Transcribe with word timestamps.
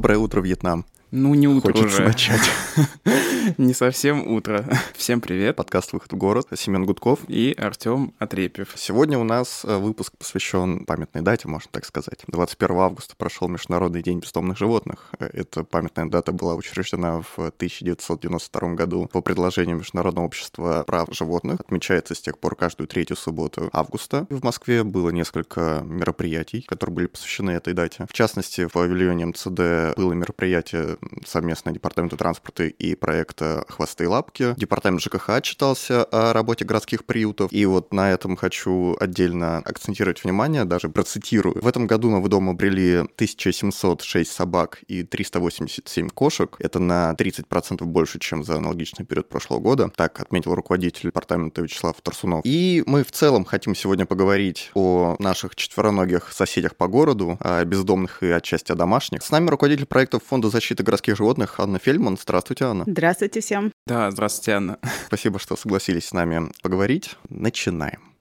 Доброе 0.00 0.16
утро, 0.16 0.40
Вьетнам. 0.40 0.86
Ну, 1.10 1.34
не 1.34 1.46
утро 1.46 1.74
Хочется 1.74 1.96
уже. 1.96 2.04
начать. 2.06 2.40
Не 3.58 3.74
совсем 3.74 4.26
утро. 4.30 4.64
Всем 4.94 5.20
привет. 5.20 5.56
Подкаст 5.56 5.92
«Выход 5.92 6.12
в 6.12 6.16
город». 6.16 6.46
Семен 6.54 6.84
Гудков. 6.84 7.20
И 7.28 7.54
Артем 7.56 8.12
Отрепьев. 8.18 8.72
Сегодня 8.76 9.18
у 9.18 9.24
нас 9.24 9.64
э, 9.64 9.76
выпуск 9.76 10.16
посвящен 10.16 10.84
памятной 10.84 11.22
дате, 11.22 11.48
можно 11.48 11.68
так 11.72 11.84
сказать. 11.84 12.20
21 12.26 12.76
августа 12.76 13.14
прошел 13.16 13.48
Международный 13.48 14.02
день 14.02 14.18
бездомных 14.18 14.58
животных. 14.58 15.10
Э, 15.18 15.28
Эта 15.32 15.64
памятная 15.64 16.06
дата 16.06 16.32
была 16.32 16.54
учреждена 16.54 17.22
в 17.22 17.38
1992 17.38 18.74
году 18.74 19.08
по 19.12 19.20
предложению 19.20 19.78
Международного 19.78 20.26
общества 20.26 20.84
прав 20.86 21.08
животных. 21.12 21.60
Отмечается 21.60 22.14
с 22.14 22.20
тех 22.20 22.38
пор 22.38 22.56
каждую 22.56 22.88
третью 22.88 23.16
субботу 23.16 23.70
августа. 23.72 24.26
В 24.30 24.44
Москве 24.44 24.84
было 24.84 25.10
несколько 25.10 25.82
мероприятий, 25.84 26.62
которые 26.62 26.94
были 26.94 27.06
посвящены 27.06 27.52
этой 27.52 27.74
дате. 27.74 28.06
В 28.08 28.12
частности, 28.12 28.66
в 28.66 28.72
павильоне 28.72 29.26
МЦД 29.26 29.96
было 29.96 30.12
мероприятие 30.12 30.98
совместно 31.24 31.72
Департамента 31.72 32.16
транспорта 32.16 32.64
и 32.64 32.94
проекта 33.40 33.64
«Хвосты 33.72 34.04
и 34.04 34.06
лапки». 34.06 34.54
Департамент 34.56 35.02
ЖКХ 35.02 35.30
отчитался 35.30 36.04
о 36.04 36.32
работе 36.32 36.64
городских 36.64 37.04
приютов. 37.04 37.52
И 37.52 37.64
вот 37.66 37.92
на 37.92 38.10
этом 38.12 38.36
хочу 38.36 38.96
отдельно 39.00 39.58
акцентировать 39.58 40.22
внимание, 40.22 40.64
даже 40.64 40.88
процитирую. 40.88 41.60
В 41.60 41.66
этом 41.66 41.86
году 41.86 42.10
на 42.10 42.26
дом 42.28 42.50
обрели 42.50 42.98
1706 42.98 44.30
собак 44.30 44.80
и 44.88 45.02
387 45.02 46.08
кошек. 46.10 46.56
Это 46.58 46.78
на 46.78 47.14
30% 47.18 47.84
больше, 47.84 48.18
чем 48.18 48.44
за 48.44 48.56
аналогичный 48.56 49.04
период 49.04 49.28
прошлого 49.28 49.60
года. 49.60 49.90
Так 49.94 50.20
отметил 50.20 50.54
руководитель 50.54 51.08
департамента 51.08 51.62
Вячеслав 51.62 52.00
Тарсунов. 52.00 52.42
И 52.44 52.82
мы 52.86 53.04
в 53.04 53.10
целом 53.10 53.44
хотим 53.44 53.74
сегодня 53.74 54.06
поговорить 54.06 54.70
о 54.74 55.16
наших 55.18 55.56
четвероногих 55.56 56.32
соседях 56.32 56.76
по 56.76 56.88
городу, 56.88 57.38
о 57.40 57.64
бездомных 57.64 58.22
и 58.22 58.30
отчасти 58.30 58.72
о 58.72 58.74
домашних. 58.74 59.22
С 59.22 59.30
нами 59.30 59.48
руководитель 59.48 59.86
проекта 59.86 60.20
Фонда 60.20 60.50
защиты 60.50 60.82
городских 60.82 61.16
животных 61.16 61.58
Анна 61.58 61.78
Фельман. 61.78 62.18
Здравствуйте, 62.20 62.64
Анна. 62.66 62.84
Здравствуйте 62.86 63.19
всем. 63.40 63.72
Да, 63.86 64.10
здравствуйте, 64.10 64.52
Анна. 64.52 64.78
Спасибо, 65.06 65.38
что 65.38 65.56
согласились 65.56 66.08
с 66.08 66.12
нами 66.12 66.50
поговорить. 66.62 67.16
Начинаем. 67.28 68.14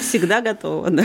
Всегда 0.00 0.40
готова, 0.40 0.90
да. 0.90 1.04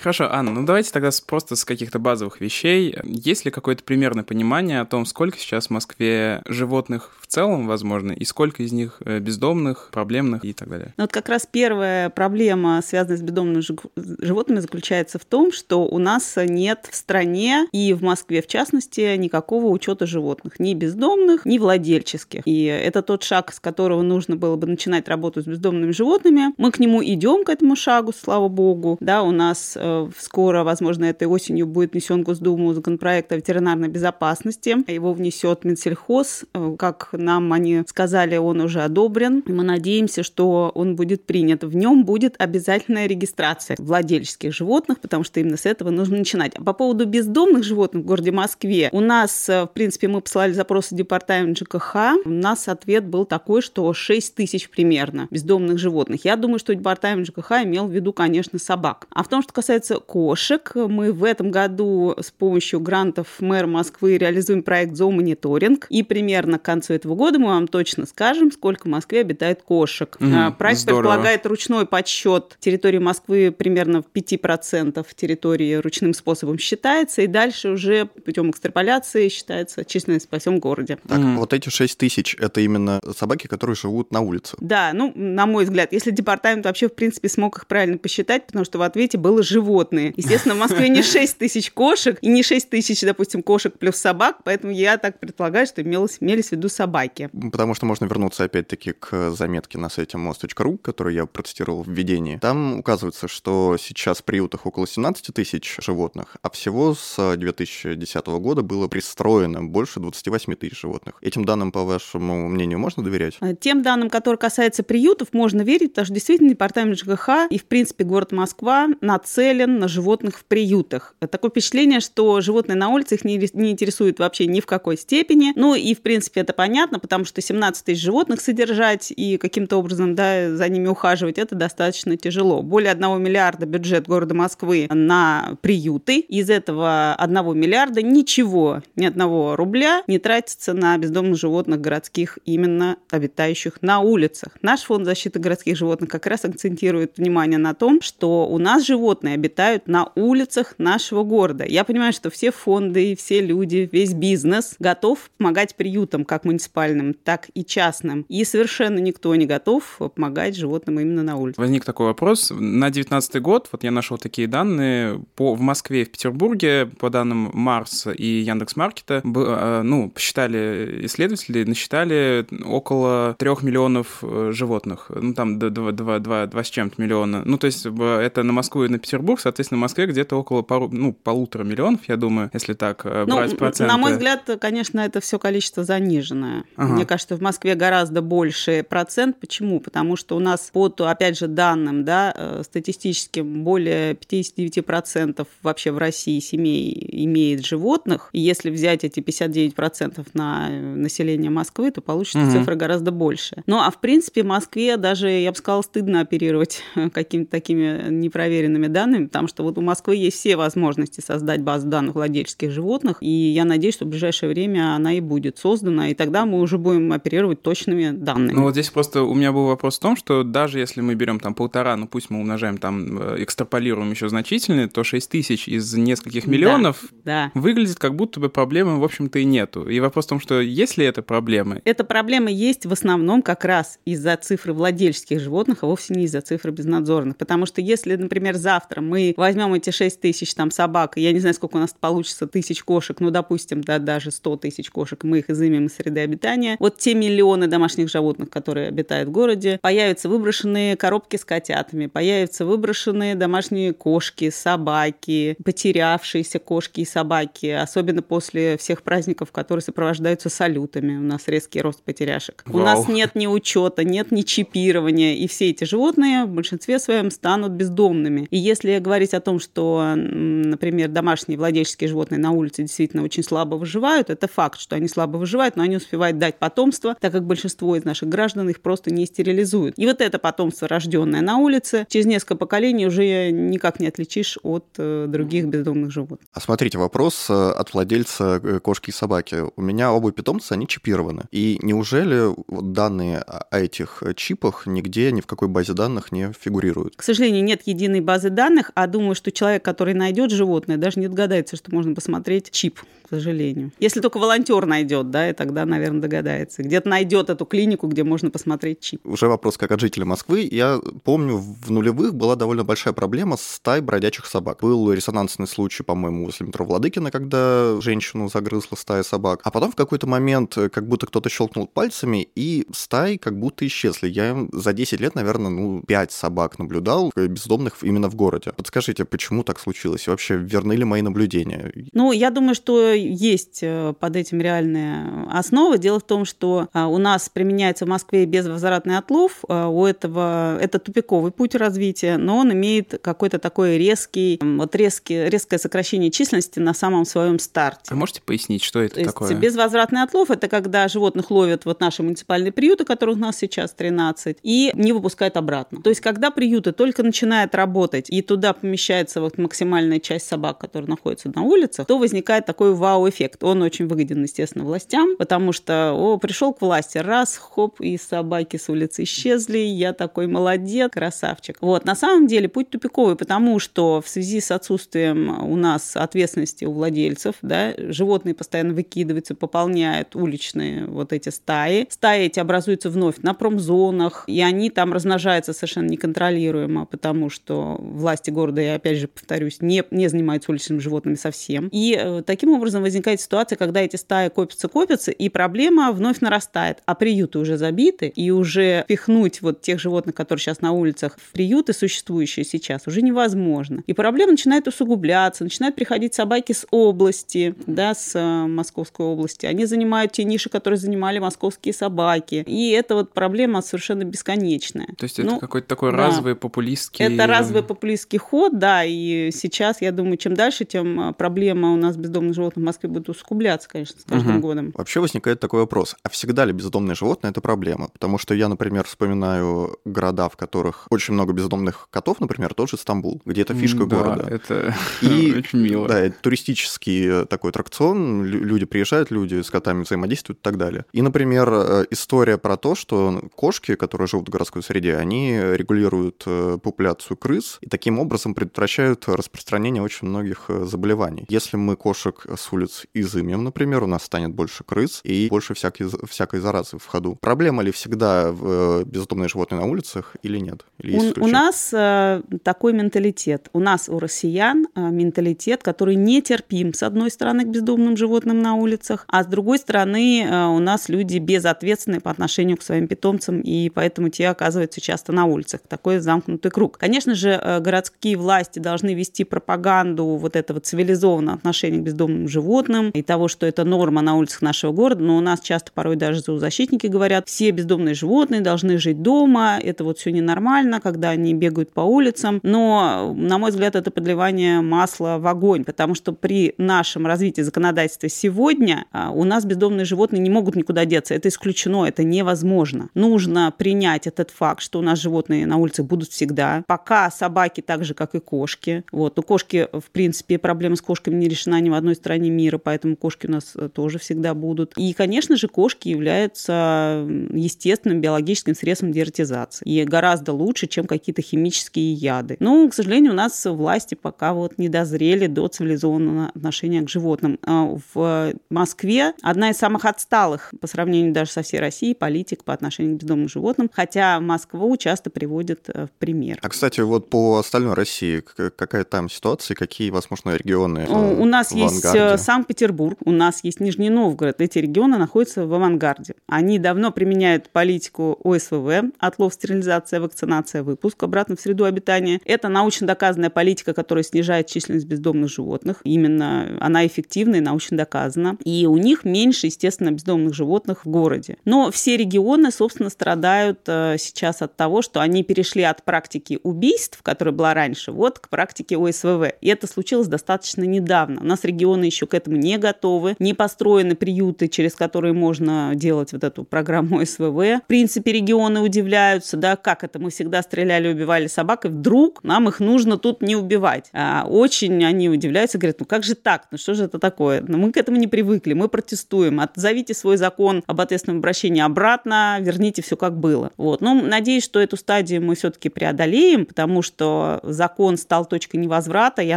Хорошо, 0.00 0.28
Анна, 0.32 0.52
ну 0.52 0.64
давайте 0.64 0.90
тогда 0.92 1.10
просто 1.26 1.56
с 1.56 1.64
каких-то 1.64 1.98
базовых 1.98 2.40
вещей. 2.40 2.96
Есть 3.04 3.44
ли 3.44 3.50
какое-то 3.50 3.84
примерное 3.84 4.24
понимание 4.24 4.80
о 4.80 4.86
том, 4.86 5.04
сколько 5.04 5.36
сейчас 5.36 5.66
в 5.66 5.70
Москве 5.70 6.40
животных 6.46 7.10
в 7.20 7.26
целом, 7.26 7.66
возможно, 7.66 8.12
и 8.12 8.24
сколько 8.24 8.62
из 8.62 8.72
них 8.72 8.96
э, 9.04 9.18
бездомных, 9.18 9.90
проблемных 9.92 10.44
и 10.44 10.54
так 10.54 10.68
далее? 10.68 10.94
Ну 10.96 11.04
вот 11.04 11.12
как 11.12 11.28
раз 11.28 11.46
первая 11.50 12.08
проблема, 12.08 12.80
связанная 12.82 13.18
с 13.18 13.22
бездомными 13.22 13.60
жи- 13.60 13.76
животными, 13.96 14.60
заключается 14.60 15.18
в 15.18 15.24
том, 15.26 15.52
что 15.52 15.86
у 15.86 15.98
нас 15.98 16.34
нет 16.36 16.88
в 16.90 16.96
стране 16.96 17.66
и 17.72 17.92
в 17.92 18.02
Москве 18.02 18.40
в 18.40 18.46
частности 18.46 19.16
никакого 19.16 19.66
учета 19.66 20.06
животных, 20.06 20.58
ни 20.58 20.72
бездомных, 20.72 21.44
ни 21.44 21.58
владельческих. 21.58 22.42
И 22.46 22.64
это 22.64 23.02
тот 23.02 23.22
шаг, 23.22 23.52
с 23.52 23.60
которого 23.60 24.00
нужно 24.00 24.36
было 24.36 24.56
бы 24.56 24.66
начинать 24.66 25.08
работу 25.08 25.42
с 25.42 25.44
бездомными 25.44 25.92
животными. 25.92 26.54
Мы 26.56 26.70
к 26.70 26.78
нему 26.78 27.04
идем, 27.04 27.44
к 27.44 27.50
этому 27.50 27.76
шагу, 27.76 28.12
слава 28.12 28.48
богу. 28.48 28.96
Да, 29.00 29.22
у 29.22 29.30
нас 29.30 29.74
э, 29.76 29.89
скоро, 30.18 30.64
возможно, 30.64 31.04
этой 31.04 31.26
осенью 31.28 31.66
будет 31.66 31.92
внесен 31.92 32.22
в 32.22 32.24
Госдуму 32.24 32.72
законопроект 32.72 33.32
о 33.32 33.36
ветеринарной 33.36 33.88
безопасности. 33.88 34.76
Его 34.90 35.12
внесет 35.12 35.64
Минсельхоз. 35.64 36.44
Э, 36.54 36.74
Как 36.78 37.08
нам 37.12 37.52
они 37.52 37.82
сказали, 37.86 38.36
он 38.36 38.60
уже 38.60 38.80
одобрен. 38.82 39.42
Мы 39.46 39.62
надеемся, 39.64 40.22
что 40.22 40.70
он 40.74 40.96
будет 40.96 41.24
принят. 41.24 41.64
В 41.64 41.74
нем 41.74 42.04
будет 42.04 42.34
обязательная 42.38 43.06
регистрация 43.06 43.76
владельческих 43.78 44.52
животных, 44.52 45.00
потому 45.00 45.24
что 45.24 45.40
именно 45.40 45.56
с 45.56 45.66
этого 45.66 45.90
нужно 45.90 46.18
начинать. 46.18 46.52
А 46.56 46.62
по 46.62 46.72
поводу 46.72 47.06
бездомных 47.06 47.64
животных 47.64 48.04
в 48.04 48.06
городе 48.06 48.32
Москве, 48.32 48.88
у 48.92 49.00
нас, 49.00 49.48
э, 49.48 49.64
в 49.64 49.68
принципе, 49.68 50.08
мы 50.08 50.20
посылали 50.20 50.52
запросы 50.52 50.94
в 50.94 50.98
департамент 50.98 51.58
ЖКХ. 51.58 51.96
У 52.24 52.30
нас 52.30 52.68
ответ 52.68 53.06
был 53.06 53.24
такой, 53.24 53.62
что 53.62 53.92
6 53.92 54.34
тысяч 54.34 54.68
примерно 54.68 55.28
бездомных 55.30 55.78
животных. 55.78 56.24
Я 56.24 56.36
думаю, 56.36 56.58
что 56.58 56.74
департамент 56.74 57.26
ЖКХ 57.26 57.62
имел 57.64 57.86
в 57.86 57.90
виду, 57.90 58.12
конечно, 58.12 58.58
собак. 58.58 59.06
А 59.10 59.22
в 59.22 59.28
том, 59.28 59.42
что 59.42 59.52
касается 59.52 59.79
кошек, 59.88 60.72
мы 60.74 61.12
в 61.12 61.24
этом 61.24 61.50
году 61.50 62.14
с 62.20 62.30
помощью 62.30 62.80
грантов 62.80 63.40
мэра 63.40 63.66
Москвы 63.66 64.18
реализуем 64.18 64.62
проект 64.62 64.94
«Зоомониторинг». 64.96 65.86
И 65.88 66.02
примерно 66.02 66.58
к 66.58 66.62
концу 66.62 66.94
этого 66.94 67.14
года 67.14 67.38
мы 67.38 67.46
вам 67.46 67.68
точно 67.68 68.06
скажем, 68.06 68.52
сколько 68.52 68.82
в 68.86 68.90
Москве 68.90 69.20
обитает 69.20 69.62
кошек. 69.62 70.16
Мгм, 70.20 70.34
А, 70.36 70.50
Проект 70.50 70.80
здорово. 70.80 71.00
предполагает 71.02 71.46
ручной 71.46 71.86
подсчет 71.86 72.56
территории 72.60 72.98
Москвы 72.98 73.54
примерно 73.56 74.02
в 74.02 74.06
5% 74.06 75.06
территории 75.14 75.74
ручным 75.74 76.14
способом 76.14 76.58
считается, 76.58 77.22
и 77.22 77.26
дальше 77.26 77.70
уже 77.70 78.06
путем 78.06 78.50
экстраполяции 78.50 79.28
считается 79.28 79.84
численность 79.84 80.28
во 80.30 80.38
всем 80.38 80.58
городе. 80.58 80.98
Так, 81.08 81.18
Мгм. 81.18 81.38
вот 81.38 81.52
эти 81.52 81.68
6 81.68 81.98
тысяч— 81.98 82.36
это 82.38 82.60
именно 82.60 83.00
собаки, 83.16 83.46
которые 83.46 83.76
живут 83.76 84.12
на 84.12 84.20
улице. 84.20 84.56
Да, 84.60 84.90
ну, 84.92 85.12
на 85.14 85.46
мой 85.46 85.64
взгляд, 85.64 85.92
если 85.92 86.10
департамент 86.10 86.64
вообще, 86.66 86.88
в 86.88 86.94
принципе, 86.94 87.28
смог 87.28 87.56
их 87.58 87.66
правильно 87.66 87.98
посчитать, 87.98 88.46
потому 88.46 88.64
что 88.64 88.78
в 88.78 88.82
ответе 88.82 89.18
было 89.18 89.42
животные. 89.70 90.12
Естественно, 90.16 90.54
в 90.54 90.58
Москве 90.58 90.88
не 90.88 91.02
6 91.10 91.38
тысяч 91.38 91.70
кошек 91.70 92.18
и 92.20 92.28
не 92.28 92.42
6 92.42 92.68
тысяч, 92.70 93.00
допустим, 93.02 93.42
кошек 93.42 93.78
плюс 93.78 93.96
собак, 93.96 94.38
поэтому 94.44 94.72
я 94.72 94.98
так 94.98 95.20
предполагаю, 95.20 95.66
что 95.66 95.82
имелось, 95.82 96.18
имелись 96.20 96.48
в 96.48 96.52
виду 96.52 96.68
собаки. 96.68 97.30
Потому 97.52 97.74
что 97.74 97.86
можно 97.86 98.06
вернуться 98.06 98.44
опять-таки 98.44 98.92
к 98.92 99.30
заметке 99.30 99.78
на 99.78 99.88
сайте 99.88 100.18
мост.ру, 100.18 100.78
которую 100.78 101.14
я 101.14 101.26
процитировал 101.26 101.84
в 101.84 101.88
введении. 101.88 102.38
Там 102.38 102.80
указывается, 102.80 103.28
что 103.28 103.76
сейчас 103.78 104.18
в 104.18 104.24
приютах 104.24 104.66
около 104.66 104.86
17 104.86 105.34
тысяч 105.34 105.76
животных, 105.80 106.36
а 106.42 106.50
всего 106.50 106.94
с 106.94 107.36
2010 107.36 108.26
года 108.26 108.62
было 108.62 108.88
пристроено 108.88 109.62
больше 109.62 110.00
28 110.00 110.54
тысяч 110.56 110.80
животных. 110.80 111.14
Этим 111.20 111.44
данным, 111.44 111.70
по 111.70 111.84
вашему 111.84 112.48
мнению, 112.48 112.78
можно 112.78 113.04
доверять? 113.04 113.36
А 113.40 113.54
Тем 113.54 113.82
данным, 113.82 114.10
которые 114.10 114.38
касаются 114.38 114.82
приютов, 114.82 115.28
можно 115.32 115.62
верить, 115.62 115.90
потому 115.90 116.06
что 116.06 116.14
действительно 116.14 116.50
департамент 116.50 116.98
ЖКХ 116.98 117.28
и, 117.50 117.58
в 117.58 117.64
принципе, 117.66 118.04
город 118.04 118.32
Москва 118.32 118.88
нацелен 119.00 119.59
на 119.66 119.88
животных 119.88 120.38
в 120.38 120.44
приютах. 120.44 121.14
Такое 121.30 121.50
впечатление, 121.50 122.00
что 122.00 122.40
животные 122.40 122.76
на 122.76 122.88
улице 122.88 123.16
их 123.16 123.24
не, 123.24 123.38
не 123.54 123.70
интересуют 123.70 124.18
вообще 124.18 124.46
ни 124.46 124.60
в 124.60 124.66
какой 124.66 124.96
степени. 124.96 125.52
Ну 125.56 125.74
и, 125.74 125.94
в 125.94 126.02
принципе, 126.02 126.40
это 126.40 126.52
понятно, 126.52 126.98
потому 126.98 127.24
что 127.24 127.40
17 127.40 127.84
тысяч 127.84 128.02
животных 128.02 128.40
содержать 128.40 129.12
и 129.14 129.36
каким-то 129.36 129.76
образом 129.76 130.14
да, 130.14 130.54
за 130.54 130.68
ними 130.68 130.88
ухаживать, 130.88 131.38
это 131.38 131.54
достаточно 131.54 132.16
тяжело. 132.16 132.62
Более 132.62 132.92
1 132.92 133.22
миллиарда 133.22 133.66
бюджет 133.66 134.06
города 134.06 134.34
Москвы 134.34 134.86
на 134.90 135.56
приюты. 135.60 136.20
Из 136.20 136.50
этого 136.50 137.14
1 137.14 137.58
миллиарда 137.58 138.02
ничего, 138.02 138.82
ни 138.96 139.06
одного 139.06 139.56
рубля 139.56 140.02
не 140.06 140.18
тратится 140.18 140.72
на 140.72 140.96
бездомных 140.98 141.38
животных 141.38 141.80
городских, 141.80 142.38
именно 142.44 142.96
обитающих 143.10 143.82
на 143.82 144.00
улицах. 144.00 144.56
Наш 144.62 144.82
фонд 144.82 145.04
защиты 145.04 145.38
городских 145.38 145.76
животных 145.76 146.10
как 146.10 146.26
раз 146.26 146.44
акцентирует 146.44 147.18
внимание 147.18 147.58
на 147.58 147.74
том, 147.74 148.00
что 148.00 148.48
у 148.48 148.58
нас 148.58 148.84
животные 148.84 149.34
обитают 149.34 149.49
на 149.86 150.10
улицах 150.14 150.74
нашего 150.78 151.22
города. 151.22 151.64
Я 151.66 151.84
понимаю, 151.84 152.12
что 152.12 152.30
все 152.30 152.50
фонды, 152.50 153.14
все 153.16 153.40
люди, 153.40 153.88
весь 153.90 154.12
бизнес 154.14 154.76
готов 154.78 155.30
помогать 155.38 155.74
приютам, 155.76 156.24
как 156.24 156.44
муниципальным, 156.44 157.14
так 157.14 157.48
и 157.54 157.64
частным. 157.64 158.24
И 158.28 158.44
совершенно 158.44 158.98
никто 158.98 159.34
не 159.34 159.46
готов 159.46 159.98
помогать 160.14 160.56
животным 160.56 161.00
именно 161.00 161.22
на 161.22 161.36
улице. 161.36 161.60
Возник 161.60 161.84
такой 161.84 162.06
вопрос. 162.06 162.50
На 162.50 162.86
2019 162.90 163.40
год, 163.42 163.68
вот 163.72 163.84
я 163.84 163.90
нашел 163.90 164.18
такие 164.18 164.46
данные, 164.48 165.22
по, 165.34 165.54
в 165.54 165.60
Москве 165.60 166.02
и 166.02 166.04
в 166.04 166.10
Петербурге, 166.10 166.86
по 166.98 167.10
данным 167.10 167.50
Марс 167.52 168.06
и 168.16 168.26
Яндекс.Маркета, 168.40 169.22
э, 169.24 169.82
ну, 169.82 170.10
посчитали 170.10 171.00
исследователи, 171.06 171.64
насчитали 171.64 172.46
около 172.64 173.34
трех 173.38 173.62
миллионов 173.62 174.18
э, 174.22 174.50
животных. 174.52 175.10
Ну, 175.14 175.34
там 175.34 175.58
д- 175.58 175.70
два, 175.70 175.92
два, 175.92 176.18
два, 176.18 176.46
два 176.46 176.64
с 176.64 176.68
чем-то 176.70 177.00
миллиона. 177.00 177.42
Ну, 177.44 177.58
то 177.58 177.66
есть 177.66 177.86
б- 177.86 178.04
это 178.04 178.42
на 178.42 178.52
Москву 178.52 178.84
и 178.84 178.88
на 178.88 178.98
Петербург, 178.98 179.39
соответственно, 179.40 179.78
в 179.78 179.80
Москве 179.82 180.06
где-то 180.06 180.36
около 180.36 180.62
пару, 180.62 180.88
ну, 180.90 181.12
полутора 181.12 181.64
миллионов, 181.64 182.00
я 182.08 182.16
думаю, 182.16 182.50
если 182.52 182.74
так 182.74 183.02
э, 183.04 183.24
Ну, 183.26 183.36
брать 183.36 183.56
проценты. 183.56 183.92
на 183.92 183.98
мой 183.98 184.12
взгляд, 184.12 184.48
конечно, 184.60 185.00
это 185.00 185.20
все 185.20 185.38
количество 185.38 185.84
заниженное. 185.84 186.64
Ага. 186.76 186.94
Мне 186.94 187.04
кажется, 187.06 187.36
в 187.36 187.40
Москве 187.40 187.74
гораздо 187.74 188.22
больше 188.22 188.84
процент. 188.88 189.38
Почему? 189.40 189.80
Потому 189.80 190.16
что 190.16 190.36
у 190.36 190.40
нас 190.40 190.70
под, 190.72 191.00
опять 191.00 191.38
же, 191.38 191.46
данным 191.46 192.04
да, 192.04 192.32
э, 192.36 192.62
статистическим 192.64 193.64
более 193.64 194.14
59% 194.14 195.46
вообще 195.62 195.90
в 195.92 195.98
России 195.98 196.38
семей 196.40 197.08
имеет 197.24 197.64
животных. 197.64 198.30
И 198.32 198.40
если 198.40 198.70
взять 198.70 199.04
эти 199.04 199.20
59% 199.20 200.26
на 200.34 200.68
население 200.68 201.50
Москвы, 201.50 201.90
то 201.90 202.00
получится 202.00 202.38
Мгм. 202.38 202.50
цифра 202.52 202.74
гораздо 202.74 203.10
больше. 203.10 203.62
Ну, 203.66 203.78
а 203.78 203.90
в 203.90 204.00
принципе, 204.00 204.42
в 204.42 204.46
Москве 204.46 204.96
даже, 204.96 205.28
я 205.30 205.50
бы 205.50 205.56
сказала, 205.56 205.82
стыдно 205.82 206.20
оперировать 206.20 206.82
какими-то 207.12 207.50
такими 207.50 208.10
непроверенными 208.10 208.86
данными, 208.86 209.19
животными, 209.20 209.26
потому 209.26 209.48
что 209.48 209.62
вот 209.62 209.78
у 209.78 209.80
Москвы 209.80 210.16
есть 210.16 210.36
все 210.38 210.56
возможности 210.56 211.20
создать 211.20 211.62
базу 211.62 211.88
данных 211.88 212.14
владельческих 212.14 212.70
животных, 212.70 213.18
и 213.20 213.28
я 213.28 213.64
надеюсь, 213.64 213.94
что 213.94 214.04
в 214.04 214.08
ближайшее 214.08 214.50
время 214.50 214.94
она 214.94 215.12
и 215.12 215.20
будет 215.20 215.58
создана, 215.58 216.08
и 216.08 216.14
тогда 216.14 216.44
мы 216.44 216.60
уже 216.60 216.78
будем 216.78 217.12
оперировать 217.12 217.62
точными 217.62 218.10
данными. 218.10 218.56
Ну 218.56 218.62
вот 218.62 218.72
здесь 218.72 218.90
просто 218.90 219.22
у 219.22 219.34
меня 219.34 219.52
был 219.52 219.66
вопрос 219.66 219.98
в 219.98 220.00
том, 220.00 220.16
что 220.16 220.42
даже 220.42 220.78
если 220.78 221.00
мы 221.00 221.14
берем 221.14 221.40
там 221.40 221.54
полтора, 221.54 221.96
ну 221.96 222.06
пусть 222.06 222.30
мы 222.30 222.40
умножаем 222.40 222.78
там, 222.78 223.18
э, 223.18 223.42
экстраполируем 223.42 224.10
еще 224.10 224.28
значительно, 224.28 224.88
то 224.88 225.04
6 225.04 225.30
тысяч 225.30 225.68
из 225.68 225.94
нескольких 225.94 226.46
миллионов 226.46 227.04
да, 227.24 227.50
да. 227.54 227.60
выглядит 227.60 227.98
как 227.98 228.14
будто 228.14 228.40
бы 228.40 228.48
проблемы, 228.48 228.98
в 228.98 229.04
общем-то, 229.04 229.38
и 229.38 229.44
нету. 229.44 229.88
И 229.88 230.00
вопрос 230.00 230.26
в 230.26 230.28
том, 230.28 230.40
что 230.40 230.60
есть 230.60 230.96
ли 230.96 231.04
это 231.04 231.22
проблемы? 231.22 231.82
Эта 231.84 232.04
проблема 232.04 232.50
есть 232.50 232.86
в 232.86 232.92
основном 232.92 233.42
как 233.42 233.64
раз 233.64 233.98
из-за 234.04 234.36
цифры 234.36 234.72
владельческих 234.72 235.40
животных, 235.40 235.78
а 235.82 235.86
вовсе 235.86 236.14
не 236.14 236.24
из-за 236.24 236.40
цифры 236.40 236.72
безнадзорных. 236.72 237.36
Потому 237.36 237.66
что 237.66 237.80
если, 237.80 238.16
например, 238.16 238.56
завтра 238.56 239.00
мы 239.10 239.34
возьмем 239.36 239.74
эти 239.74 239.90
6 239.90 240.20
тысяч 240.20 240.54
там 240.54 240.70
собак, 240.70 241.16
я 241.16 241.32
не 241.32 241.40
знаю, 241.40 241.54
сколько 241.54 241.76
у 241.76 241.80
нас 241.80 241.94
получится 241.98 242.46
тысяч 242.46 242.82
кошек, 242.84 243.18
ну, 243.20 243.30
допустим, 243.30 243.82
да, 243.82 243.98
даже 243.98 244.30
100 244.30 244.56
тысяч 244.56 244.90
кошек, 244.90 245.22
мы 245.24 245.40
их 245.40 245.50
изымем 245.50 245.86
из 245.86 245.96
среды 245.96 246.20
обитания, 246.20 246.76
вот 246.78 246.98
те 246.98 247.14
миллионы 247.14 247.66
домашних 247.66 248.08
животных, 248.08 248.48
которые 248.50 248.88
обитают 248.88 249.28
в 249.28 249.32
городе, 249.32 249.78
появятся 249.82 250.28
выброшенные 250.28 250.96
коробки 250.96 251.36
с 251.36 251.44
котятами, 251.44 252.06
появятся 252.06 252.64
выброшенные 252.64 253.34
домашние 253.34 253.92
кошки, 253.92 254.50
собаки, 254.50 255.56
потерявшиеся 255.64 256.58
кошки 256.58 257.00
и 257.00 257.04
собаки, 257.04 257.66
особенно 257.66 258.22
после 258.22 258.76
всех 258.76 259.02
праздников, 259.02 259.50
которые 259.50 259.82
сопровождаются 259.82 260.48
салютами. 260.48 261.16
У 261.16 261.22
нас 261.22 261.48
резкий 261.48 261.80
рост 261.80 262.02
потеряшек. 262.02 262.62
Вау. 262.66 262.82
У 262.82 262.84
нас 262.84 263.08
нет 263.08 263.34
ни 263.34 263.46
учета, 263.46 264.04
нет 264.04 264.30
ни 264.30 264.42
чипирования, 264.42 265.34
и 265.34 265.48
все 265.48 265.70
эти 265.70 265.84
животные 265.84 266.44
в 266.44 266.50
большинстве 266.50 266.98
своем 266.98 267.30
станут 267.30 267.72
бездомными. 267.72 268.46
И 268.50 268.58
если 268.58 268.99
говорить 269.00 269.34
о 269.34 269.40
том, 269.40 269.58
что, 269.58 270.14
например, 270.14 271.08
домашние 271.08 271.58
владельческие 271.58 272.08
животные 272.08 272.38
на 272.38 272.52
улице 272.52 272.82
действительно 272.82 273.22
очень 273.22 273.42
слабо 273.42 273.76
выживают, 273.76 274.30
это 274.30 274.48
факт, 274.48 274.80
что 274.80 274.96
они 274.96 275.08
слабо 275.08 275.36
выживают, 275.36 275.76
но 275.76 275.82
они 275.82 275.96
успевают 275.96 276.38
дать 276.38 276.58
потомство, 276.58 277.16
так 277.20 277.32
как 277.32 277.44
большинство 277.44 277.96
из 277.96 278.04
наших 278.04 278.28
граждан 278.28 278.68
их 278.68 278.80
просто 278.80 279.10
не 279.10 279.26
стерилизуют. 279.26 279.94
И 279.98 280.06
вот 280.06 280.20
это 280.20 280.38
потомство, 280.38 280.88
рожденное 280.88 281.40
на 281.40 281.58
улице, 281.58 282.06
через 282.08 282.26
несколько 282.26 282.56
поколений 282.56 283.06
уже 283.06 283.50
никак 283.50 284.00
не 284.00 284.08
отличишь 284.08 284.58
от 284.62 284.86
э, 284.98 285.26
других 285.28 285.66
бездомных 285.66 286.10
животных. 286.10 286.40
А 286.52 286.60
смотрите, 286.60 286.98
вопрос 286.98 287.48
э, 287.50 287.70
от 287.70 287.92
владельца 287.94 288.60
э, 288.62 288.80
кошки 288.80 289.10
и 289.10 289.12
собаки. 289.12 289.64
У 289.76 289.82
меня 289.82 290.12
оба 290.12 290.32
питомца, 290.32 290.74
они 290.74 290.86
чипированы. 290.86 291.44
И 291.50 291.78
неужели 291.82 292.54
данные 292.68 293.38
о 293.38 293.78
этих 293.78 294.22
чипах 294.36 294.86
нигде, 294.86 295.32
ни 295.32 295.40
в 295.40 295.46
какой 295.46 295.68
базе 295.68 295.92
данных 295.92 296.32
не 296.32 296.52
фигурируют? 296.52 297.16
К 297.16 297.22
сожалению, 297.22 297.64
нет 297.64 297.82
единой 297.86 298.20
базы 298.20 298.50
данных, 298.50 298.89
а 298.94 299.06
думаю, 299.06 299.34
что 299.34 299.52
человек, 299.52 299.84
который 299.84 300.14
найдет 300.14 300.50
животное, 300.50 300.96
даже 300.96 301.20
не 301.20 301.28
догадается, 301.28 301.76
что 301.76 301.94
можно 301.94 302.14
посмотреть 302.14 302.70
чип 302.70 303.00
к 303.30 303.30
сожалению. 303.30 303.92
Если 304.00 304.20
только 304.20 304.38
волонтер 304.38 304.86
найдет, 304.86 305.30
да, 305.30 305.50
и 305.50 305.52
тогда, 305.52 305.84
наверное, 305.86 306.20
догадается. 306.20 306.82
Где-то 306.82 307.08
найдет 307.08 307.48
эту 307.48 307.64
клинику, 307.64 308.08
где 308.08 308.24
можно 308.24 308.50
посмотреть 308.50 309.00
чип. 309.00 309.24
Уже 309.24 309.46
вопрос 309.46 309.76
как 309.78 309.92
от 309.92 310.00
жителя 310.00 310.24
Москвы. 310.24 310.68
Я 310.70 311.00
помню, 311.22 311.56
в 311.56 311.90
нулевых 311.92 312.34
была 312.34 312.56
довольно 312.56 312.82
большая 312.82 313.14
проблема 313.14 313.56
с 313.56 313.62
стаей 313.62 314.02
бродячих 314.02 314.46
собак. 314.46 314.80
Был 314.82 315.12
резонансный 315.12 315.68
случай, 315.68 316.02
по-моему, 316.02 316.46
возле 316.46 316.66
метро 316.66 316.84
Владыкина, 316.84 317.30
когда 317.30 318.00
женщину 318.00 318.48
загрызла 318.48 318.96
стая 318.96 319.22
собак. 319.22 319.60
А 319.62 319.70
потом 319.70 319.92
в 319.92 319.96
какой-то 319.96 320.26
момент 320.26 320.76
как 320.92 321.06
будто 321.06 321.26
кто-то 321.26 321.48
щелкнул 321.48 321.86
пальцами, 321.86 322.48
и 322.56 322.86
стаи 322.92 323.36
как 323.36 323.56
будто 323.58 323.86
исчезли. 323.86 324.28
Я 324.28 324.66
за 324.72 324.92
10 324.92 325.20
лет, 325.20 325.36
наверное, 325.36 325.70
ну, 325.70 326.02
5 326.02 326.32
собак 326.32 326.80
наблюдал, 326.80 327.32
бездомных 327.36 328.02
именно 328.02 328.28
в 328.28 328.34
городе. 328.34 328.72
Подскажите, 328.80 329.26
почему 329.26 329.62
так 329.62 329.78
случилось? 329.78 330.26
И 330.26 330.30
вообще, 330.30 330.56
верны 330.56 330.94
ли 330.94 331.04
мои 331.04 331.20
наблюдения? 331.20 331.92
Ну, 332.14 332.32
я 332.32 332.48
думаю, 332.48 332.74
что 332.74 333.12
есть 333.12 333.80
э, 333.82 334.14
под 334.18 334.36
этим 334.36 334.62
реальная 334.62 335.46
основа. 335.50 335.98
Дело 335.98 336.18
в 336.18 336.22
том, 336.22 336.46
что 336.46 336.88
а, 336.94 337.06
у 337.08 337.18
нас 337.18 337.50
применяется 337.50 338.06
в 338.06 338.08
Москве 338.08 338.46
безвозвратный 338.46 339.18
отлов. 339.18 339.64
А, 339.68 339.88
у 339.88 340.06
этого 340.06 340.78
это 340.80 340.98
тупиковый 340.98 341.52
путь 341.52 341.74
развития, 341.74 342.38
но 342.38 342.56
он 342.56 342.72
имеет 342.72 343.20
какой-то 343.20 343.58
такой 343.58 343.98
резкий, 343.98 344.58
вот 344.62 344.96
резкий, 344.96 345.50
резкое 345.50 345.76
сокращение 345.76 346.30
численности 346.30 346.78
на 346.78 346.94
самом 346.94 347.26
своем 347.26 347.58
старте. 347.58 348.10
А 348.10 348.14
можете 348.14 348.40
пояснить, 348.40 348.82
что 348.82 349.00
это 349.00 349.16
То 349.16 349.24
такое? 349.24 349.50
Есть 349.50 349.60
безвозвратный 349.60 350.22
отлов– 350.22 350.50
это 350.50 350.68
когда 350.68 351.06
животных 351.08 351.50
ловят 351.50 351.84
вот 351.84 352.00
наши 352.00 352.22
муниципальные 352.22 352.72
приюты, 352.72 353.04
которых 353.04 353.36
у 353.36 353.40
нас 353.40 353.58
сейчас 353.58 353.92
13, 353.92 354.56
и 354.62 354.90
не 354.94 355.12
выпускают 355.12 355.58
обратно. 355.58 356.00
То 356.00 356.08
есть 356.08 356.22
когда 356.22 356.50
приюты 356.50 356.92
только 356.92 357.22
начинают 357.22 357.74
работать, 357.74 358.30
и 358.30 358.40
туда 358.40 358.69
помещается 358.72 359.40
вот 359.40 359.58
максимальная 359.58 360.20
часть 360.20 360.46
собак, 360.46 360.78
которые 360.78 361.08
находятся 361.08 361.50
на 361.54 361.62
улицах, 361.62 362.06
то 362.06 362.18
возникает 362.18 362.66
такой 362.66 362.94
вау 362.94 363.20
вау-эффект. 363.20 363.62
Он 363.64 363.82
очень 363.82 364.06
выгоден, 364.06 364.42
естественно, 364.42 364.84
властям, 364.84 365.36
потому 365.36 365.72
что, 365.72 366.12
о, 366.14 366.38
пришел 366.38 366.72
к 366.72 366.80
власти, 366.80 367.18
раз, 367.18 367.56
хоп, 367.56 368.00
и 368.00 368.16
собаки 368.16 368.76
с 368.76 368.88
улицы 368.88 369.24
исчезли, 369.24 369.78
я 369.78 370.12
такой 370.12 370.46
молодец, 370.46 371.10
красавчик. 371.12 371.76
Вот, 371.80 372.04
на 372.04 372.14
самом 372.14 372.46
деле 372.46 372.68
путь 372.68 372.90
тупиковый, 372.90 373.36
потому 373.36 373.78
что 373.78 374.20
в 374.20 374.28
связи 374.28 374.60
с 374.60 374.70
отсутствием 374.70 375.62
у 375.70 375.76
нас 375.76 376.16
ответственности 376.16 376.84
у 376.84 376.92
владельцев, 376.92 377.56
да, 377.62 377.92
животные 377.96 378.54
постоянно 378.54 378.94
выкидываются, 378.94 379.54
пополняют 379.54 380.36
уличные 380.36 381.06
вот 381.06 381.32
эти 381.32 381.48
стаи. 381.48 382.06
Стаи 382.10 382.46
эти 382.46 382.60
образуются 382.60 383.10
вновь 383.10 383.38
на 383.38 383.54
промзонах, 383.54 384.44
и 384.46 384.60
они 384.62 384.90
там 384.90 385.12
размножаются 385.12 385.72
совершенно 385.72 386.08
неконтролируемо, 386.08 387.06
потому 387.06 387.50
что 387.50 387.96
власти 387.98 388.50
города, 388.60 388.80
я 388.82 388.96
опять 388.96 389.18
же 389.18 389.26
повторюсь, 389.26 389.78
не, 389.80 390.04
не 390.10 390.28
занимаются 390.28 390.70
уличными 390.70 390.98
животными 390.98 391.36
совсем. 391.36 391.88
И 391.92 392.16
э, 392.18 392.42
таким 392.44 392.70
образом 392.72 393.02
возникает 393.02 393.40
ситуация, 393.40 393.76
когда 393.76 394.00
эти 394.00 394.16
стаи 394.16 394.48
копятся-копятся, 394.48 395.30
и 395.30 395.48
проблема 395.48 396.12
вновь 396.12 396.40
нарастает. 396.40 396.98
А 397.06 397.14
приюты 397.14 397.58
уже 397.58 397.78
забиты, 397.78 398.28
и 398.28 398.50
уже 398.50 399.04
пихнуть 399.08 399.62
вот 399.62 399.80
тех 399.80 399.98
животных, 399.98 400.34
которые 400.34 400.60
сейчас 400.60 400.82
на 400.82 400.92
улицах, 400.92 401.38
в 401.38 401.52
приюты, 401.52 401.94
существующие 401.94 402.64
сейчас, 402.64 403.06
уже 403.06 403.22
невозможно. 403.22 404.02
И 404.06 404.12
проблема 404.12 404.52
начинает 404.52 404.86
усугубляться, 404.88 405.64
начинают 405.64 405.96
приходить 405.96 406.34
собаки 406.34 406.72
с 406.72 406.86
области, 406.90 407.74
да, 407.86 408.14
с 408.14 408.32
э, 408.34 408.66
Московской 408.66 409.24
области. 409.24 409.64
Они 409.64 409.86
занимают 409.86 410.32
те 410.32 410.44
ниши, 410.44 410.68
которые 410.68 410.98
занимали 410.98 411.38
московские 411.38 411.94
собаки. 411.94 412.64
И 412.66 412.90
эта 412.90 413.14
вот 413.14 413.32
проблема 413.32 413.80
совершенно 413.80 414.24
бесконечная. 414.24 415.08
То 415.16 415.24
есть 415.24 415.38
это 415.38 415.48
ну, 415.48 415.60
какой-то 415.60 415.88
такой 415.88 416.10
да. 416.10 416.18
разовый 416.18 416.54
популистский... 416.56 417.24
Это 417.24 417.46
разовый 417.46 417.82
популистский 417.82 418.38
ход, 418.50 418.78
да, 418.78 419.04
и 419.04 419.50
сейчас, 419.52 420.02
я 420.02 420.10
думаю, 420.10 420.36
чем 420.36 420.54
дальше, 420.54 420.84
тем 420.84 421.20
э, 421.20 421.32
проблема 421.32 421.92
у 421.92 421.96
нас 421.96 422.16
бездомных 422.16 422.56
животных 422.56 422.82
в 422.82 422.86
Москве 422.86 423.08
будет 423.08 423.28
усугубляться, 423.28 423.88
конечно, 423.88 424.20
с 424.20 424.24
каждым 424.24 424.56
угу. 424.56 424.62
годом. 424.62 424.92
Вообще 424.96 425.20
возникает 425.20 425.60
такой 425.60 425.80
вопрос, 425.80 426.16
а 426.24 426.28
всегда 426.30 426.64
ли 426.64 426.72
бездомные 426.72 427.14
животные 427.14 427.52
это 427.52 427.60
проблема? 427.60 428.08
Потому 428.08 428.38
что 428.38 428.54
я, 428.54 428.68
например, 428.68 429.04
вспоминаю 429.04 429.98
города, 430.04 430.48
в 430.48 430.56
которых 430.56 431.06
очень 431.10 431.34
много 431.34 431.52
бездомных 431.52 432.08
котов, 432.10 432.40
например, 432.40 432.74
тот 432.74 432.90
же 432.90 432.96
Стамбул, 432.96 433.40
где 433.44 433.62
это 433.62 433.72
фишка 433.72 434.04
да, 434.06 434.16
города. 434.16 434.48
это 434.50 434.94
и, 435.22 435.54
очень 435.58 435.78
мило. 435.78 436.08
Да, 436.08 436.18
это 436.18 436.36
туристический 436.40 437.46
такой 437.46 437.70
аттракцион, 437.70 438.44
люди 438.44 438.84
приезжают, 438.84 439.30
люди 439.30 439.62
с 439.62 439.70
котами 439.70 440.02
взаимодействуют 440.02 440.58
и 440.58 440.62
так 440.62 440.76
далее. 440.76 441.04
И, 441.12 441.22
например, 441.22 441.68
э, 441.72 442.04
история 442.10 442.58
про 442.58 442.76
то, 442.76 442.96
что 442.96 443.40
кошки, 443.54 443.94
которые 443.94 444.26
живут 444.26 444.48
в 444.48 444.50
городской 444.50 444.82
среде, 444.82 445.14
они 445.14 445.56
регулируют 445.56 446.42
э, 446.46 446.78
популяцию 446.82 447.36
крыс 447.36 447.78
и 447.80 447.88
таким 447.88 448.18
образом 448.18 448.29
предотвращают 448.38 449.28
распространение 449.28 450.02
очень 450.02 450.28
многих 450.28 450.66
э, 450.68 450.84
заболеваний. 450.84 451.46
Если 451.48 451.76
мы 451.76 451.96
кошек 451.96 452.46
с 452.56 452.72
улиц 452.72 453.06
изымем, 453.14 453.64
например, 453.64 454.02
у 454.02 454.06
нас 454.06 454.24
станет 454.24 454.54
больше 454.54 454.84
крыс 454.84 455.20
и 455.24 455.48
больше 455.50 455.74
всякой, 455.74 456.08
всякой 456.28 456.60
заразы 456.60 456.98
в 456.98 457.06
ходу. 457.06 457.36
Проблема 457.40 457.82
ли 457.82 457.90
всегда 457.90 458.52
в 458.52 459.04
бездомные 459.04 459.48
животные 459.48 459.80
на 459.80 459.86
улицах 459.86 460.36
или 460.42 460.58
нет? 460.58 460.84
Или 460.98 461.16
у, 461.16 461.44
у 461.44 461.46
нас 461.46 461.92
э, 461.92 462.42
такой 462.62 462.92
менталитет. 462.92 463.68
У 463.72 463.80
нас, 463.80 464.08
у 464.08 464.18
россиян, 464.18 464.86
э, 464.94 465.00
менталитет, 465.00 465.82
который 465.82 466.14
нетерпим, 466.14 466.94
с 466.94 467.02
одной 467.02 467.30
стороны, 467.30 467.64
к 467.64 467.68
бездомным 467.68 468.16
животным 468.16 468.60
на 468.60 468.74
улицах, 468.74 469.24
а 469.28 469.42
с 469.42 469.46
другой 469.46 469.78
стороны, 469.78 470.42
э, 470.42 470.66
у 470.66 470.78
нас 470.78 471.08
люди 471.08 471.38
безответственные 471.38 472.20
по 472.20 472.30
отношению 472.30 472.76
к 472.76 472.82
своим 472.82 473.08
питомцам, 473.08 473.60
и 473.60 473.88
поэтому 473.90 474.28
те 474.28 474.48
оказываются 474.48 475.00
часто 475.00 475.32
на 475.32 475.46
улицах. 475.46 475.80
Такой 475.88 476.18
замкнутый 476.18 476.70
круг. 476.70 476.98
Конечно 476.98 477.34
же, 477.34 477.50
э, 477.50 477.80
городские 478.20 478.36
власти 478.36 478.78
должны 478.78 479.14
вести 479.14 479.44
пропаганду 479.44 480.24
вот 480.24 480.54
этого 480.54 480.80
цивилизованного 480.80 481.56
отношения 481.56 482.00
к 482.00 482.02
бездомным 482.02 482.48
животным 482.48 483.10
и 483.10 483.22
того, 483.22 483.48
что 483.48 483.64
это 483.64 483.84
норма 483.84 484.20
на 484.20 484.36
улицах 484.36 484.60
нашего 484.60 484.92
города, 484.92 485.24
но 485.24 485.38
у 485.38 485.40
нас 485.40 485.60
часто 485.60 485.90
порой 485.92 486.16
даже 486.16 486.40
зоозащитники 486.40 487.06
говорят, 487.06 487.48
все 487.48 487.70
бездомные 487.70 488.14
животные 488.14 488.60
должны 488.60 488.98
жить 488.98 489.22
дома, 489.22 489.78
это 489.82 490.04
вот 490.04 490.18
все 490.18 490.32
ненормально, 490.32 491.00
когда 491.00 491.30
они 491.30 491.54
бегают 491.54 491.92
по 491.92 492.02
улицам, 492.02 492.60
но, 492.62 493.32
на 493.34 493.56
мой 493.56 493.70
взгляд, 493.70 493.96
это 493.96 494.10
подливание 494.10 494.82
масла 494.82 495.38
в 495.38 495.46
огонь, 495.46 495.84
потому 495.84 496.14
что 496.14 496.32
при 496.32 496.74
нашем 496.76 497.26
развитии 497.26 497.62
законодательства 497.62 498.28
сегодня 498.28 499.06
а, 499.12 499.30
у 499.30 499.44
нас 499.44 499.64
бездомные 499.64 500.04
животные 500.04 500.40
не 500.40 500.50
могут 500.50 500.76
никуда 500.76 501.06
деться, 501.06 501.34
это 501.34 501.48
исключено, 501.48 502.04
это 502.04 502.22
невозможно. 502.22 503.08
Нужно 503.14 503.72
принять 503.76 504.26
этот 504.26 504.50
факт, 504.50 504.82
что 504.82 504.98
у 504.98 505.02
нас 505.02 505.18
животные 505.18 505.66
на 505.66 505.78
улицах 505.78 506.04
будут 506.04 506.28
всегда. 506.28 506.84
Пока 506.86 507.30
собаки 507.30 507.80
так 507.80 508.04
же, 508.10 508.14
как 508.14 508.34
и 508.34 508.40
кошки. 508.40 509.04
Вот. 509.12 509.38
У 509.38 509.42
кошки, 509.42 509.88
в 509.92 510.10
принципе, 510.10 510.58
проблема 510.58 510.96
с 510.96 511.00
кошками 511.00 511.36
не 511.36 511.48
решена 511.48 511.80
ни 511.80 511.90
в 511.90 511.94
одной 511.94 512.14
стране 512.14 512.50
мира, 512.50 512.78
поэтому 512.78 513.16
кошки 513.16 513.46
у 513.46 513.50
нас 513.50 513.76
тоже 513.94 514.18
всегда 514.18 514.54
будут. 514.54 514.92
И, 514.96 515.12
конечно 515.12 515.56
же, 515.56 515.68
кошки 515.68 516.08
являются 516.08 517.26
естественным 517.52 518.20
биологическим 518.20 518.74
средством 518.74 519.12
дератизации. 519.12 519.88
И 519.88 520.04
гораздо 520.04 520.52
лучше, 520.52 520.86
чем 520.86 521.06
какие-то 521.06 521.42
химические 521.42 522.12
яды. 522.12 522.56
Но, 522.60 522.88
к 522.88 522.94
сожалению, 522.94 523.32
у 523.32 523.36
нас 523.36 523.64
власти 523.64 524.14
пока 524.14 524.52
вот 524.52 524.78
не 524.78 524.88
дозрели 524.88 525.46
до 525.46 525.68
цивилизованного 525.68 526.48
отношения 526.48 527.02
к 527.02 527.08
животным. 527.08 527.58
А 527.64 527.96
в 528.14 528.52
Москве 528.70 529.34
одна 529.42 529.70
из 529.70 529.76
самых 529.76 530.04
отсталых 530.04 530.72
по 530.80 530.86
сравнению 530.86 531.32
даже 531.32 531.50
со 531.50 531.62
всей 531.62 531.80
Россией 531.80 532.14
политик 532.14 532.64
по 532.64 532.72
отношению 532.72 533.16
к 533.16 533.20
бездомным 533.20 533.48
животным, 533.48 533.90
хотя 533.92 534.40
Москву 534.40 534.96
часто 534.96 535.30
приводят 535.30 535.88
э, 535.88 536.06
в 536.06 536.10
пример. 536.18 536.58
А, 536.62 536.68
кстати, 536.68 537.00
вот 537.00 537.30
по 537.30 537.58
остальной 537.58 537.94
России 538.00 538.42
какая 538.76 539.04
там 539.04 539.28
ситуация, 539.28 539.74
какие, 539.74 540.10
возможно, 540.10 540.56
регионы 540.56 541.06
У 541.08 541.44
нас 541.44 541.72
есть 541.72 542.04
э, 542.04 542.38
Санкт-Петербург, 542.38 543.18
у 543.24 543.30
нас 543.30 543.62
есть 543.62 543.80
Нижний 543.80 544.10
Новгород. 544.10 544.60
Эти 544.60 544.78
регионы 544.78 545.18
находятся 545.18 545.66
в 545.66 545.74
авангарде. 545.74 546.34
Они 546.46 546.78
давно 546.78 547.10
применяют 547.12 547.70
политику 547.70 548.38
ОСВВ, 548.42 549.12
отлов, 549.18 549.54
стерилизация, 549.54 550.20
вакцинация, 550.20 550.82
выпуск 550.82 551.22
обратно 551.22 551.56
в 551.56 551.60
среду 551.60 551.84
обитания. 551.84 552.40
Это 552.44 552.68
научно 552.68 553.06
доказанная 553.06 553.50
политика, 553.50 553.92
которая 553.92 554.24
снижает 554.24 554.66
численность 554.66 555.06
бездомных 555.06 555.50
животных. 555.50 556.00
Именно 556.04 556.78
она 556.80 557.06
эффективна 557.06 557.56
и 557.56 557.60
научно 557.60 557.96
доказана. 557.96 558.56
И 558.64 558.86
у 558.86 558.96
них 558.96 559.24
меньше, 559.24 559.66
естественно, 559.66 560.10
бездомных 560.10 560.54
животных 560.54 561.04
в 561.04 561.10
городе. 561.10 561.56
Но 561.64 561.90
все 561.90 562.16
регионы, 562.16 562.70
собственно, 562.70 563.10
страдают 563.10 563.80
э, 563.86 564.16
сейчас 564.18 564.62
от 564.62 564.76
того, 564.76 565.02
что 565.02 565.20
они 565.20 565.42
перешли 565.42 565.82
от 565.82 566.04
практики 566.04 566.58
убийств, 566.62 567.20
которая 567.22 567.54
была 567.54 567.74
раньше, 567.74 567.89
вот 568.08 568.38
к 568.38 568.48
практике 568.48 568.96
ОСВВ. 568.96 569.52
И 569.60 569.68
это 569.68 569.86
случилось 569.86 570.28
достаточно 570.28 570.82
недавно. 570.84 571.40
У 571.40 571.44
нас 571.44 571.64
регионы 571.64 572.04
еще 572.04 572.26
к 572.26 572.34
этому 572.34 572.56
не 572.56 572.78
готовы, 572.78 573.36
не 573.38 573.54
построены 573.54 574.14
приюты, 574.14 574.68
через 574.68 574.94
которые 574.94 575.32
можно 575.32 575.92
делать 575.94 576.32
вот 576.32 576.44
эту 576.44 576.64
программу 576.64 577.20
ОСВВ. 577.20 577.40
В 577.40 577.82
принципе, 577.86 578.32
регионы 578.32 578.80
удивляются, 578.80 579.56
да, 579.56 579.76
как 579.76 580.04
это 580.04 580.18
мы 580.18 580.30
всегда 580.30 580.62
стреляли, 580.62 581.08
убивали 581.08 581.46
собак, 581.46 581.84
и 581.84 581.88
вдруг 581.88 582.42
нам 582.44 582.68
их 582.68 582.80
нужно 582.80 583.18
тут 583.18 583.42
не 583.42 583.56
убивать. 583.56 584.10
А 584.12 584.44
очень 584.48 585.04
они 585.04 585.28
удивляются, 585.28 585.78
говорят, 585.78 586.00
ну 586.00 586.06
как 586.06 586.22
же 586.22 586.34
так, 586.34 586.66
ну 586.70 586.78
что 586.78 586.94
же 586.94 587.04
это 587.04 587.18
такое? 587.18 587.62
Ну 587.66 587.78
мы 587.78 587.92
к 587.92 587.96
этому 587.96 588.16
не 588.16 588.26
привыкли, 588.26 588.72
мы 588.72 588.88
протестуем, 588.88 589.60
отзовите 589.60 590.14
свой 590.14 590.36
закон 590.36 590.82
об 590.86 591.00
ответственном 591.00 591.38
обращении 591.38 591.82
обратно, 591.82 592.58
верните 592.60 593.02
все 593.02 593.16
как 593.16 593.38
было. 593.38 593.70
Вот. 593.76 594.00
Но 594.00 594.14
надеюсь, 594.14 594.64
что 594.64 594.80
эту 594.80 594.96
стадию 594.96 595.42
мы 595.42 595.54
все-таки 595.54 595.88
преодолеем, 595.88 596.66
потому 596.66 597.02
что 597.02 597.60
закон 597.80 598.18
стал 598.18 598.44
точкой 598.44 598.76
невозврата, 598.76 599.40
я 599.40 599.56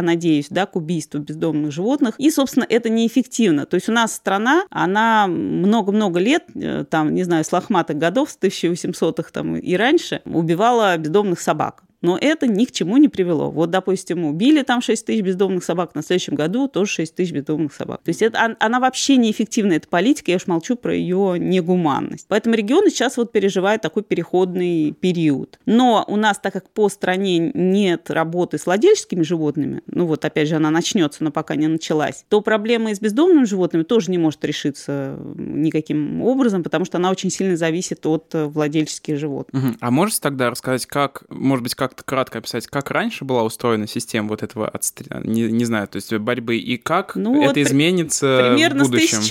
надеюсь, 0.00 0.46
да, 0.48 0.64
к 0.64 0.76
убийству 0.76 1.20
бездомных 1.20 1.72
животных. 1.72 2.14
И, 2.16 2.30
собственно, 2.30 2.64
это 2.66 2.88
неэффективно. 2.88 3.66
То 3.66 3.74
есть 3.74 3.90
у 3.90 3.92
нас 3.92 4.14
страна, 4.14 4.64
она 4.70 5.26
много-много 5.26 6.20
лет, 6.20 6.44
э, 6.54 6.86
там, 6.88 7.14
не 7.14 7.22
знаю, 7.22 7.44
с 7.44 7.52
лохматых 7.52 7.98
годов, 7.98 8.30
с 8.30 8.38
1800-х 8.38 9.30
там 9.30 9.56
и 9.56 9.76
раньше, 9.76 10.22
убивала 10.24 10.96
бездомных 10.96 11.38
собак 11.38 11.82
но 12.04 12.18
это 12.20 12.46
ни 12.46 12.66
к 12.66 12.70
чему 12.70 12.98
не 12.98 13.08
привело. 13.08 13.50
Вот, 13.50 13.70
допустим, 13.70 14.26
убили 14.26 14.62
там 14.62 14.82
6 14.82 15.06
тысяч 15.06 15.22
бездомных 15.22 15.64
собак, 15.64 15.94
на 15.94 16.02
следующем 16.02 16.34
году 16.34 16.68
тоже 16.68 16.90
6 16.92 17.14
тысяч 17.14 17.32
бездомных 17.32 17.72
собак. 17.72 18.02
То 18.04 18.10
есть 18.10 18.20
это, 18.20 18.54
она 18.60 18.78
вообще 18.78 19.16
неэффективная, 19.16 19.78
эта 19.78 19.88
политика, 19.88 20.30
я 20.30 20.36
уж 20.36 20.46
молчу 20.46 20.76
про 20.76 20.94
ее 20.94 21.36
негуманность. 21.38 22.26
Поэтому 22.28 22.56
регионы 22.56 22.90
сейчас 22.90 23.16
вот 23.16 23.32
переживают 23.32 23.80
такой 23.80 24.02
переходный 24.02 24.92
период. 24.92 25.58
Но 25.64 26.04
у 26.06 26.16
нас, 26.16 26.38
так 26.38 26.52
как 26.52 26.68
по 26.68 26.90
стране 26.90 27.50
нет 27.54 28.10
работы 28.10 28.58
с 28.58 28.66
владельческими 28.66 29.22
животными, 29.22 29.80
ну 29.86 30.04
вот 30.04 30.26
опять 30.26 30.48
же 30.48 30.56
она 30.56 30.70
начнется, 30.70 31.24
но 31.24 31.30
пока 31.30 31.56
не 31.56 31.68
началась, 31.68 32.26
то 32.28 32.42
проблема 32.42 32.94
с 32.94 33.00
бездомными 33.00 33.44
животными 33.44 33.82
тоже 33.82 34.10
не 34.10 34.18
может 34.18 34.44
решиться 34.44 35.18
никаким 35.36 36.20
образом, 36.20 36.62
потому 36.62 36.84
что 36.84 36.98
она 36.98 37.10
очень 37.10 37.30
сильно 37.30 37.56
зависит 37.56 38.04
от 38.04 38.30
владельческих 38.34 39.16
животных. 39.16 39.64
Угу. 39.64 39.74
А 39.80 39.90
можете 39.90 40.20
тогда 40.20 40.50
рассказать, 40.50 40.84
как, 40.84 41.24
может 41.30 41.62
быть, 41.62 41.74
как 41.74 41.93
как-то 41.94 42.04
кратко 42.04 42.38
описать, 42.38 42.66
как 42.66 42.90
раньше 42.90 43.24
была 43.24 43.44
устроена 43.44 43.86
система 43.86 44.28
вот 44.28 44.42
этого 44.42 44.68
отстрела, 44.68 45.22
не, 45.22 45.42
не 45.42 45.64
знаю, 45.64 45.86
то 45.88 45.96
есть 45.96 46.12
борьбы, 46.14 46.56
и 46.56 46.76
как 46.76 47.14
ну, 47.14 47.38
это 47.38 47.48
вот 47.48 47.56
изменится 47.56 48.50
примерно 48.50 48.84
в 48.84 48.88
будущем? 48.88 49.22
с 49.22 49.30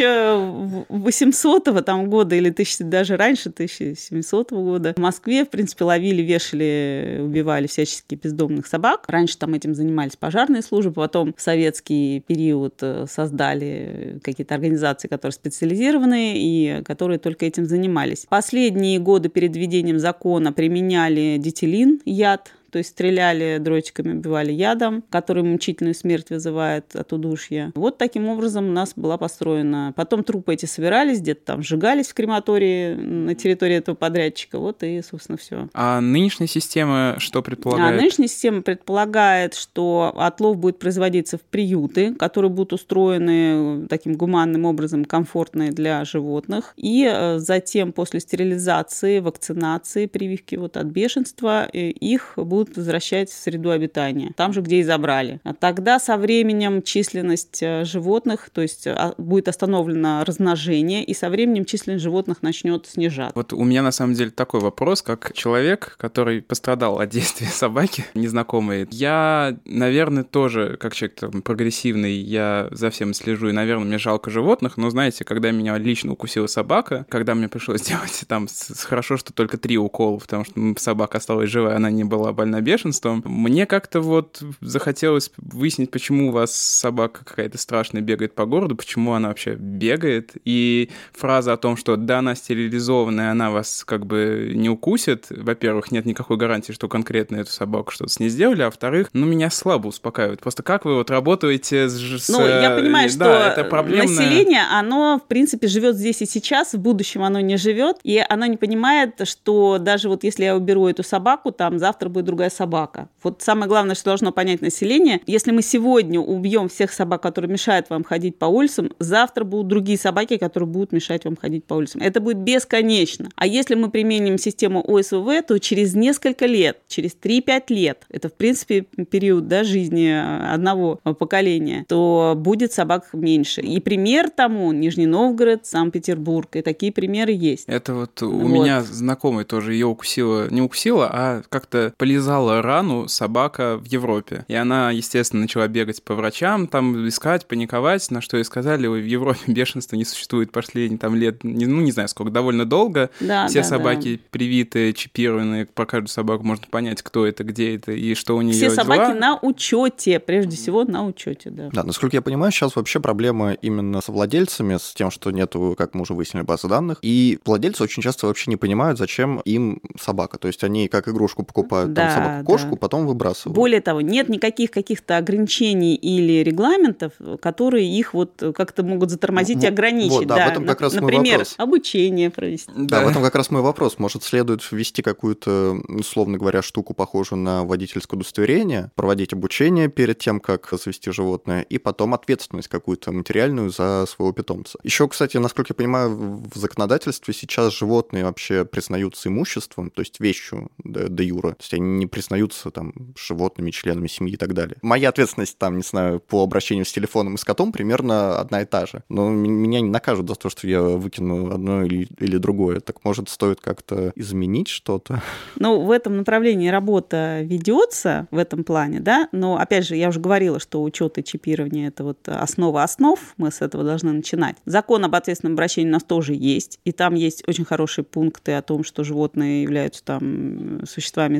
1800 0.89 1.85
там, 1.85 2.09
года 2.09 2.35
или 2.35 2.49
тысячи, 2.49 2.83
даже 2.83 3.17
раньше, 3.17 3.49
1700 3.49 4.51
года 4.51 4.93
в 4.95 4.99
Москве, 4.99 5.45
в 5.45 5.49
принципе, 5.49 5.83
ловили, 5.83 6.21
вешали, 6.21 7.19
убивали 7.21 7.67
всячески 7.67 8.15
бездомных 8.15 8.67
собак. 8.67 9.05
Раньше 9.07 9.37
там 9.37 9.53
этим 9.53 9.75
занимались 9.75 10.15
пожарные 10.15 10.61
службы, 10.61 10.93
потом 10.93 11.33
в 11.35 11.41
советский 11.41 12.23
период 12.25 12.75
э, 12.81 13.05
создали 13.09 14.19
какие-то 14.23 14.55
организации, 14.55 15.07
которые 15.07 15.33
специализированные 15.33 16.35
и 16.37 16.83
которые 16.83 17.19
только 17.19 17.45
этим 17.45 17.65
занимались. 17.65 18.25
Последние 18.29 18.99
годы 18.99 19.29
перед 19.29 19.55
введением 19.55 19.99
закона 19.99 20.53
применяли 20.53 21.37
дитилин, 21.37 21.99
яд, 22.05 22.52
то 22.73 22.79
есть 22.79 22.89
стреляли 22.89 23.59
дротиками, 23.59 24.13
убивали 24.13 24.51
ядом, 24.51 25.03
который 25.11 25.43
мучительную 25.43 25.93
смерть 25.93 26.31
вызывает 26.31 26.95
от 26.95 27.13
удушья. 27.13 27.71
Вот 27.75 27.99
таким 27.99 28.27
образом 28.27 28.67
у 28.67 28.71
нас 28.71 28.93
была 28.95 29.19
построена. 29.19 29.93
Потом 29.95 30.23
трупы 30.23 30.55
эти 30.55 30.65
собирались, 30.65 31.19
где-то 31.19 31.45
там 31.45 31.61
сжигались 31.61 32.07
в 32.07 32.15
крематории 32.15 32.95
на 32.95 33.35
территории 33.35 33.75
этого 33.75 33.93
подрядчика. 33.93 34.57
Вот 34.57 34.81
и, 34.81 35.03
собственно, 35.07 35.37
все. 35.37 35.69
А 35.75 36.01
нынешняя 36.01 36.47
система 36.47 37.13
что 37.19 37.43
предполагает? 37.43 37.93
А 37.93 37.95
нынешняя 37.95 38.27
система 38.27 38.63
предполагает, 38.63 39.53
что 39.53 40.11
отлов 40.17 40.57
будет 40.57 40.79
производиться 40.79 41.37
в 41.37 41.41
приюты, 41.41 42.15
которые 42.15 42.49
будут 42.49 42.73
устроены 42.73 43.85
таким 43.87 44.13
гуманным 44.13 44.65
образом, 44.65 45.05
комфортные 45.05 45.69
для 45.69 46.03
животных. 46.05 46.73
И 46.75 47.07
э, 47.07 47.37
затем 47.37 47.93
после 47.93 48.19
стерилизации, 48.19 49.19
вакцинации, 49.19 50.07
прививки 50.07 50.55
вот 50.55 50.75
от 50.75 50.87
бешенства, 50.87 51.69
э, 51.71 51.89
их 51.89 52.33
будут 52.35 52.62
будут 52.63 52.77
возвращать 52.77 53.29
в 53.29 53.33
среду 53.33 53.71
обитания, 53.71 54.31
там 54.35 54.53
же, 54.53 54.61
где 54.61 54.77
и 54.77 54.83
забрали. 54.83 55.39
А 55.43 55.53
тогда 55.53 55.99
со 55.99 56.17
временем 56.17 56.81
численность 56.81 57.61
э, 57.61 57.83
животных, 57.83 58.49
то 58.51 58.61
есть 58.61 58.87
а, 58.87 59.13
будет 59.17 59.47
остановлено 59.47 60.23
размножение, 60.25 61.03
и 61.03 61.13
со 61.13 61.29
временем 61.29 61.65
численность 61.65 62.03
животных 62.03 62.41
начнет 62.41 62.85
снижаться. 62.85 63.33
Вот 63.35 63.53
у 63.53 63.63
меня 63.63 63.83
на 63.83 63.91
самом 63.91 64.13
деле 64.13 64.31
такой 64.31 64.61
вопрос, 64.61 65.01
как 65.01 65.33
человек, 65.33 65.95
который 65.97 66.41
пострадал 66.41 66.99
от 66.99 67.09
действия 67.09 67.47
собаки 67.51 68.05
незнакомой. 68.13 68.87
Я, 68.91 69.57
наверное, 69.65 70.23
тоже, 70.23 70.77
как 70.79 70.95
человек 70.95 71.19
там, 71.19 71.41
прогрессивный, 71.41 72.13
я 72.13 72.69
за 72.71 72.89
всем 72.89 73.13
слежу, 73.13 73.49
и, 73.49 73.51
наверное, 73.51 73.85
мне 73.85 73.97
жалко 73.97 74.29
животных, 74.29 74.77
но, 74.77 74.89
знаете, 74.89 75.25
когда 75.25 75.51
меня 75.51 75.77
лично 75.77 76.13
укусила 76.13 76.47
собака, 76.47 77.05
когда 77.09 77.35
мне 77.35 77.49
пришлось 77.49 77.81
делать 77.87 78.23
там 78.27 78.47
хорошо, 78.83 79.17
что 79.17 79.33
только 79.33 79.57
три 79.57 79.77
укола, 79.77 80.19
потому 80.19 80.45
что 80.45 80.53
собака 80.77 81.17
осталась 81.17 81.49
живая, 81.49 81.75
она 81.75 81.89
не 81.89 82.03
была 82.03 82.31
больна 82.31 82.52
бешенством. 82.61 83.21
Мне 83.25 83.65
как-то 83.65 84.01
вот 84.01 84.41
захотелось 84.61 85.31
выяснить, 85.37 85.91
почему 85.91 86.29
у 86.29 86.31
вас 86.31 86.55
собака 86.55 87.25
какая-то 87.25 87.57
страшная 87.57 88.01
бегает 88.01 88.35
по 88.35 88.45
городу, 88.45 88.75
почему 88.75 89.13
она 89.13 89.29
вообще 89.29 89.55
бегает. 89.55 90.31
И 90.45 90.89
фраза 91.13 91.53
о 91.53 91.57
том, 91.57 91.77
что 91.77 91.95
да, 91.95 92.19
она 92.19 92.35
стерилизованная, 92.35 93.31
она 93.31 93.51
вас 93.51 93.83
как 93.85 94.05
бы 94.05 94.51
не 94.53 94.69
укусит. 94.69 95.27
Во-первых, 95.29 95.91
нет 95.91 96.05
никакой 96.05 96.37
гарантии, 96.37 96.71
что 96.71 96.87
конкретно 96.87 97.37
эту 97.37 97.51
собаку 97.51 97.91
что-то 97.91 98.11
с 98.11 98.19
ней 98.19 98.29
сделали, 98.29 98.61
а 98.61 98.65
во-вторых, 98.65 99.09
ну, 99.13 99.25
меня 99.25 99.49
слабо 99.49 99.87
успокаивает. 99.87 100.39
Просто 100.39 100.63
как 100.63 100.85
вы 100.85 100.95
вот 100.95 101.09
работаете 101.09 101.89
с... 101.89 102.29
Ну, 102.29 102.45
я 102.45 102.75
понимаю, 102.75 103.09
что 103.09 103.25
это 103.25 103.63
проблемное... 103.63 104.07
население, 104.07 104.63
оно, 104.71 105.19
в 105.23 105.27
принципе, 105.27 105.67
живет 105.67 105.95
здесь 105.95 106.21
и 106.21 106.25
сейчас, 106.25 106.73
в 106.73 106.79
будущем 106.79 107.23
оно 107.23 107.39
не 107.39 107.57
живет, 107.57 107.97
и 108.03 108.23
оно 108.27 108.45
не 108.45 108.57
понимает, 108.57 109.21
что 109.27 109.77
даже 109.79 110.09
вот 110.09 110.23
если 110.23 110.43
я 110.43 110.55
уберу 110.55 110.87
эту 110.87 111.03
собаку, 111.03 111.51
там 111.51 111.79
завтра 111.79 112.09
будет 112.09 112.25
другая 112.25 112.42
собака. 112.49 113.09
Вот 113.21 113.41
самое 113.41 113.67
главное, 113.67 113.95
что 113.95 114.05
должно 114.05 114.31
понять 114.31 114.61
население, 114.61 115.21
если 115.25 115.51
мы 115.51 115.61
сегодня 115.61 116.19
убьем 116.19 116.69
всех 116.69 116.91
собак, 116.91 117.21
которые 117.21 117.51
мешают 117.51 117.89
вам 117.89 118.03
ходить 118.03 118.37
по 118.37 118.45
улицам, 118.45 118.91
завтра 118.99 119.43
будут 119.43 119.67
другие 119.67 119.97
собаки, 119.97 120.37
которые 120.37 120.67
будут 120.67 120.91
мешать 120.91 121.25
вам 121.25 121.35
ходить 121.35 121.65
по 121.65 121.75
улицам. 121.75 122.01
Это 122.01 122.19
будет 122.19 122.37
бесконечно. 122.37 123.29
А 123.35 123.47
если 123.47 123.75
мы 123.75 123.89
применим 123.89 124.37
систему 124.37 124.83
ОСВВ, 124.85 125.29
то 125.47 125.57
через 125.59 125.95
несколько 125.95 126.45
лет, 126.45 126.79
через 126.87 127.15
3-5 127.21 127.63
лет, 127.69 128.05
это, 128.09 128.29
в 128.29 128.33
принципе, 128.33 128.81
период 129.09 129.47
да, 129.47 129.63
жизни 129.63 130.09
одного 130.53 130.99
поколения, 131.17 131.85
то 131.87 132.33
будет 132.35 132.73
собак 132.73 133.09
меньше. 133.13 133.61
И 133.61 133.79
пример 133.79 134.29
тому 134.29 134.71
Нижний 134.71 135.05
Новгород, 135.05 135.65
Санкт-Петербург. 135.65 136.55
И 136.55 136.61
такие 136.61 136.91
примеры 136.91 137.31
есть. 137.31 137.65
Это 137.67 137.93
вот 137.93 138.21
у 138.21 138.29
вот. 138.29 138.49
меня 138.49 138.81
знакомый 138.81 139.45
тоже 139.45 139.73
ее 139.73 139.87
укусила, 139.87 140.49
не 140.49 140.61
укусила, 140.61 141.09
а 141.11 141.41
как-то 141.49 141.93
полезала 141.97 142.32
показала 142.33 142.61
рану 142.61 143.07
собака 143.07 143.77
в 143.77 143.85
Европе. 143.85 144.45
И 144.47 144.55
она, 144.55 144.89
естественно, 144.89 145.43
начала 145.43 145.67
бегать 145.67 146.01
по 146.03 146.15
врачам, 146.15 146.67
там 146.67 147.07
искать, 147.07 147.47
паниковать, 147.47 148.09
на 148.09 148.21
что 148.21 148.37
ей 148.37 148.43
сказали, 148.43 148.87
в 148.87 148.95
Европе 148.95 149.39
бешенства 149.47 149.95
не 149.95 150.05
существует, 150.05 150.51
пошли 150.51 150.97
там 150.97 151.15
лет, 151.15 151.43
ну, 151.43 151.81
не 151.81 151.91
знаю 151.91 152.07
сколько, 152.09 152.31
довольно 152.31 152.65
долго. 152.65 153.11
Да, 153.19 153.47
Все 153.47 153.59
да, 153.61 153.67
собаки 153.67 154.15
да. 154.15 154.21
привиты, 154.31 154.93
чипированы, 154.93 155.65
по 155.65 155.85
каждую 155.85 156.09
собаку 156.09 156.43
можно 156.43 156.65
понять, 156.69 157.01
кто 157.03 157.25
это, 157.25 157.43
где 157.43 157.75
это 157.75 157.91
и 157.91 158.15
что 158.15 158.35
у 158.35 158.41
нее 158.41 158.53
Все 158.53 158.71
собаки 158.71 159.15
на 159.17 159.37
учете, 159.41 160.19
прежде 160.19 160.55
всего 160.55 160.83
на 160.83 161.05
учете, 161.05 161.51
да. 161.51 161.69
Да, 161.71 161.83
насколько 161.83 162.17
я 162.17 162.21
понимаю, 162.21 162.51
сейчас 162.51 162.75
вообще 162.75 162.99
проблема 162.99 163.53
именно 163.53 164.01
со 164.01 164.11
владельцами, 164.11 164.77
с 164.77 164.93
тем, 164.95 165.11
что 165.11 165.29
нету, 165.29 165.75
как 165.77 165.93
мы 165.93 166.01
уже 166.01 166.13
выяснили, 166.13 166.43
базы 166.43 166.67
данных, 166.67 166.97
и 167.01 167.39
владельцы 167.45 167.83
очень 167.83 168.01
часто 168.01 168.25
вообще 168.25 168.49
не 168.49 168.57
понимают, 168.57 168.97
зачем 168.97 169.39
им 169.45 169.81
собака. 169.99 170.39
То 170.39 170.47
есть 170.47 170.63
они 170.63 170.87
как 170.87 171.07
игрушку 171.07 171.43
покупают 171.43 171.93
да, 171.93 172.07
там 172.07 172.12
да. 172.15 172.75
потом 172.77 173.07
выбрасывают. 173.07 173.55
Более 173.55 173.81
того, 173.81 174.01
нет 174.01 174.29
никаких 174.29 174.71
каких-то 174.71 175.17
ограничений 175.17 175.95
или 175.95 176.43
регламентов, 176.43 177.13
которые 177.41 177.87
их 177.87 178.13
вот 178.13 178.31
как-то 178.55 178.83
могут 178.83 179.09
затормозить 179.09 179.63
и 179.63 179.67
ограничить. 179.67 180.11
Вот, 180.11 180.27
да, 180.27 180.35
да. 180.35 180.45
в 180.47 180.51
этом 180.51 180.65
как 180.65 180.81
раз 180.81 180.93
Например, 180.93 181.23
мой 181.23 181.31
вопрос. 181.31 181.55
обучение 181.57 182.29
провести. 182.29 182.71
Да, 182.75 182.99
да, 182.99 183.05
в 183.05 183.09
этом 183.09 183.23
как 183.23 183.35
раз 183.35 183.51
мой 183.51 183.61
вопрос. 183.61 183.99
Может, 183.99 184.23
следует 184.23 184.61
ввести 184.71 185.01
какую-то, 185.01 185.77
условно 185.87 186.37
говоря, 186.37 186.61
штуку, 186.61 186.93
похожую 186.93 187.39
на 187.39 187.63
водительское 187.63 188.17
удостоверение, 188.17 188.91
проводить 188.95 189.33
обучение 189.33 189.87
перед 189.87 190.19
тем, 190.19 190.39
как 190.39 190.69
завести 190.71 191.11
животное, 191.11 191.61
и 191.61 191.77
потом 191.77 192.13
ответственность 192.13 192.67
какую-то 192.67 193.11
материальную 193.11 193.69
за 193.69 194.05
своего 194.07 194.31
питомца. 194.33 194.79
Еще, 194.83 195.07
кстати, 195.07 195.37
насколько 195.37 195.71
я 195.71 195.75
понимаю, 195.75 196.43
в 196.53 196.57
законодательстве 196.57 197.33
сейчас 197.33 197.73
животные 197.73 198.23
вообще 198.23 198.65
признаются 198.65 199.29
имуществом, 199.29 199.89
то 199.89 200.01
есть 200.01 200.19
вещью 200.19 200.71
де 200.83 201.23
юра. 201.23 201.51
То 201.51 201.61
есть 201.61 201.73
они 201.73 202.02
не 202.03 202.07
признаются 202.07 202.71
там 202.71 202.93
животными, 203.17 203.71
членами 203.71 204.07
семьи 204.07 204.33
и 204.33 204.37
так 204.37 204.53
далее. 204.53 204.77
Моя 204.81 205.09
ответственность 205.09 205.57
там, 205.57 205.77
не 205.77 205.83
знаю, 205.83 206.19
по 206.19 206.43
обращению 206.43 206.85
с 206.85 206.91
телефоном 206.91 207.35
и 207.35 207.37
с 207.37 207.43
котом 207.43 207.71
примерно 207.71 208.39
одна 208.39 208.61
и 208.61 208.65
та 208.65 208.85
же. 208.85 209.03
Но 209.09 209.29
меня 209.29 209.81
не 209.81 209.89
накажут 209.89 210.27
за 210.29 210.35
то, 210.35 210.49
что 210.49 210.67
я 210.67 210.81
выкину 210.81 211.53
одно 211.53 211.83
или, 211.83 212.07
или 212.19 212.37
другое. 212.37 212.79
Так 212.79 213.03
может 213.03 213.29
стоит 213.29 213.61
как-то 213.61 214.11
изменить 214.15 214.67
что-то? 214.67 215.21
Ну, 215.55 215.81
в 215.81 215.91
этом 215.91 216.17
направлении 216.17 216.67
работа 216.67 217.41
ведется 217.41 218.27
в 218.31 218.37
этом 218.37 218.63
плане, 218.63 218.99
да, 218.99 219.29
но 219.31 219.57
опять 219.57 219.87
же, 219.87 219.95
я 219.95 220.09
уже 220.09 220.19
говорила, 220.19 220.59
что 220.59 220.83
учет 220.83 221.17
и 221.17 221.23
чипирование 221.23 221.87
это 221.87 222.03
вот 222.03 222.27
основа 222.27 222.83
основ, 222.83 223.19
мы 223.37 223.51
с 223.51 223.61
этого 223.61 223.83
должны 223.83 224.11
начинать. 224.11 224.57
Закон 224.65 225.05
об 225.05 225.15
ответственном 225.15 225.53
обращении 225.53 225.89
у 225.89 225.93
нас 225.93 226.03
тоже 226.03 226.33
есть, 226.33 226.79
и 226.83 226.91
там 226.91 227.13
есть 227.13 227.47
очень 227.47 227.65
хорошие 227.65 228.03
пункты 228.03 228.53
о 228.53 228.61
том, 228.61 228.83
что 228.83 229.03
животные 229.03 229.63
являются 229.63 230.03
там 230.03 230.81
существами, 230.85 231.39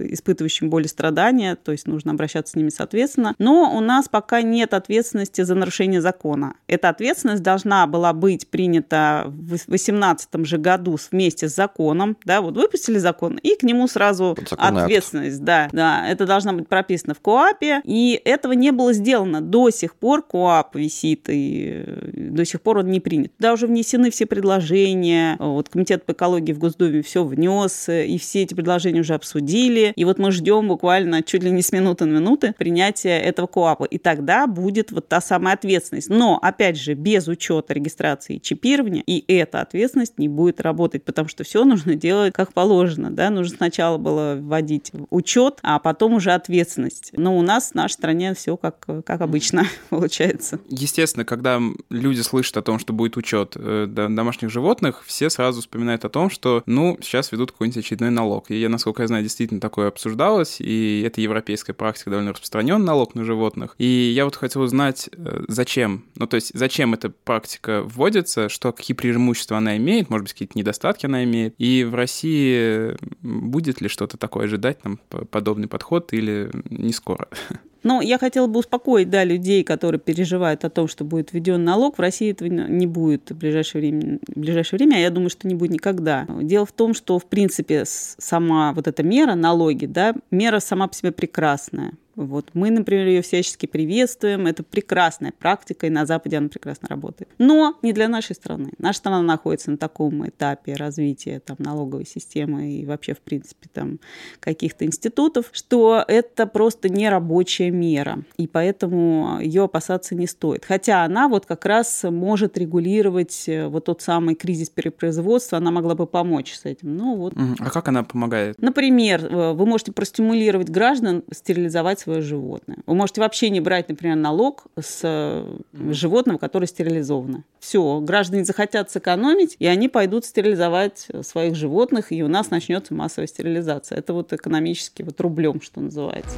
испытывающими 0.00 0.68
боль 0.68 0.84
и 0.84 0.88
страдания, 0.88 1.56
то 1.56 1.72
есть 1.72 1.86
нужно 1.86 2.12
обращаться 2.12 2.52
с 2.52 2.56
ними 2.56 2.68
соответственно. 2.68 3.34
Но 3.38 3.76
у 3.76 3.80
нас 3.80 4.08
пока 4.08 4.42
нет 4.42 4.74
ответственности 4.74 5.42
за 5.42 5.54
нарушение 5.54 6.00
закона. 6.00 6.54
Эта 6.66 6.88
ответственность 6.88 7.42
должна 7.42 7.86
была 7.86 8.12
быть 8.12 8.48
принята 8.48 9.24
в 9.26 9.46
2018 9.46 10.46
же 10.46 10.58
году 10.58 10.96
вместе 11.10 11.48
с 11.48 11.54
законом, 11.54 12.16
да, 12.24 12.40
вот 12.40 12.56
выпустили 12.56 12.98
закон, 12.98 13.36
и 13.36 13.54
к 13.54 13.62
нему 13.62 13.86
сразу 13.88 14.36
ответственность, 14.50 15.36
акт. 15.36 15.44
да, 15.44 15.68
да, 15.72 16.08
это 16.08 16.26
должна 16.26 16.52
быть 16.52 16.68
прописано 16.68 17.14
в 17.14 17.20
КОАПе, 17.20 17.82
и 17.84 18.20
этого 18.24 18.52
не 18.52 18.72
было 18.72 18.92
сделано. 18.92 19.40
До 19.40 19.70
сих 19.70 19.94
пор 19.94 20.22
КОАП 20.22 20.76
висит, 20.76 21.28
и 21.28 21.84
э, 21.86 22.10
до 22.12 22.44
сих 22.44 22.60
пор 22.60 22.78
он 22.78 22.90
не 22.90 23.00
принят. 23.00 23.36
Туда 23.36 23.52
уже 23.52 23.66
внесены 23.66 24.10
все 24.10 24.26
предложения, 24.26 25.36
вот 25.38 25.68
Комитет 25.68 26.04
по 26.04 26.12
экологии 26.12 26.52
в 26.52 26.58
Госдуме 26.58 27.02
все 27.02 27.24
внес, 27.24 27.88
и 27.88 28.18
все 28.18 28.42
эти 28.42 28.54
предложения 28.54 29.00
уже 29.00 29.14
обсудили, 29.14 29.89
и 29.96 30.04
вот 30.04 30.18
мы 30.18 30.30
ждем 30.32 30.68
буквально 30.68 31.22
чуть 31.22 31.42
ли 31.42 31.50
не 31.50 31.62
с 31.62 31.72
минуты 31.72 32.04
на 32.04 32.18
минуты 32.18 32.54
принятия 32.56 33.18
этого 33.18 33.46
КОАПа, 33.46 33.84
и 33.84 33.98
тогда 33.98 34.46
будет 34.46 34.92
вот 34.92 35.08
та 35.08 35.20
самая 35.20 35.54
ответственность. 35.54 36.08
Но, 36.08 36.38
опять 36.40 36.78
же, 36.78 36.94
без 36.94 37.28
учета 37.28 37.74
регистрации 37.74 38.36
и 38.36 38.42
чипирования, 38.42 39.02
и 39.06 39.24
эта 39.32 39.60
ответственность 39.60 40.18
не 40.18 40.28
будет 40.28 40.60
работать, 40.60 41.04
потому 41.04 41.28
что 41.28 41.44
все 41.44 41.64
нужно 41.64 41.94
делать 41.94 42.32
как 42.32 42.52
положено, 42.52 43.10
да, 43.10 43.30
нужно 43.30 43.56
сначала 43.56 43.98
было 43.98 44.36
вводить 44.40 44.92
учет, 45.10 45.58
а 45.62 45.78
потом 45.78 46.14
уже 46.14 46.32
ответственность. 46.32 47.12
Но 47.16 47.36
у 47.36 47.42
нас 47.42 47.72
в 47.72 47.74
нашей 47.74 47.94
стране 47.94 48.34
все 48.34 48.56
как, 48.56 48.86
как 49.04 49.20
обычно 49.20 49.64
получается. 49.90 50.60
Естественно, 50.68 51.24
когда 51.24 51.60
люди 51.90 52.20
слышат 52.20 52.56
о 52.56 52.62
том, 52.62 52.78
что 52.78 52.92
будет 52.92 53.16
учет 53.16 53.56
э, 53.56 53.86
домашних 53.86 54.50
животных, 54.50 55.02
все 55.06 55.30
сразу 55.30 55.60
вспоминают 55.60 56.04
о 56.04 56.08
том, 56.08 56.30
что, 56.30 56.62
ну, 56.66 56.98
сейчас 57.00 57.32
ведут 57.32 57.52
какой-нибудь 57.52 57.78
очередной 57.78 58.10
налог. 58.10 58.50
И 58.50 58.60
я, 58.60 58.68
насколько 58.68 59.02
я 59.02 59.08
знаю, 59.08 59.22
действительно 59.22 59.60
такое 59.60 59.79
обсуждалось, 59.88 60.60
и 60.60 61.02
это 61.06 61.20
европейская 61.20 61.72
практика 61.72 62.10
довольно 62.10 62.32
распространен 62.32 62.84
налог 62.84 63.14
на 63.14 63.24
животных. 63.24 63.74
И 63.78 63.84
я 63.84 64.24
вот 64.24 64.36
хотел 64.36 64.62
узнать, 64.62 65.08
э, 65.12 65.44
зачем? 65.48 66.04
Ну, 66.16 66.26
то 66.26 66.36
есть, 66.36 66.52
зачем 66.54 66.94
эта 66.94 67.10
практика 67.10 67.82
вводится, 67.84 68.48
что, 68.48 68.72
какие 68.72 68.96
преимущества 68.96 69.58
она 69.58 69.76
имеет, 69.76 70.10
может 70.10 70.24
быть, 70.24 70.32
какие-то 70.32 70.58
недостатки 70.58 71.06
она 71.06 71.24
имеет, 71.24 71.54
и 71.58 71.84
в 71.84 71.94
России 71.94 72.96
будет 73.22 73.80
ли 73.80 73.88
что-то 73.88 74.16
такое 74.16 74.44
ожидать, 74.44 74.80
там, 74.80 74.98
подобный 75.30 75.68
подход, 75.68 76.12
или 76.12 76.50
не 76.68 76.92
скоро? 76.92 77.28
Но 77.82 78.02
я 78.02 78.18
хотела 78.18 78.46
бы 78.46 78.60
успокоить, 78.60 79.10
да, 79.10 79.24
людей, 79.24 79.64
которые 79.64 80.00
переживают 80.00 80.64
о 80.64 80.70
том, 80.70 80.88
что 80.88 81.04
будет 81.04 81.32
введен 81.32 81.64
налог. 81.64 81.96
В 81.96 82.00
России 82.00 82.30
этого 82.30 82.48
не 82.48 82.86
будет 82.86 83.30
в 83.30 83.36
ближайшее 83.36 83.80
время, 83.80 84.18
в 84.28 84.38
ближайшее 84.38 84.78
время, 84.78 84.96
а 84.96 84.98
я 84.98 85.10
думаю, 85.10 85.30
что 85.30 85.48
не 85.48 85.54
будет 85.54 85.72
никогда. 85.72 86.26
Дело 86.42 86.66
в 86.66 86.72
том, 86.72 86.94
что, 86.94 87.18
в 87.18 87.26
принципе, 87.26 87.84
сама 87.84 88.72
вот 88.72 88.86
эта 88.86 89.02
мера, 89.02 89.34
налоги, 89.34 89.86
да, 89.86 90.14
мера 90.30 90.60
сама 90.60 90.88
по 90.88 90.94
себе 90.94 91.12
прекрасная. 91.12 91.92
Вот. 92.16 92.50
Мы, 92.54 92.70
например, 92.70 93.06
ее 93.06 93.22
всячески 93.22 93.66
приветствуем. 93.66 94.46
Это 94.46 94.62
прекрасная 94.62 95.32
практика, 95.38 95.86
и 95.86 95.90
на 95.90 96.06
Западе 96.06 96.38
она 96.38 96.48
прекрасно 96.48 96.88
работает. 96.88 97.30
Но 97.38 97.78
не 97.82 97.92
для 97.92 98.08
нашей 98.08 98.34
страны. 98.34 98.72
Наша 98.78 98.98
страна 98.98 99.22
находится 99.22 99.70
на 99.70 99.76
таком 99.76 100.28
этапе 100.28 100.74
развития 100.74 101.40
там, 101.40 101.56
налоговой 101.58 102.06
системы 102.06 102.72
и 102.72 102.84
вообще, 102.84 103.14
в 103.14 103.20
принципе, 103.20 103.68
там, 103.72 104.00
каких-то 104.40 104.84
институтов, 104.84 105.50
что 105.52 106.04
это 106.06 106.46
просто 106.46 106.88
не 106.88 107.08
рабочая 107.08 107.70
мера. 107.70 108.24
И 108.36 108.46
поэтому 108.46 109.38
ее 109.40 109.64
опасаться 109.64 110.14
не 110.14 110.26
стоит. 110.26 110.64
Хотя 110.64 111.04
она 111.04 111.28
вот 111.28 111.46
как 111.46 111.64
раз 111.64 112.04
может 112.04 112.58
регулировать 112.58 113.44
э, 113.48 113.68
вот 113.68 113.86
тот 113.86 114.02
самый 114.02 114.34
кризис 114.34 114.68
перепроизводства, 114.68 115.58
она 115.58 115.70
могла 115.70 115.94
бы 115.94 116.06
помочь 116.06 116.54
с 116.54 116.64
этим. 116.64 116.96
Ну, 116.96 117.16
вот. 117.16 117.34
А 117.58 117.70
как 117.70 117.88
она 117.88 118.02
помогает? 118.02 118.60
Например, 118.60 119.24
э, 119.24 119.52
вы 119.52 119.66
можете 119.66 119.92
простимулировать 119.92 120.68
граждан 120.68 121.22
стерилизовать 121.32 121.99
свое 122.00 122.22
животное. 122.22 122.78
Вы 122.86 122.94
можете 122.94 123.20
вообще 123.20 123.50
не 123.50 123.60
брать, 123.60 123.88
например, 123.88 124.16
налог 124.16 124.64
с 124.78 125.00
э, 125.02 125.58
животного, 125.92 126.38
которое 126.38 126.66
стерилизовано. 126.66 127.44
Все, 127.58 128.00
граждане 128.00 128.44
захотят 128.44 128.90
сэкономить, 128.90 129.56
и 129.58 129.66
они 129.66 129.88
пойдут 129.88 130.24
стерилизовать 130.24 131.08
своих 131.22 131.54
животных, 131.54 132.12
и 132.12 132.22
у 132.22 132.28
нас 132.28 132.50
начнется 132.50 132.94
массовая 132.94 133.26
стерилизация. 133.26 133.98
Это 133.98 134.12
вот 134.14 134.32
экономически 134.32 135.02
вот 135.02 135.20
рублем, 135.20 135.60
что 135.60 135.80
называется. 135.80 136.36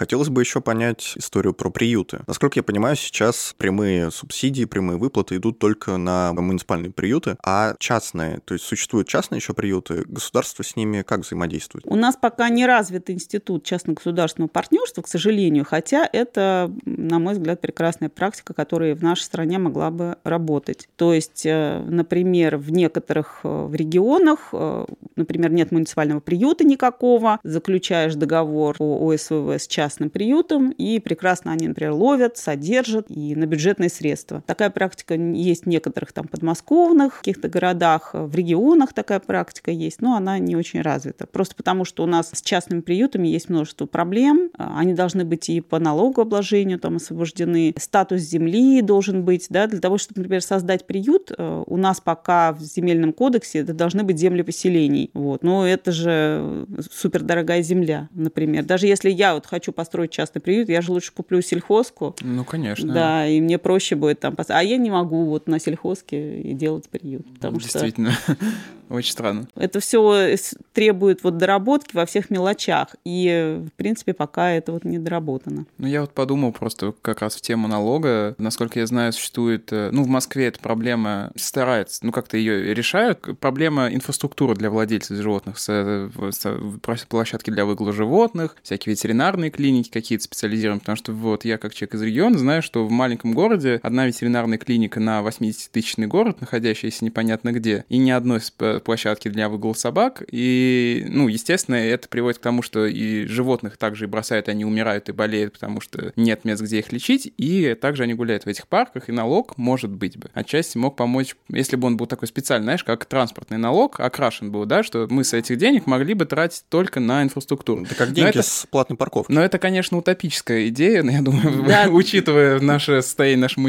Хотелось 0.00 0.30
бы 0.30 0.40
еще 0.40 0.62
понять 0.62 1.12
историю 1.16 1.52
про 1.52 1.68
приюты. 1.68 2.20
Насколько 2.26 2.60
я 2.60 2.62
понимаю, 2.62 2.96
сейчас 2.96 3.54
прямые 3.58 4.10
субсидии, 4.10 4.64
прямые 4.64 4.96
выплаты 4.96 5.36
идут 5.36 5.58
только 5.58 5.98
на 5.98 6.32
муниципальные 6.32 6.90
приюты, 6.90 7.36
а 7.44 7.74
частные, 7.78 8.40
то 8.46 8.54
есть 8.54 8.64
существуют 8.64 9.08
частные 9.08 9.40
еще 9.40 9.52
приюты, 9.52 10.04
государство 10.06 10.62
с 10.62 10.74
ними 10.74 11.02
как 11.02 11.20
взаимодействует? 11.20 11.84
У 11.86 11.96
нас 11.96 12.16
пока 12.16 12.48
не 12.48 12.64
развит 12.64 13.10
институт 13.10 13.64
частно-государственного 13.64 14.48
партнерства, 14.48 15.02
к 15.02 15.06
сожалению, 15.06 15.66
хотя 15.66 16.08
это, 16.10 16.72
на 16.86 17.18
мой 17.18 17.34
взгляд, 17.34 17.60
прекрасная 17.60 18.08
практика, 18.08 18.54
которая 18.54 18.94
в 18.94 19.02
нашей 19.02 19.24
стране 19.24 19.58
могла 19.58 19.90
бы 19.90 20.16
работать. 20.24 20.88
То 20.96 21.12
есть, 21.12 21.44
э, 21.44 21.84
например, 21.86 22.56
в 22.56 22.72
некоторых 22.72 23.40
э, 23.44 23.66
в 23.66 23.74
регионах, 23.74 24.48
э, 24.54 24.86
например, 25.16 25.52
нет 25.52 25.72
муниципального 25.72 26.20
приюта 26.20 26.64
никакого, 26.64 27.38
заключаешь 27.42 28.14
договор 28.14 28.78
по 28.78 29.12
ОСВВ 29.12 29.50
с 29.50 29.66
частным 29.66 29.89
частным 29.90 30.10
приютам, 30.10 30.70
и 30.70 31.00
прекрасно 31.00 31.52
они, 31.52 31.66
например, 31.66 31.92
ловят, 31.92 32.36
содержат 32.36 33.06
и 33.08 33.34
на 33.34 33.46
бюджетные 33.46 33.90
средства. 33.90 34.42
Такая 34.46 34.70
практика 34.70 35.14
есть 35.14 35.64
в 35.64 35.68
некоторых 35.68 36.12
там 36.12 36.28
подмосковных 36.28 37.18
каких-то 37.18 37.48
городах, 37.48 38.10
в 38.12 38.32
регионах 38.34 38.92
такая 38.92 39.18
практика 39.18 39.72
есть, 39.72 40.00
но 40.00 40.16
она 40.16 40.38
не 40.38 40.54
очень 40.54 40.80
развита. 40.80 41.26
Просто 41.26 41.56
потому, 41.56 41.84
что 41.84 42.04
у 42.04 42.06
нас 42.06 42.30
с 42.32 42.40
частными 42.40 42.80
приютами 42.80 43.26
есть 43.26 43.48
множество 43.48 43.86
проблем. 43.86 44.50
Они 44.56 44.94
должны 44.94 45.24
быть 45.24 45.48
и 45.48 45.60
по 45.60 45.80
налогообложению 45.80 46.78
там 46.78 46.96
освобождены. 46.96 47.74
Статус 47.76 48.20
земли 48.20 48.82
должен 48.82 49.24
быть, 49.24 49.46
да, 49.50 49.66
для 49.66 49.80
того, 49.80 49.98
чтобы, 49.98 50.20
например, 50.20 50.42
создать 50.42 50.86
приют, 50.86 51.32
э, 51.36 51.62
у 51.66 51.76
нас 51.76 52.00
пока 52.00 52.52
в 52.52 52.60
земельном 52.60 53.12
кодексе 53.12 53.60
это 53.60 53.74
должны 53.74 54.04
быть 54.04 54.18
земли 54.18 54.42
поселений. 54.42 55.10
Вот. 55.14 55.42
Но 55.42 55.66
это 55.66 55.90
же 55.90 56.66
супердорогая 56.92 57.62
земля, 57.62 58.08
например. 58.14 58.64
Даже 58.64 58.86
если 58.86 59.10
я 59.10 59.34
вот 59.34 59.46
хочу 59.46 59.72
построить 59.80 60.10
частный 60.10 60.42
приют, 60.42 60.68
я 60.68 60.82
же 60.82 60.92
лучше 60.92 61.10
куплю 61.10 61.40
сельхозку. 61.40 62.14
Ну, 62.20 62.44
конечно. 62.44 62.92
Да, 62.92 63.26
и 63.26 63.40
мне 63.40 63.56
проще 63.56 63.96
будет 63.96 64.20
там... 64.20 64.36
А 64.48 64.62
я 64.62 64.76
не 64.76 64.90
могу 64.90 65.24
вот 65.24 65.48
на 65.48 65.58
сельхозке 65.58 66.38
и 66.40 66.52
делать 66.52 66.86
приют. 66.90 67.26
Потому 67.32 67.58
Действительно. 67.58 68.12
Что 68.12 68.36
Очень 68.90 69.12
странно. 69.12 69.48
Это 69.54 69.78
все 69.78 70.36
требует 70.72 71.22
вот 71.22 71.38
доработки 71.38 71.94
во 71.94 72.06
всех 72.06 72.28
мелочах. 72.28 72.96
И, 73.04 73.62
в 73.64 73.72
принципе, 73.76 74.12
пока 74.12 74.50
это 74.50 74.72
вот 74.72 74.84
не 74.84 74.98
доработано. 74.98 75.64
Ну, 75.78 75.86
я 75.86 76.00
вот 76.00 76.12
подумал 76.12 76.52
просто 76.52 76.92
как 77.00 77.20
раз 77.20 77.36
в 77.36 77.40
тему 77.40 77.68
налога. 77.68 78.34
Насколько 78.38 78.80
я 78.80 78.86
знаю, 78.86 79.12
существует... 79.12 79.72
Э, 79.72 79.90
ну, 79.92 80.02
в 80.02 80.08
Москве 80.08 80.48
эта 80.48 80.58
проблема 80.58 81.30
старается, 81.36 82.04
ну, 82.04 82.10
как-то 82.10 82.36
ее 82.36 82.74
решают. 82.74 83.20
Проблема 83.38 83.88
инфраструктуры 83.88 84.56
для 84.56 84.70
владельцев 84.70 85.16
животных, 85.16 85.58
с, 85.58 85.68
с 85.68 87.06
площадки 87.08 87.50
для 87.50 87.64
выгула 87.64 87.92
животных, 87.92 88.56
всякие 88.62 88.94
ветеринарные 88.94 89.50
клиники 89.50 89.90
какие-то 89.90 90.24
специализированные, 90.24 90.80
потому 90.80 90.96
что 90.96 91.12
вот 91.12 91.44
я 91.44 91.58
как 91.58 91.74
человек 91.74 91.94
из 91.94 92.02
региона 92.02 92.38
знаю, 92.38 92.62
что 92.62 92.84
в 92.84 92.90
маленьком 92.90 93.34
городе 93.34 93.78
одна 93.84 94.06
ветеринарная 94.06 94.58
клиника 94.58 94.98
на 94.98 95.20
80-тысячный 95.20 96.08
город, 96.08 96.40
находящаяся 96.40 97.04
непонятно 97.04 97.52
где, 97.52 97.84
и 97.88 97.98
ни 97.98 98.10
одной 98.10 98.40
площадки 98.80 99.28
для 99.28 99.48
выгула 99.48 99.74
собак, 99.74 100.22
и, 100.30 101.06
ну, 101.08 101.28
естественно, 101.28 101.76
это 101.76 102.08
приводит 102.08 102.38
к 102.38 102.42
тому, 102.42 102.62
что 102.62 102.86
и 102.86 103.26
животных 103.26 103.76
также 103.76 104.04
и 104.04 104.08
бросают, 104.08 104.48
они 104.48 104.64
умирают 104.64 105.08
и 105.08 105.12
болеют, 105.12 105.54
потому 105.54 105.80
что 105.80 106.12
нет 106.16 106.44
мест, 106.44 106.62
где 106.62 106.78
их 106.78 106.92
лечить, 106.92 107.32
и 107.36 107.74
также 107.80 108.04
они 108.04 108.14
гуляют 108.14 108.44
в 108.44 108.48
этих 108.48 108.68
парках, 108.68 109.08
и 109.08 109.12
налог, 109.12 109.56
может 109.56 109.90
быть 109.90 110.16
бы, 110.16 110.30
отчасти 110.34 110.78
мог 110.78 110.96
помочь, 110.96 111.36
если 111.48 111.76
бы 111.76 111.86
он 111.86 111.96
был 111.96 112.06
такой 112.06 112.28
специальный, 112.28 112.64
знаешь, 112.64 112.84
как 112.84 113.04
транспортный 113.04 113.58
налог, 113.58 114.00
окрашен 114.00 114.50
был, 114.50 114.64
да, 114.66 114.82
что 114.82 115.06
мы 115.10 115.24
с 115.24 115.32
этих 115.32 115.56
денег 115.58 115.86
могли 115.86 116.14
бы 116.14 116.26
тратить 116.26 116.64
только 116.68 117.00
на 117.00 117.22
инфраструктуру. 117.22 117.84
Это 117.84 117.94
как 117.94 118.12
деньги 118.12 118.30
это... 118.30 118.42
с 118.42 118.66
платной 118.70 118.96
парковки. 118.96 119.32
Но 119.32 119.42
это, 119.42 119.58
конечно, 119.58 119.98
утопическая 119.98 120.68
идея, 120.68 121.02
но 121.02 121.12
я 121.12 121.22
думаю, 121.22 121.64
да. 121.66 121.88
учитывая 121.90 122.60
наше 122.60 123.02
состояние 123.02 123.42
нашего 123.42 123.62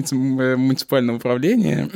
муниципального 0.56 1.17
управления. 1.17 1.89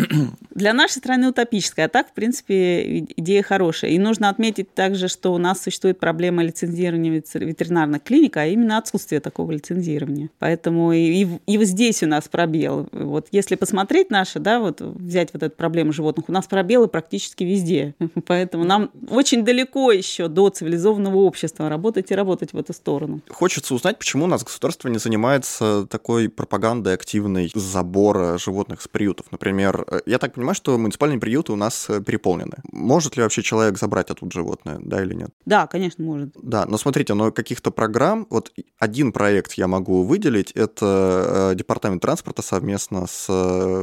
Для 0.53 0.73
нашей 0.73 0.97
страны 0.97 1.29
утопическая, 1.29 1.85
а 1.85 1.89
так, 1.89 2.09
в 2.09 2.13
принципе, 2.13 3.04
идея 3.15 3.43
хорошая. 3.43 3.91
И 3.91 3.99
нужно 3.99 4.29
отметить 4.29 4.73
также, 4.73 5.07
что 5.07 5.33
у 5.33 5.37
нас 5.37 5.61
существует 5.61 5.99
проблема 5.99 6.43
лицензирования 6.43 7.11
ветеринарных 7.11 8.03
клиник, 8.03 8.37
а 8.37 8.45
именно 8.45 8.77
отсутствие 8.77 9.21
такого 9.21 9.51
лицензирования. 9.51 10.29
Поэтому 10.39 10.91
и, 10.91 11.23
и, 11.23 11.27
и 11.47 11.65
здесь 11.65 12.03
у 12.03 12.07
нас 12.07 12.27
пробел. 12.27 12.87
Вот 12.91 13.27
если 13.31 13.55
посмотреть 13.55 14.09
наши, 14.09 14.39
да, 14.39 14.59
вот 14.59 14.81
взять 14.81 15.29
вот 15.33 15.43
эту 15.43 15.55
проблему 15.55 15.91
животных, 15.91 16.29
у 16.29 16.31
нас 16.31 16.45
пробелы 16.45 16.87
практически 16.87 17.43
везде. 17.43 17.95
Поэтому 18.27 18.63
нам 18.63 18.91
очень 19.09 19.43
далеко 19.43 19.91
еще 19.91 20.27
до 20.27 20.49
цивилизованного 20.49 21.17
общества 21.17 21.69
работать 21.69 22.11
и 22.11 22.15
работать 22.15 22.53
в 22.53 22.57
эту 22.57 22.73
сторону. 22.73 23.21
Хочется 23.29 23.73
узнать, 23.73 23.97
почему 23.97 24.25
у 24.25 24.27
нас 24.27 24.43
государство 24.43 24.89
не 24.89 24.99
занимается 24.99 25.85
такой 25.89 26.29
пропагандой 26.29 26.93
активной 26.93 27.51
забора 27.53 28.37
животных 28.37 28.81
с 28.81 28.87
приютов. 28.87 29.27
Например, 29.31 29.85
э, 29.87 29.99
я 30.05 30.19
так 30.19 30.33
понимаю, 30.33 30.55
что 30.55 30.77
муниципальные 30.77 31.19
приюты 31.19 31.51
у 31.51 31.55
нас 31.55 31.89
э, 31.89 32.01
переполнены. 32.01 32.57
Может 32.95 33.17
ли 33.17 33.23
вообще 33.23 33.41
человек 33.43 33.77
забрать 33.77 34.09
оттуда 34.09 34.31
животное, 34.31 34.79
да 34.81 35.03
или 35.03 35.13
нет? 35.13 35.29
Да, 35.45 35.67
конечно, 35.67 36.01
может. 36.01 36.29
Да, 36.41 36.65
но 36.65 36.77
смотрите, 36.77 37.13
но 37.13 37.29
каких-то 37.29 37.69
программ, 37.69 38.25
вот 38.29 38.53
один 38.79 39.11
проект 39.11 39.51
я 39.55 39.67
могу 39.67 40.03
выделить, 40.03 40.51
это 40.51 41.51
э, 41.51 41.55
департамент 41.55 42.01
транспорта 42.01 42.41
совместно 42.41 43.05
с, 43.05 43.25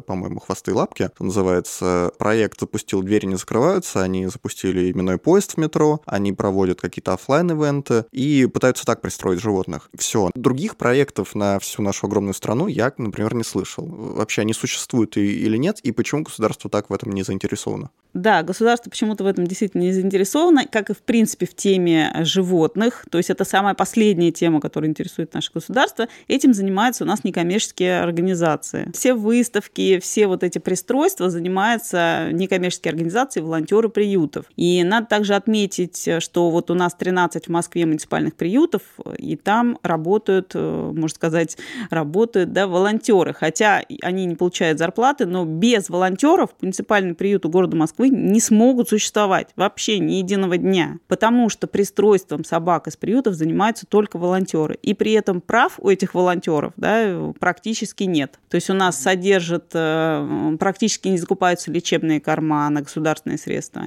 по-моему, 0.07 0.41
«Хвосты 0.41 0.71
и 0.71 0.75
лапки», 0.75 1.11
называется. 1.19 2.11
Проект 2.19 2.61
запустил 2.61 3.03
«Двери 3.03 3.27
не 3.27 3.35
закрываются», 3.35 4.03
они 4.03 4.29
запустили 4.29 4.91
именной 4.91 5.19
поезд 5.19 5.57
в 5.57 5.57
метро, 5.59 6.01
они 6.07 6.33
проводят 6.33 6.81
какие-то 6.81 7.13
офлайн 7.13 7.51
ивенты 7.51 8.07
и 8.13 8.47
пытаются 8.47 8.87
так 8.87 9.03
пристроить 9.03 9.43
животных. 9.43 9.91
Все. 9.95 10.31
Других 10.35 10.79
проектов 10.79 11.35
на 11.35 11.59
всю 11.59 11.83
нашу 11.83 12.07
огромную 12.07 12.33
страну 12.33 12.67
я, 12.67 12.91
например, 12.97 13.35
не 13.35 13.45
слышал. 13.45 13.85
Вообще 13.85 14.41
они 14.41 14.55
существуют 14.55 15.19
или 15.19 15.59
нет, 15.59 15.81
и 15.81 15.93
почему 15.93 16.23
государство 16.23 16.71
так 16.71 16.89
в 16.89 16.95
этом 16.95 17.13
не 17.13 17.25
заинтересовано? 17.25 17.91
Да, 18.15 18.43
государство 18.43 18.91
почему-то 18.93 19.25
в 19.25 19.27
этом 19.27 19.47
действительно 19.47 19.81
не 19.81 19.93
заинтересовано, 19.93 20.67
как 20.71 20.91
и, 20.91 20.93
в 20.93 20.99
принципе, 20.99 21.47
в 21.47 21.55
теме 21.55 22.13
животных. 22.21 23.07
То 23.11 23.17
есть 23.17 23.31
это 23.31 23.47
самая 23.47 23.73
последняя 23.73 24.31
тема, 24.31 24.61
которая 24.61 24.91
интересует 24.91 25.33
наше 25.33 25.51
государство. 25.51 26.09
Этим 26.29 26.53
занимаются 26.53 27.05
у 27.05 27.07
нас 27.07 27.25
некоммерческие 27.25 28.01
организации. 28.01 28.91
Все 28.93 29.15
выставки, 29.15 29.99
все 29.99 30.27
вот 30.27 30.43
эти 30.43 30.59
пристройства 30.59 31.31
занимаются 31.31 32.29
некоммерческие 32.33 32.91
организации, 32.91 33.41
волонтеры 33.41 33.89
приютов. 33.89 34.45
И 34.57 34.85
надо 34.85 35.07
также 35.07 35.37
отметить, 35.37 36.07
что 36.19 36.51
вот 36.51 36.71
у 36.71 36.75
нас 36.75 36.93
13 36.93 37.47
в 37.47 37.51
Москве 37.51 37.87
муниципальных 37.87 38.35
приютов, 38.35 38.83
и 39.17 39.37
там 39.37 39.79
работают, 39.83 40.51
э, 40.53 40.93
можно 40.95 41.15
сказать, 41.15 41.57
работают 41.89 42.53
да, 42.53 42.67
волонтеры. 42.67 43.33
Хотя 43.33 43.83
они 44.03 44.27
не 44.27 44.35
получают 44.35 44.79
зарплаты, 44.79 45.25
но 45.25 45.47
без 45.47 45.89
волонтеров 45.89 46.51
муниципальный 46.61 47.15
приют 47.15 47.47
у 47.47 47.49
города 47.49 47.75
Москвы 47.75 48.11
не 48.11 48.39
смогут 48.39 48.82
существовать 48.89 49.49
вообще 49.57 49.99
ни 49.99 50.15
единого 50.15 50.57
дня, 50.57 50.99
потому 51.09 51.49
что 51.49 51.67
пристройством 51.67 52.45
собак 52.45 52.89
из 52.89 52.97
приютов 52.97 53.35
занимаются 53.35 53.87
только 53.87 54.19
волонтеры. 54.19 54.79
И 54.83 54.95
при 54.95 55.13
этом 55.13 55.41
прав 55.41 55.79
у 55.79 55.89
этих 55.89 56.15
волонтеров 56.15 56.73
да, 56.77 57.33
практически 57.39 58.05
нет. 58.05 58.39
То 58.49 58.57
есть 58.57 58.71
у 58.71 58.75
нас 58.75 59.01
содержат, 59.01 59.71
э, 59.75 60.57
практически 60.59 61.09
не 61.09 61.19
закупаются 61.19 61.71
лечебные 61.71 62.21
корма 62.21 62.69
на 62.71 62.83
государственные 62.83 63.39
средства, 63.39 63.85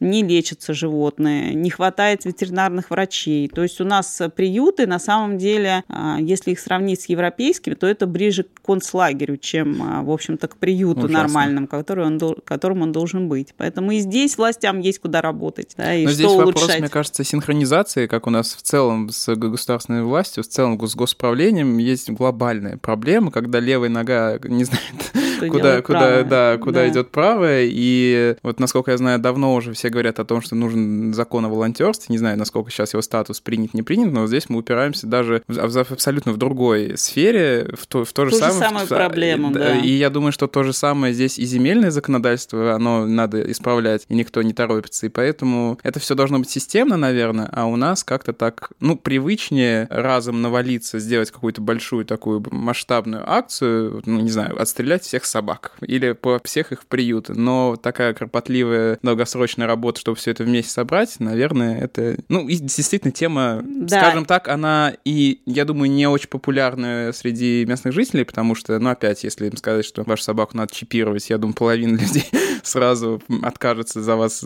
не 0.00 0.22
лечатся 0.22 0.74
животные, 0.74 1.54
не 1.54 1.70
хватает 1.70 2.24
ветеринарных 2.24 2.90
врачей. 2.90 3.48
То 3.48 3.62
есть 3.62 3.80
у 3.80 3.84
нас 3.84 4.20
приюты, 4.34 4.86
на 4.86 4.98
самом 4.98 5.38
деле, 5.38 5.84
э, 5.88 6.16
если 6.20 6.52
их 6.52 6.60
сравнить 6.60 7.02
с 7.02 7.08
европейскими, 7.08 7.74
то 7.74 7.86
это 7.86 8.06
ближе 8.06 8.44
к 8.44 8.62
концлагерю, 8.62 9.36
чем, 9.36 9.82
э, 9.82 10.02
в 10.02 10.10
общем-то, 10.10 10.48
к 10.48 10.56
приюту 10.56 11.00
Ужасно. 11.00 11.18
нормальному, 11.22 11.66
который 11.66 12.06
он, 12.06 12.18
которым 12.44 12.82
он 12.82 12.92
должен 12.92 13.28
быть. 13.28 13.54
Поэтому 13.56 13.92
и 13.92 13.98
здесь 13.98 14.35
властям 14.38 14.80
есть 14.80 14.98
куда 15.00 15.20
работать. 15.22 15.74
Да, 15.76 15.94
и 15.94 16.04
Но 16.04 16.10
что 16.10 16.14
здесь 16.14 16.26
улучшать. 16.26 16.62
вопрос, 16.62 16.78
мне 16.78 16.88
кажется, 16.88 17.24
синхронизации, 17.24 18.06
как 18.06 18.26
у 18.26 18.30
нас 18.30 18.54
в 18.54 18.62
целом 18.62 19.10
с 19.10 19.34
государственной 19.34 20.02
властью, 20.02 20.42
в 20.44 20.48
целом 20.48 20.80
с 20.86 20.94
госправлением 20.94 21.78
есть 21.78 22.10
глобальная 22.10 22.76
проблема, 22.76 23.30
когда 23.30 23.60
левая 23.60 23.88
нога 23.88 24.38
не 24.44 24.64
знает, 24.64 24.84
куда, 25.38 25.82
куда, 25.82 26.22
да, 26.22 26.58
куда 26.58 26.80
да. 26.80 26.88
идет 26.88 27.10
правая. 27.10 27.66
И 27.70 28.36
вот, 28.42 28.60
насколько 28.60 28.90
я 28.90 28.96
знаю, 28.96 29.18
давно 29.18 29.54
уже 29.54 29.72
все 29.72 29.88
говорят 29.88 30.18
о 30.18 30.24
том, 30.24 30.42
что 30.42 30.54
нужен 30.54 31.14
закон 31.14 31.44
о 31.44 31.48
волонтерстве. 31.48 32.12
Не 32.12 32.18
знаю, 32.18 32.38
насколько 32.38 32.70
сейчас 32.70 32.92
его 32.92 33.02
статус 33.02 33.40
принят, 33.40 33.74
не 33.74 33.82
принят, 33.82 34.12
но 34.12 34.26
здесь 34.26 34.48
мы 34.48 34.58
упираемся 34.58 35.06
даже 35.06 35.42
в, 35.48 35.54
в 35.56 35.92
абсолютно 35.92 36.32
в 36.32 36.36
другой 36.36 36.96
сфере, 36.96 37.68
в 37.76 37.86
то, 37.86 38.04
в 38.04 38.12
то 38.12 38.24
же 38.24 38.32
ту 38.32 38.38
самое. 38.38 38.54
Же 38.54 38.60
самую 38.60 38.86
в, 38.86 38.88
проблему, 38.88 39.50
да. 39.50 39.76
И 39.78 39.90
я 39.90 40.10
думаю, 40.10 40.32
что 40.32 40.46
то 40.46 40.62
же 40.62 40.72
самое 40.72 41.12
здесь 41.12 41.38
и 41.38 41.44
земельное 41.44 41.90
законодательство, 41.90 42.74
оно 42.74 43.06
надо 43.06 43.50
исправлять, 43.50 44.06
и 44.08 44.14
никто 44.14 44.42
не 44.42 44.52
торопится. 44.52 45.06
И 45.06 45.08
поэтому 45.08 45.78
это 45.82 46.00
все 46.00 46.14
должно 46.14 46.38
быть 46.38 46.50
системно, 46.50 46.96
наверное, 46.96 47.48
а 47.52 47.66
у 47.66 47.76
нас 47.76 48.04
как-то 48.04 48.32
так, 48.32 48.70
ну, 48.80 48.96
привычнее 48.96 49.86
разом 49.90 50.42
навалиться, 50.42 50.98
сделать 50.98 51.30
какую-то 51.30 51.60
большую 51.60 52.04
такую 52.04 52.42
масштабную 52.50 53.30
акцию, 53.30 54.02
ну, 54.06 54.20
не 54.20 54.30
знаю, 54.30 54.60
отстрелять 54.60 55.02
всех 55.02 55.24
собак 55.26 55.72
или 55.80 56.12
по 56.12 56.40
всех 56.44 56.72
их 56.72 56.82
в 56.82 56.86
приют. 56.86 57.28
Но 57.28 57.76
такая 57.76 58.14
кропотливая 58.14 58.98
долгосрочная 59.02 59.66
работа, 59.66 60.00
чтобы 60.00 60.16
все 60.16 60.30
это 60.30 60.44
вместе 60.44 60.70
собрать, 60.70 61.16
наверное, 61.18 61.80
это... 61.80 62.16
Ну, 62.28 62.48
и 62.48 62.56
действительно 62.56 63.12
тема, 63.12 63.62
да. 63.64 64.00
скажем 64.00 64.24
так, 64.24 64.48
она 64.48 64.94
и, 65.04 65.40
я 65.46 65.64
думаю, 65.64 65.90
не 65.90 66.06
очень 66.06 66.28
популярная 66.28 67.12
среди 67.12 67.64
местных 67.66 67.94
жителей, 67.94 68.24
потому 68.24 68.54
что, 68.54 68.78
ну, 68.78 68.90
опять, 68.90 69.24
если 69.24 69.48
им 69.48 69.56
сказать, 69.56 69.84
что 69.84 70.02
вашу 70.04 70.22
собаку 70.22 70.56
надо 70.56 70.74
чипировать, 70.74 71.28
я 71.30 71.38
думаю, 71.38 71.54
половина 71.54 71.96
людей 72.00 72.26
сразу 72.62 73.22
откажется 73.42 74.02
за 74.02 74.16
вас, 74.16 74.44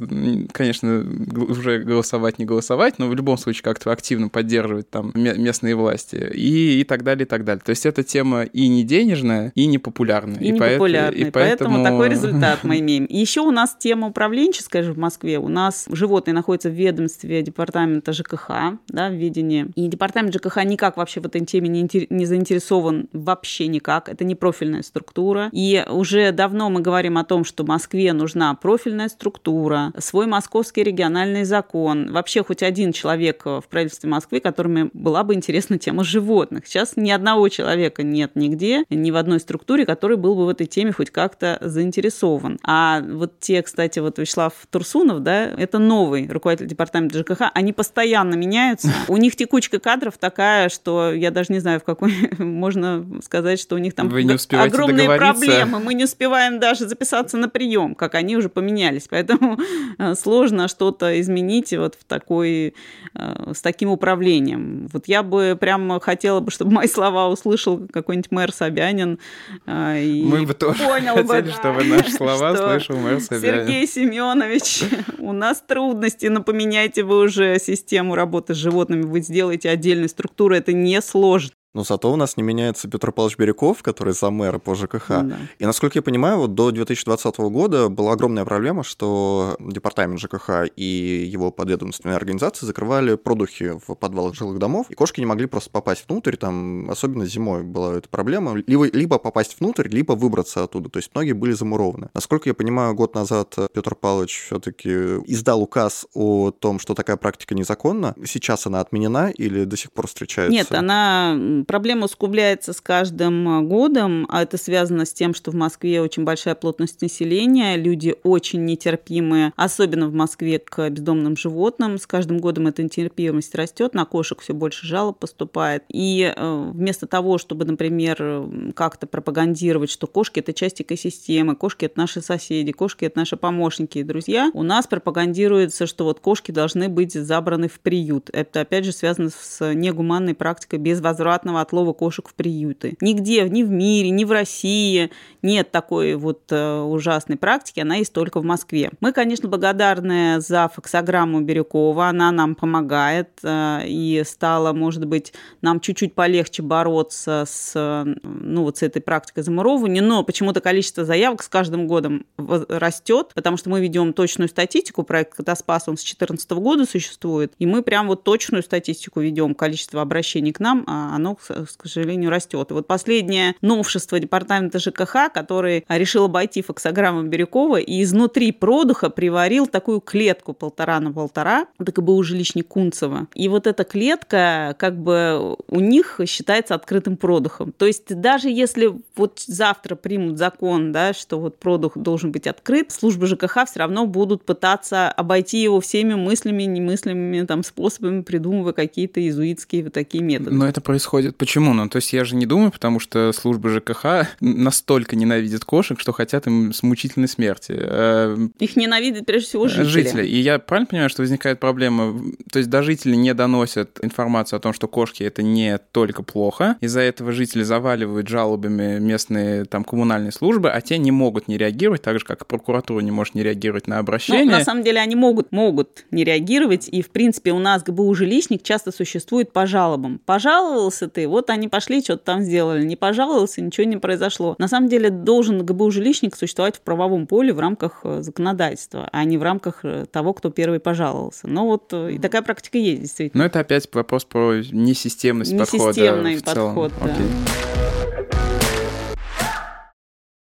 конечно, 0.53 1.07
уже 1.35 1.79
голосовать, 1.81 2.39
не 2.39 2.45
голосовать, 2.45 2.99
но 2.99 3.09
в 3.09 3.15
любом 3.15 3.39
случае 3.39 3.63
как-то 3.63 3.93
активно 3.93 4.29
поддерживать 4.29 4.91
там 4.91 5.13
местные 5.15 5.75
власти 5.75 6.31
и, 6.35 6.81
и 6.81 6.85
так 6.85 7.03
далее, 7.03 7.25
и 7.25 7.29
так 7.29 7.45
далее. 7.45 7.63
То 7.65 7.71
есть 7.71 7.87
эта 7.87 8.03
тема 8.03 8.43
и 8.43 8.69
не 8.69 8.85
денежная, 8.85 9.53
и 9.55 9.67
не 9.67 9.79
популярная. 9.79 10.41
И, 10.41 10.49
и 10.49 10.53
не 10.53 10.59
популярная, 10.75 11.19
и 11.19 11.31
поэтому... 11.31 11.71
поэтому 11.71 11.85
такой 11.85 12.09
результат 12.11 12.65
мы 12.65 12.79
имеем. 12.81 13.05
И 13.05 13.17
еще 13.17 13.41
у 13.41 13.51
нас 13.51 13.77
тема 13.79 14.09
управленческая 14.09 14.83
же 14.83 14.93
в 14.93 14.99
Москве. 14.99 15.39
У 15.39 15.49
нас 15.49 15.87
животные 15.91 16.35
находятся 16.35 16.69
в 16.69 16.73
ведомстве 16.73 17.43
департамента 17.43 18.13
ЖКХ, 18.13 18.51
да, 18.89 19.09
в 19.09 19.15
ведении. 19.15 19.67
И 19.75 19.89
департамент 19.89 20.35
ЖКХ 20.35 20.65
никак 20.65 20.97
вообще 20.97 21.21
в 21.21 21.27
этой 21.27 21.45
теме 21.45 21.69
не, 21.69 21.89
не 22.11 22.27
заинтересован 22.27 23.09
вообще 23.13 23.67
никак. 23.67 24.09
Это 24.09 24.25
не 24.25 24.35
профильная 24.35 24.83
структура. 24.83 25.49
И 25.53 25.85
уже 25.89 26.33
давно 26.33 26.71
мы 26.71 26.81
говорим 26.81 27.19
о 27.19 27.25
том, 27.25 27.45
что 27.45 27.65
Москве 27.65 28.13
нужна 28.13 28.55
профильная 28.55 29.09
структура, 29.09 29.93
свой 29.99 30.27
московский 30.27 30.83
региональный 30.83 31.45
закон, 31.45 32.13
вообще 32.13 32.43
хоть 32.43 32.63
один 32.63 32.93
человек 32.93 33.45
в 33.45 33.65
правительстве 33.71 34.11
Москвы, 34.11 34.41
которому 34.41 34.91
была 34.93 35.25
бы 35.25 35.35
интересна 35.35 35.79
тема 35.79 36.05
животных. 36.05 36.67
Сейчас 36.67 36.97
ни 36.97 37.11
одного 37.11 37.49
человека 37.49 38.03
нет 38.03 38.33
нигде, 38.35 38.85
ни 38.91 39.11
в 39.11 39.17
одной 39.17 39.41
структуре, 39.41 39.87
который 39.87 40.17
был 40.17 40.35
бы 40.35 40.47
в 40.47 40.49
этой 40.49 40.60
этой 40.61 40.67
теме 40.67 40.93
хоть 40.93 41.11
как-то 41.11 41.59
заинтересован. 41.63 42.59
А 42.63 43.01
вот 43.01 43.41
те, 43.41 43.63
кстати, 43.63 43.99
вот 43.99 44.19
Вячеслав 44.19 44.53
Турсунов, 44.71 45.21
да, 45.21 45.45
это 45.45 45.79
новый 45.79 46.29
руководитель 46.29 46.67
департамента 46.67 47.19
ЖКХ, 47.19 47.51
они 47.55 47.73
постоянно 47.73 48.35
меняются. 48.35 48.93
У 49.09 49.17
них 49.17 49.37
текучка 49.37 49.79
кадров 49.79 50.19
такая, 50.19 50.69
что 50.69 51.13
я 51.13 51.31
даже 51.31 51.53
не 51.53 51.61
знаю, 51.61 51.81
в 51.81 51.85
какой 51.85 52.13
можно 52.39 53.07
сказать, 53.25 53.59
что 53.59 53.75
у 53.75 53.79
них 53.79 53.95
там 53.95 54.09
огромные 54.09 55.17
проблемы. 55.17 55.81
Мы 55.81 55.95
не 55.95 56.05
успеваем 56.05 56.61
даже 56.61 56.87
записаться 56.87 57.37
на 57.39 57.49
прием, 57.49 57.95
как 57.95 58.15
они 58.15 58.37
уже 58.37 58.49
поменялись. 58.49 59.07
Поэтому 59.09 59.59
э, 59.99 60.15
сложно 60.15 60.69
что-то 60.69 61.19
изменить 61.21 61.73
вот 61.73 61.95
в 61.95 62.05
такой, 62.05 62.75
э, 63.15 63.53
с 63.55 63.63
таким 63.63 63.91
управлением. 63.91 64.89
Вот 64.93 65.09
я 65.09 65.23
бы 65.23 65.57
прям 65.59 66.01
хотела 66.01 66.41
бы, 66.41 66.51
чтобы 66.51 66.73
мои 66.73 66.87
слова 66.87 67.29
услышал 67.29 67.81
какой-нибудь 67.91 68.31
мэр 68.31 68.53
Собянин. 68.53 69.19
Э, 69.67 70.03
и 70.03 70.23
Мы 70.23 70.50
бы 70.51 70.55
тоже 70.55 70.85
понял 70.85 71.15
хотели, 71.15 71.43
бы, 71.43 71.51
чтобы 71.53 71.85
наши 71.85 72.11
слова 72.11 72.57
слышал 72.57 72.97
мэр 72.97 73.21
Собянин. 73.21 73.67
Сергей 73.67 73.87
Семенович, 73.87 74.83
у 75.19 75.33
нас 75.33 75.63
трудности, 75.67 76.27
но 76.27 76.43
поменяйте 76.43 77.03
вы 77.03 77.21
уже 77.21 77.59
систему 77.59 78.15
работы 78.15 78.55
с 78.55 78.57
животными, 78.57 79.03
вы 79.03 79.21
сделаете 79.21 79.71
отдельную 79.71 80.09
структуру, 80.09 80.55
это 80.55 80.73
не 80.73 81.01
сложно. 81.01 81.53
Но 81.73 81.85
зато 81.85 82.13
у 82.13 82.17
нас 82.17 82.37
не 82.37 82.43
меняется 82.43 82.89
Петр 82.89 83.13
Павлович 83.13 83.39
Бирюков, 83.39 83.83
который 83.83 84.13
за 84.13 84.31
мэра 84.31 84.59
по 84.59 84.75
ЖКХ. 84.75 85.09
Да. 85.09 85.39
И, 85.59 85.65
насколько 85.65 85.99
я 85.99 86.03
понимаю, 86.03 86.39
вот 86.39 86.55
до 86.55 86.73
2020 86.73 87.39
года 87.39 87.89
была 87.89 88.13
огромная 88.13 88.45
проблема, 88.45 88.83
что 88.83 89.57
департамент 89.61 90.21
ЖКХ 90.21 90.67
и 90.75 91.29
его 91.33 91.53
подведомственные 91.53 92.17
организации 92.17 92.67
закрывали 92.67 93.15
продухи 93.15 93.79
в 93.87 93.95
подвалах 93.95 94.35
жилых 94.35 94.59
домов, 94.59 94.87
и 94.91 94.95
кошки 94.95 95.21
не 95.21 95.27
могли 95.27 95.47
просто 95.47 95.71
попасть 95.71 96.07
внутрь, 96.09 96.37
там, 96.37 96.91
особенно 96.91 97.25
зимой 97.25 97.63
была 97.63 97.99
эта 97.99 98.09
проблема, 98.09 98.57
либо, 98.67 98.87
либо 98.87 99.19
попасть 99.19 99.57
внутрь, 99.61 99.89
либо 99.89 100.15
выбраться 100.15 100.65
оттуда. 100.65 100.89
То 100.91 100.99
есть 100.99 101.11
многие 101.15 101.33
были 101.33 101.53
замурованы. 101.53 102.11
Насколько 102.15 102.49
я 102.49 102.55
понимаю, 102.55 102.95
год 102.95 103.15
назад 103.15 103.57
Петр 103.73 103.95
Павлович 103.95 104.45
все-таки 104.47 104.91
издал 105.27 105.63
указ 105.63 106.07
о 106.15 106.51
том, 106.51 106.81
что 106.81 106.95
такая 106.95 107.17
практика 107.17 107.55
незаконна. 107.55 108.15
Сейчас 108.25 108.67
она 108.67 108.81
отменена 108.81 109.31
или 109.31 109.65
до 109.65 109.77
сих 109.77 109.93
пор 109.93 110.09
встречается? 110.09 110.53
Нет, 110.53 110.73
она 110.73 111.60
проблема 111.65 112.07
усугубляется 112.07 112.73
с 112.73 112.81
каждым 112.81 113.49
а, 113.49 113.61
годом, 113.63 114.27
а 114.29 114.43
это 114.43 114.57
связано 114.57 115.05
с 115.05 115.13
тем, 115.13 115.35
что 115.35 115.51
в 115.51 115.55
Москве 115.55 116.01
очень 116.01 116.25
большая 116.25 116.55
плотность 116.55 117.01
населения, 117.03 117.77
люди 117.77 118.15
очень 118.23 118.65
нетерпимые, 118.65 119.53
особенно 119.57 120.09
в 120.09 120.15
Москве 120.15 120.59
к 120.59 120.89
бездомным 120.91 121.37
животным. 121.37 121.99
С 121.99 122.07
каждым 122.07 122.39
годом 122.39 122.67
эта 122.67 122.83
нетерпимость 122.83 123.55
растет, 123.55 123.95
на 123.95 124.05
кошек 124.05 124.41
все 124.41 124.55
больше 124.55 124.87
жалоб 124.87 125.19
поступает. 125.19 125.85
И 125.89 126.33
э, 126.35 126.71
вместо 126.73 127.07
того, 127.07 127.39
чтобы, 127.39 127.65
например, 127.65 128.49
как-то 128.75 129.07
пропагандировать, 129.07 129.91
что 129.91 130.07
кошки 130.07 130.41
это 130.41 130.53
часть 130.53 130.81
экосистемы, 130.83 131.57
кошки 131.57 131.87
это 131.87 131.99
наши 131.99 132.21
соседи, 132.21 132.73
кошки 132.73 133.05
это 133.05 133.19
наши 133.19 133.37
помощники 133.37 133.99
и 133.99 134.03
друзья, 134.03 134.51
у 134.55 134.63
нас 134.63 134.87
пропагандируется, 134.87 135.87
что 135.87 136.05
вот 136.05 136.21
кошки 136.21 136.53
должны 136.53 136.89
быть 136.89 137.13
забраны 137.13 137.69
в 137.69 137.81
приют. 137.81 138.31
Это 138.33 138.61
опять 138.61 138.85
же 138.85 138.93
связано 138.93 139.31
с 139.31 139.75
негуманной 139.75 140.35
практикой 140.35 140.79
безвозвратного 140.79 141.50
бесплатного 141.51 141.61
отлова 141.61 141.93
кошек 141.93 142.29
в 142.29 142.35
приюты. 142.35 142.97
Нигде, 143.01 143.49
ни 143.49 143.63
в 143.63 143.71
мире, 143.71 144.11
ни 144.11 144.25
в 144.25 144.33
России 144.33 145.11
нет 145.43 145.71
такой 145.71 146.15
вот 146.15 146.43
э, 146.51 146.81
ужасной 146.81 147.37
практики, 147.37 147.81
она 147.81 147.97
есть 147.97 148.13
только 148.13 148.41
в 148.41 148.45
Москве. 148.45 148.91
Мы, 149.01 149.13
конечно, 149.13 149.49
благодарны 149.49 150.41
за 150.41 150.69
фоксограмму 150.69 151.41
Бирюкова, 151.41 152.09
она 152.09 152.31
нам 152.31 152.55
помогает, 152.55 153.31
э, 153.43 153.83
и 153.87 154.23
стало, 154.27 154.73
может 154.73 155.07
быть, 155.07 155.33
нам 155.63 155.81
чуть-чуть 155.81 156.15
полегче 156.15 156.63
бороться 156.63 157.45
с, 157.47 158.05
ну, 158.23 158.63
вот 158.63 158.79
с 158.79 158.83
этой 158.83 159.01
практикой 159.01 159.43
замуровывания, 159.43 160.03
но 160.03 160.23
почему-то 160.25 160.61
количество 160.61 161.05
заявок 161.05 161.43
с 161.43 161.49
каждым 161.49 161.87
годом 161.87 162.27
растет, 162.37 163.33
потому 163.35 163.57
что 163.57 163.71
мы 163.71 163.81
ведем 163.81 164.13
точную 164.13 164.49
статистику, 164.49 165.03
проект 165.03 165.35
Катаспас, 165.35 165.89
он 165.89 165.97
с 165.97 166.01
2014 166.01 166.51
года 166.51 166.85
существует, 166.85 167.53
и 167.59 167.67
мы 167.67 167.83
прям 167.83 168.09
вот 168.09 168.25
точную 168.25 168.63
статистику 168.63 169.21
ведем, 169.21 169.55
количество 169.55 170.03
обращений 170.03 170.53
к 170.53 170.61
нам, 170.61 170.85
а 170.87 171.15
оно 171.15 171.37
к 171.49 171.89
сожалению, 171.89 172.31
растет. 172.31 172.71
И 172.71 172.75
вот 172.75 172.87
последнее 172.87 173.55
новшество 173.61 174.19
департамента 174.19 174.79
ЖКХ, 174.79 175.33
который 175.33 175.85
решил 175.89 176.25
обойти 176.25 176.63
фоксограмму 176.63 177.23
Бирюкова 177.25 177.79
и 177.81 178.03
изнутри 178.03 178.53
продуха 178.53 179.11
приварил 179.11 179.67
такую 179.67 180.01
клетку 180.01 180.53
полтора 180.53 181.01
на 181.01 181.13
полтора, 181.13 181.67
это 181.79 181.93
как 181.93 182.05
бы 182.05 182.15
у 182.17 182.23
жилищник 182.23 182.69
Кунцева. 182.69 183.29
И 183.35 183.49
вот 183.49 183.67
эта 183.67 183.85
клетка 183.85 184.75
как 184.79 184.97
бы 184.97 185.57
у 185.69 185.81
них 185.81 186.21
считается 186.27 186.75
открытым 186.75 187.17
продухом. 187.17 187.73
То 187.73 187.87
есть 187.87 188.15
даже 188.21 188.49
если 188.49 188.93
вот 189.17 189.41
завтра 189.47 189.97
примут 189.97 190.39
закон, 190.39 190.93
да, 190.93 191.13
что 191.13 191.41
вот 191.41 191.59
продух 191.59 191.97
должен 191.97 192.33
быть 192.33 192.47
открыт, 192.47 192.93
службы 192.93 193.27
ЖКХ 193.27 193.67
все 193.67 193.81
равно 193.81 194.07
будут 194.07 194.45
пытаться 194.45 195.11
обойти 195.11 195.63
его 195.63 195.81
всеми 195.81 196.15
мыслями, 196.15 196.65
немыслимыми 196.65 197.47
там 197.47 197.63
способами, 197.63 198.23
придумывая 198.23 198.73
какие-то 198.73 199.21
иезуитские 199.21 199.85
вот 199.85 199.93
такие 199.93 200.23
методы. 200.23 200.51
Но 200.53 200.67
это 200.67 200.81
происходит 200.81 201.30
Почему? 201.37 201.75
Ну, 201.75 201.89
то 201.89 201.97
есть 201.97 202.13
я 202.13 202.25
же 202.25 202.37
не 202.37 202.47
думаю, 202.47 202.71
потому 202.71 203.01
что 203.01 203.33
служба 203.33 203.71
ЖКХ 203.71 204.29
настолько 204.41 205.17
ненавидит 205.17 205.65
кошек, 205.65 206.01
что 206.01 206.13
хотят 206.13 206.47
им 206.47 206.73
с 206.73 206.83
мучительной 206.83 207.29
смерти. 207.29 207.75
Э, 207.77 208.37
Их 208.59 208.77
ненавидят 208.77 209.27
прежде 209.27 209.49
всего 209.49 209.69
жители. 209.69 209.85
Жители. 209.85 210.27
И 210.27 210.41
я 210.41 210.59
правильно 210.59 210.87
понимаю, 210.87 211.11
что 211.11 211.23
возникает 211.23 211.61
проблема? 211.61 212.15
То 212.53 212.59
есть 212.59 212.71
до 212.71 212.83
жителей 212.83 213.17
не 213.17 213.35
доносят 213.35 213.99
информацию 214.03 214.59
о 214.59 214.61
том, 214.61 214.73
что 214.73 214.89
кошки 214.89 215.23
это 215.23 215.43
не 215.43 215.79
только 215.93 216.23
плохо. 216.23 216.77
Из-за 216.81 217.01
этого 217.01 217.33
жители 217.33 217.63
заваливают 217.63 218.29
жалобами 218.29 218.99
местные 218.99 219.65
там 219.65 219.85
коммунальные 219.85 220.33
службы, 220.33 220.71
а 220.71 220.81
те 220.81 220.99
не 220.99 221.11
могут 221.11 221.49
не 221.49 221.59
реагировать, 221.59 222.03
так 222.03 222.19
же, 222.19 222.25
как 222.25 222.43
и 222.43 222.45
прокуратура 222.45 223.01
не 223.01 223.11
может 223.11 223.35
не 223.35 223.43
реагировать 223.43 223.87
на 223.87 223.99
обращение. 223.99 224.45
Ну, 224.45 224.53
на 224.53 224.65
самом 224.65 224.83
деле 224.83 225.01
они 225.01 225.17
могут, 225.17 225.53
могут 225.53 226.05
не 226.11 226.25
реагировать, 226.25 226.89
и, 226.89 227.03
в 227.03 227.11
принципе, 227.11 227.53
у 227.53 227.59
нас 227.59 227.83
ГБУ 227.83 228.15
«Жилищник» 228.15 228.63
часто 228.63 228.93
существует 228.93 229.53
по 229.53 229.67
жалобам. 229.67 230.21
Пожаловался 230.25 231.09
ты, 231.09 231.20
вот 231.27 231.51
они 231.51 231.69
пошли, 231.69 232.03
что-то 232.03 232.25
там 232.25 232.43
сделали, 232.43 232.85
не 232.85 232.97
пожаловался, 232.97 233.61
ничего 233.61 233.87
не 233.87 233.97
произошло. 233.97 234.55
На 234.59 234.69
самом 234.69 234.89
деле 234.89 235.11
должен 235.11 235.65
ГБУ 235.65 235.91
жилищник 235.91 236.37
существовать 236.37 236.77
в 236.77 236.81
правовом 236.81 237.27
поле 237.27 237.53
в 237.53 237.61
рамках 237.61 238.01
э, 238.05 238.23
законодательства, 238.23 239.09
а 239.13 239.25
не 239.25 239.39
в 239.39 239.43
рамках 239.43 239.81
э, 239.85 240.07
того, 240.11 240.33
кто 240.35 240.51
первый 240.51 240.81
пожаловался. 240.81 241.49
Но 241.49 241.67
вот 241.67 241.93
э, 241.93 242.13
и 242.13 242.19
такая 242.19 242.43
практика 242.43 242.79
есть, 242.79 243.03
действительно. 243.03 243.43
Но 243.43 243.47
это 243.47 243.61
опять 243.61 243.89
вопрос 243.93 244.25
про 244.25 244.55
несистемность 244.73 245.57
подхода. 245.57 245.89
Несистемный 245.89 246.41
подход, 246.41 246.93
да. 247.01 247.13
Окей. 247.13 247.70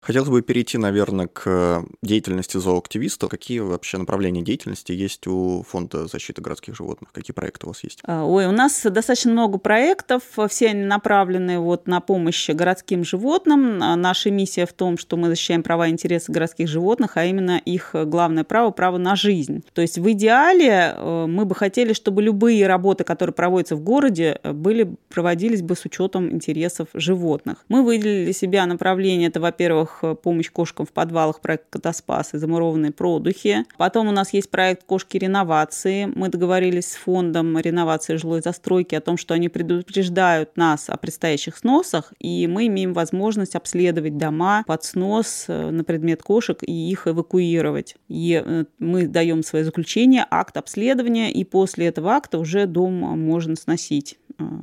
Хотелось 0.08 0.30
бы 0.30 0.42
перейти, 0.42 0.78
наверное, 0.78 1.28
к 1.28 1.84
деятельности 2.02 2.56
зооактивистов. 2.56 3.30
Какие 3.30 3.60
вообще 3.60 3.98
направления 3.98 4.42
деятельности 4.42 4.94
есть 4.94 5.28
у 5.28 5.66
Фонда 5.68 6.08
защиты 6.08 6.42
городских 6.42 6.78
животных? 6.78 7.12
Какие 7.12 7.34
проекты 7.34 7.66
у 7.66 7.72
вас 7.72 7.84
есть? 7.84 8.00
А, 8.06 8.24
ой, 8.24 8.46
у 8.46 8.54
нас 8.54 8.84
достаточно 8.86 9.34
много 9.34 9.58
проектов. 9.58 10.24
Все 10.48 10.70
они 10.70 10.86
направлены 10.86 11.60
вот 11.60 11.88
на 11.88 12.00
помощь 12.00 12.50
городским 12.50 13.04
животным. 13.04 13.84
А, 13.84 13.98
наша 13.98 14.32
миссия 14.32 14.66
в 14.66 14.72
том, 14.72 14.98
что 14.98 15.18
мы 15.18 15.28
защищаем 15.28 15.62
права 15.62 15.90
и 15.90 15.92
интересы 15.92 16.32
городских 16.32 16.70
животных, 16.70 17.18
а 17.18 17.26
именно 17.26 17.58
их 17.58 17.90
главное 17.94 18.46
право– 18.46 18.72
право 18.72 18.98
на 18.98 19.18
жизнь. 19.18 19.62
То 19.74 19.82
есть 19.82 19.98
в 19.98 20.10
идеале 20.14 20.94
э, 20.96 21.26
мы 21.28 21.44
бы 21.44 21.54
хотели, 21.54 21.92
чтобы 21.92 22.22
любые 22.22 22.66
работы, 22.66 23.04
которые 23.04 23.34
проводятся 23.34 23.76
в 23.76 23.82
городе, 23.82 24.40
были, 24.46 24.96
проводились 25.10 25.62
бы 25.62 25.76
с 25.76 25.84
учетом 25.84 26.32
интересов 26.32 26.88
животных. 26.94 27.66
Мы 27.68 27.84
выделили 27.84 28.24
для 28.24 28.34
себя 28.34 28.66
направление– 28.66 29.28
это, 29.30 29.42
во-первых, 29.42 29.97
Э, 30.02 30.16
помощь 30.16 30.52
кошкам 30.52 30.86
в 30.86 30.92
подвалах, 30.92 31.42
проект 31.42 31.66
«Катаспас» 31.70 32.34
и 32.34 32.38
замурованные 32.38 32.92
продухи. 32.92 33.66
Потом 33.78 34.08
у 34.08 34.12
нас 34.12 34.34
есть 34.34 34.50
проект 34.50 34.84
«Кошки 34.86 35.18
реновации». 35.18 36.06
Мы 36.14 36.30
договорились 36.30 36.92
с 36.92 36.96
фондом 36.96 37.58
реновации 37.58 38.16
жилой 38.16 38.42
застройки 38.42 38.96
о 38.96 39.02
том, 39.02 39.18
что 39.18 39.34
они 39.34 39.50
предупреждают 39.50 40.58
нас 40.58 40.90
о 40.90 40.98
предстоящих 40.98 41.58
сносах, 41.58 42.14
и 42.20 42.48
мы 42.48 42.68
имеем 42.68 42.94
возможность 42.94 43.56
обследовать 43.56 44.18
дома 44.18 44.64
под 44.66 44.84
снос 44.84 45.46
э, 45.48 45.70
на 45.70 45.84
предмет 45.84 46.24
кошек 46.24 46.58
и 46.62 46.92
их 46.92 47.08
эвакуировать. 47.08 47.96
И 48.08 48.42
э, 48.44 48.66
мы 48.80 49.08
даем 49.08 49.44
свое 49.44 49.66
заключение, 49.66 50.26
акт 50.30 50.58
обследования, 50.58 51.32
и 51.32 51.44
после 51.44 51.88
этого 51.88 52.12
акта 52.12 52.40
уже 52.40 52.66
дом 52.66 52.94
можно 52.94 53.56
сносить. 53.56 54.18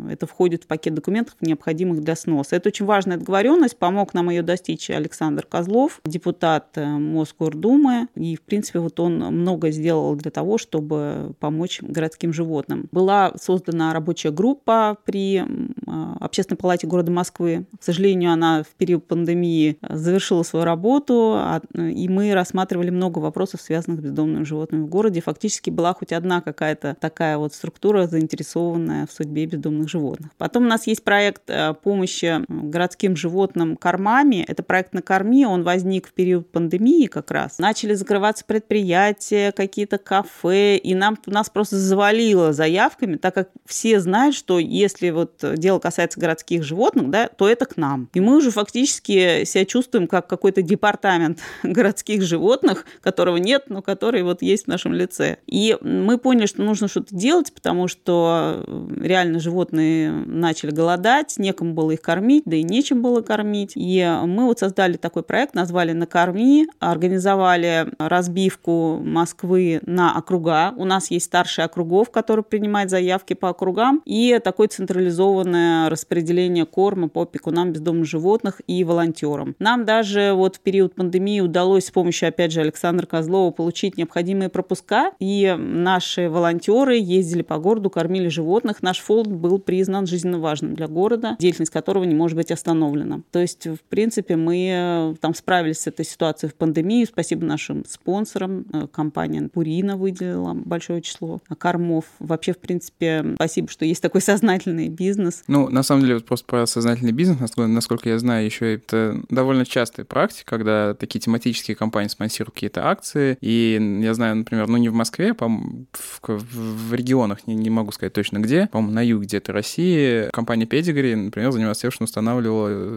Это 0.09 0.27
входит 0.27 0.65
в 0.65 0.67
пакет 0.67 0.95
документов, 0.95 1.35
необходимых 1.41 2.01
для 2.01 2.17
сноса. 2.17 2.57
Это 2.57 2.69
очень 2.69 2.87
важная 2.87 3.17
договоренность, 3.17 3.77
помог 3.77 4.15
нам 4.15 4.31
ее 4.31 4.43
достичь 4.43 4.91
Александр 4.91 5.47
Козлов, 5.47 6.01
депутат 6.05 6.69
э, 6.77 6.85
Мосгордумы. 6.85 8.09
И, 8.15 8.37
в 8.37 8.43
принципе, 8.43 8.79
вот 8.79 8.99
он 9.01 9.19
много 9.19 9.71
сделал 9.71 10.15
для 10.17 10.31
того, 10.31 10.59
чтобы 10.59 11.35
помочь 11.41 11.81
городским 11.83 12.33
животным. 12.33 12.89
Была 12.93 13.33
создана 13.41 13.93
рабочая 13.93 14.31
группа 14.31 14.97
при 15.05 15.45
а, 15.87 16.17
Общественной 16.21 16.59
палате 16.59 16.87
города 16.87 17.11
Москвы. 17.11 17.67
К 17.79 17.83
сожалению, 17.83 18.33
она 18.33 18.63
в 18.63 18.69
период 18.77 19.07
пандемии 19.07 19.79
завершила 19.89 20.43
свою 20.43 20.65
работу, 20.65 21.35
а, 21.37 21.61
и 21.77 22.09
мы 22.09 22.33
рассматривали 22.35 22.91
много 22.91 23.19
вопросов, 23.19 23.61
связанных 23.61 24.01
с 24.01 24.03
бездомными 24.03 24.45
животными 24.45 24.83
в 24.83 24.89
городе. 24.89 25.21
Фактически 25.21 25.71
была 25.71 25.95
хоть 25.95 26.13
одна 26.13 26.41
какая-то 26.41 26.97
такая 27.01 27.39
вот 27.39 27.55
структура, 27.55 28.07
заинтересованная 28.07 29.07
в 29.07 29.13
судьбе 29.13 29.47
бездомных 29.47 29.64
бездомных 29.65 29.89
животных. 29.89 30.31
Потом 30.39 30.65
у 30.65 30.69
нас 30.69 30.87
есть 30.87 31.03
проект 31.03 31.43
э, 31.49 31.75
помощи 31.75 32.45
городским 32.49 33.17
животным 33.17 33.77
кормами. 33.77 34.45
Это 34.47 34.63
проект 34.63 34.93
«Накорми», 34.93 35.47
он 35.47 35.63
возник 35.63 36.09
в 36.09 36.13
период 36.13 36.51
пандемии 36.51 37.07
как 37.07 37.31
раз. 37.31 37.59
Начали 37.59 37.95
закрываться 37.95 38.45
предприятия, 38.45 39.53
какие-то 39.53 39.99
кафе, 39.99 40.77
и 40.77 40.95
нам, 40.95 41.19
нас 41.27 41.51
просто 41.51 41.77
завалило 41.77 42.53
заявками, 42.53 43.17
так 43.17 43.35
как 43.35 43.51
все 43.67 44.01
знают, 44.01 44.35
что 44.35 44.59
если 44.59 45.11
вот 45.11 45.43
дело 45.55 45.79
касается 45.79 46.21
городских 46.21 46.63
животных, 46.63 47.11
да, 47.11 47.29
то 47.29 47.49
это 47.49 47.67
к 47.67 47.77
нам. 47.77 48.09
И 48.15 48.21
мы 48.21 48.37
уже 48.37 48.51
фактически 48.51 49.45
себя 49.45 49.65
чувствуем 49.65 50.07
как 50.07 50.27
какой-то 50.27 50.63
департамент 50.63 51.41
городских 51.63 52.23
животных, 52.23 52.85
которого 53.01 53.37
нет, 53.37 53.65
но 53.69 53.83
который 53.83 54.23
вот 54.23 54.43
есть 54.43 54.65
в 54.65 54.69
нашем 54.69 54.93
лице. 54.93 55.39
И 55.47 55.77
мы 55.81 56.19
поняли, 56.19 56.47
что 56.47 56.63
нужно 56.63 56.89
что-то 56.89 57.15
делать, 57.15 57.53
потому 57.53 57.89
что 57.89 58.65
реально 59.01 59.41
животные 59.41 59.54
начали 59.73 60.71
голодать, 60.71 61.35
некому 61.39 61.75
было 61.75 61.93
их 61.93 62.01
кормить, 62.01 62.43
да 62.47 62.57
и 62.57 62.63
нечем 62.63 63.03
было 63.03 63.21
кормить. 63.23 63.73
И 63.75 64.05
мы 64.25 64.47
вот 64.47 64.59
создали 64.59 64.97
такой 64.97 65.23
проект, 65.23 65.55
назвали 65.55 65.93
«Накорми», 65.93 66.67
организовали 66.79 67.87
разбивку 67.99 69.01
Москвы 69.03 69.81
на 69.87 70.17
округа. 70.17 70.75
У 70.77 70.85
нас 70.85 71.11
есть 71.11 71.27
старший 71.27 71.65
округов, 71.65 72.11
который 72.11 72.45
принимает 72.45 72.91
заявки 72.91 73.35
по 73.35 73.51
округам, 73.51 74.03
и 74.05 74.41
такое 74.43 74.69
централизованное 74.69 75.89
распределение 75.89 76.67
корма 76.67 77.09
по 77.09 77.23
опекунам 77.23 77.73
бездомных 77.73 78.07
животных 78.07 78.61
и 78.67 78.85
волонтерам. 78.85 79.55
Нам 79.59 79.85
даже 79.85 80.33
вот 80.35 80.57
в 80.57 80.61
период 80.61 80.95
пандемии 80.95 81.41
удалось 81.41 81.87
с 81.87 81.91
помощью, 81.91 82.29
опять 82.29 82.53
же, 82.53 82.61
Александра 82.61 83.07
Козлова 83.07 83.51
получить 83.51 83.97
необходимые 83.97 84.49
пропуска, 84.49 85.13
и 85.19 85.55
наши 85.59 86.29
волонтеры 86.29 86.97
ездили 86.97 87.43
по 87.43 87.59
городу, 87.59 87.91
кормили 87.91 88.29
животных. 88.29 88.83
Наш 88.83 89.01
фонд 89.01 89.29
был 89.45 89.59
признан 89.59 90.07
жизненно 90.07 90.39
важным 90.39 90.75
для 90.75 90.89
города, 90.89 91.37
деятельность 91.39 91.71
которого 91.71 92.05
не 92.05 92.15
может 92.15 92.35
быть 92.35 92.51
остановлена. 92.51 93.21
То 93.31 93.41
есть, 93.41 93.67
в 93.67 93.81
принципе, 93.91 94.37
мы 94.37 94.71
э, 94.71 95.15
там 95.21 95.35
справились 95.35 95.81
с 95.81 95.87
этой 95.87 96.07
ситуацией 96.07 96.51
в 96.51 96.55
пандемии. 96.55 97.05
Спасибо 97.05 97.45
нашим 97.45 97.85
спонсорам. 97.85 98.65
Э, 98.73 98.87
компания 98.91 99.47
Пурина 99.53 99.99
выделила 99.99 100.55
большое 100.55 101.03
число 101.03 101.43
кормов. 101.59 102.07
Вообще, 102.21 102.55
в 102.55 102.59
принципе, 102.59 103.35
спасибо, 103.35 103.69
что 103.69 103.85
есть 103.85 104.01
такой 104.01 104.23
сознательный 104.23 104.89
бизнес. 104.89 105.45
Ну, 105.47 105.69
на 105.69 105.83
самом 105.83 106.01
деле, 106.01 106.15
вот 106.15 106.25
просто 106.25 106.47
про 106.47 106.67
сознательный 106.67 107.13
бизнес, 107.13 107.39
насколько 107.55 108.09
я 108.09 108.19
знаю, 108.19 108.47
еще 108.47 108.77
это 108.77 109.21
довольно 109.29 109.67
частая 109.67 110.07
практика, 110.07 110.49
когда 110.49 110.95
такие 110.95 111.21
тематические 111.21 111.77
компании 111.77 112.09
спонсируют 112.09 112.55
какие-то 112.55 112.89
акции. 112.89 113.37
И 113.43 114.01
я 114.03 114.15
знаю, 114.15 114.37
например, 114.37 114.69
ну 114.69 114.79
не 114.79 114.89
в 114.89 114.95
Москве, 114.95 115.35
по 115.35 115.49
в, 115.49 116.23
в 116.23 116.95
регионах, 116.95 117.47
не, 117.47 117.55
не 117.55 117.69
могу 117.69 117.93
сказать 117.93 118.15
точно 118.15 118.39
где, 118.39 118.69
по-моему, 118.69 118.95
на 118.95 119.05
юг 119.05 119.27
где-то 119.35 119.53
России, 119.53 120.29
компания 120.33 120.65
Pedigree, 120.65 121.17
например, 121.17 121.51
занималась 121.51 121.79
тем, 121.79 121.91
что 121.91 122.05
устанавливала 122.05 122.97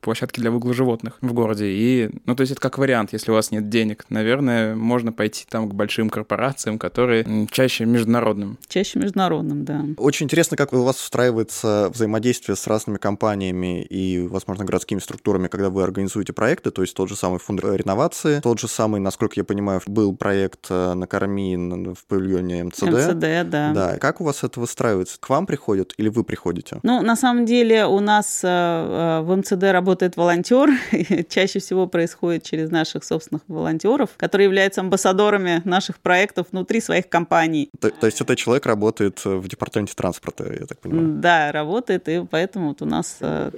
площадки 0.00 0.40
для 0.40 0.50
выгула 0.50 0.74
животных 0.74 1.18
в 1.20 1.32
городе. 1.32 1.66
И, 1.66 2.10
ну, 2.26 2.34
то 2.34 2.40
есть 2.40 2.52
это 2.52 2.60
как 2.60 2.78
вариант, 2.78 3.12
если 3.12 3.30
у 3.30 3.34
вас 3.34 3.50
нет 3.50 3.68
денег, 3.68 4.04
наверное, 4.08 4.74
можно 4.74 5.12
пойти 5.12 5.46
там 5.48 5.68
к 5.68 5.74
большим 5.74 6.10
корпорациям, 6.10 6.78
которые 6.78 7.46
чаще 7.50 7.84
международным. 7.84 8.58
Чаще 8.68 8.98
международным, 8.98 9.64
да. 9.64 9.84
Очень 9.96 10.24
интересно, 10.24 10.56
как 10.56 10.72
у 10.72 10.82
вас 10.82 11.00
устраивается 11.00 11.90
взаимодействие 11.92 12.56
с 12.56 12.66
разными 12.66 12.98
компаниями 12.98 13.82
и, 13.82 14.26
возможно, 14.26 14.64
городскими 14.64 14.98
структурами, 14.98 15.48
когда 15.48 15.70
вы 15.70 15.82
организуете 15.82 16.32
проекты, 16.32 16.70
то 16.70 16.82
есть 16.82 16.94
тот 16.94 17.08
же 17.08 17.16
самый 17.16 17.38
фонд 17.38 17.62
реновации, 17.62 18.40
тот 18.40 18.58
же 18.58 18.66
самый, 18.66 19.00
насколько 19.00 19.34
я 19.36 19.44
понимаю, 19.44 19.80
был 19.86 20.16
проект 20.16 20.66
э, 20.70 20.94
«Накорми» 20.94 21.56
в 21.94 22.06
павильоне 22.06 22.64
МЦД. 22.64 22.82
МЦД, 22.82 23.50
да. 23.50 23.72
Да. 23.72 23.98
Как 23.98 24.20
у 24.20 24.24
вас 24.24 24.42
это 24.42 24.60
выстраивается? 24.60 25.18
К 25.20 25.28
вам 25.28 25.43
приходят 25.46 25.94
или 25.96 26.08
вы 26.08 26.24
приходите? 26.24 26.78
Ну, 26.82 27.02
на 27.02 27.16
самом 27.16 27.44
деле 27.46 27.86
у 27.86 28.00
нас 28.00 28.40
э, 28.44 28.48
э, 28.48 29.20
в 29.22 29.36
МЦД 29.36 29.62
работает 29.72 30.16
волонтер. 30.16 30.70
Чаще 31.28 31.58
всего 31.58 31.86
происходит 31.86 32.44
через 32.44 32.70
наших 32.70 33.04
собственных 33.04 33.42
волонтеров, 33.48 34.10
которые 34.16 34.46
являются 34.46 34.80
амбассадорами 34.80 35.62
наших 35.64 35.98
проектов 35.98 36.48
внутри 36.52 36.80
своих 36.80 37.08
компаний. 37.08 37.70
То, 37.80 37.90
то 37.90 38.06
есть 38.06 38.20
этот 38.20 38.38
человек 38.38 38.66
работает 38.66 39.24
в 39.24 39.46
департаменте 39.48 39.94
транспорта, 39.94 40.52
я 40.52 40.66
так 40.66 40.78
понимаю? 40.80 41.20
Да, 41.20 41.52
работает, 41.52 42.08
и 42.08 42.24
поэтому 42.30 42.68
вот 42.68 42.82
у 42.82 42.86
нас... 42.86 43.16
Так, 43.20 43.54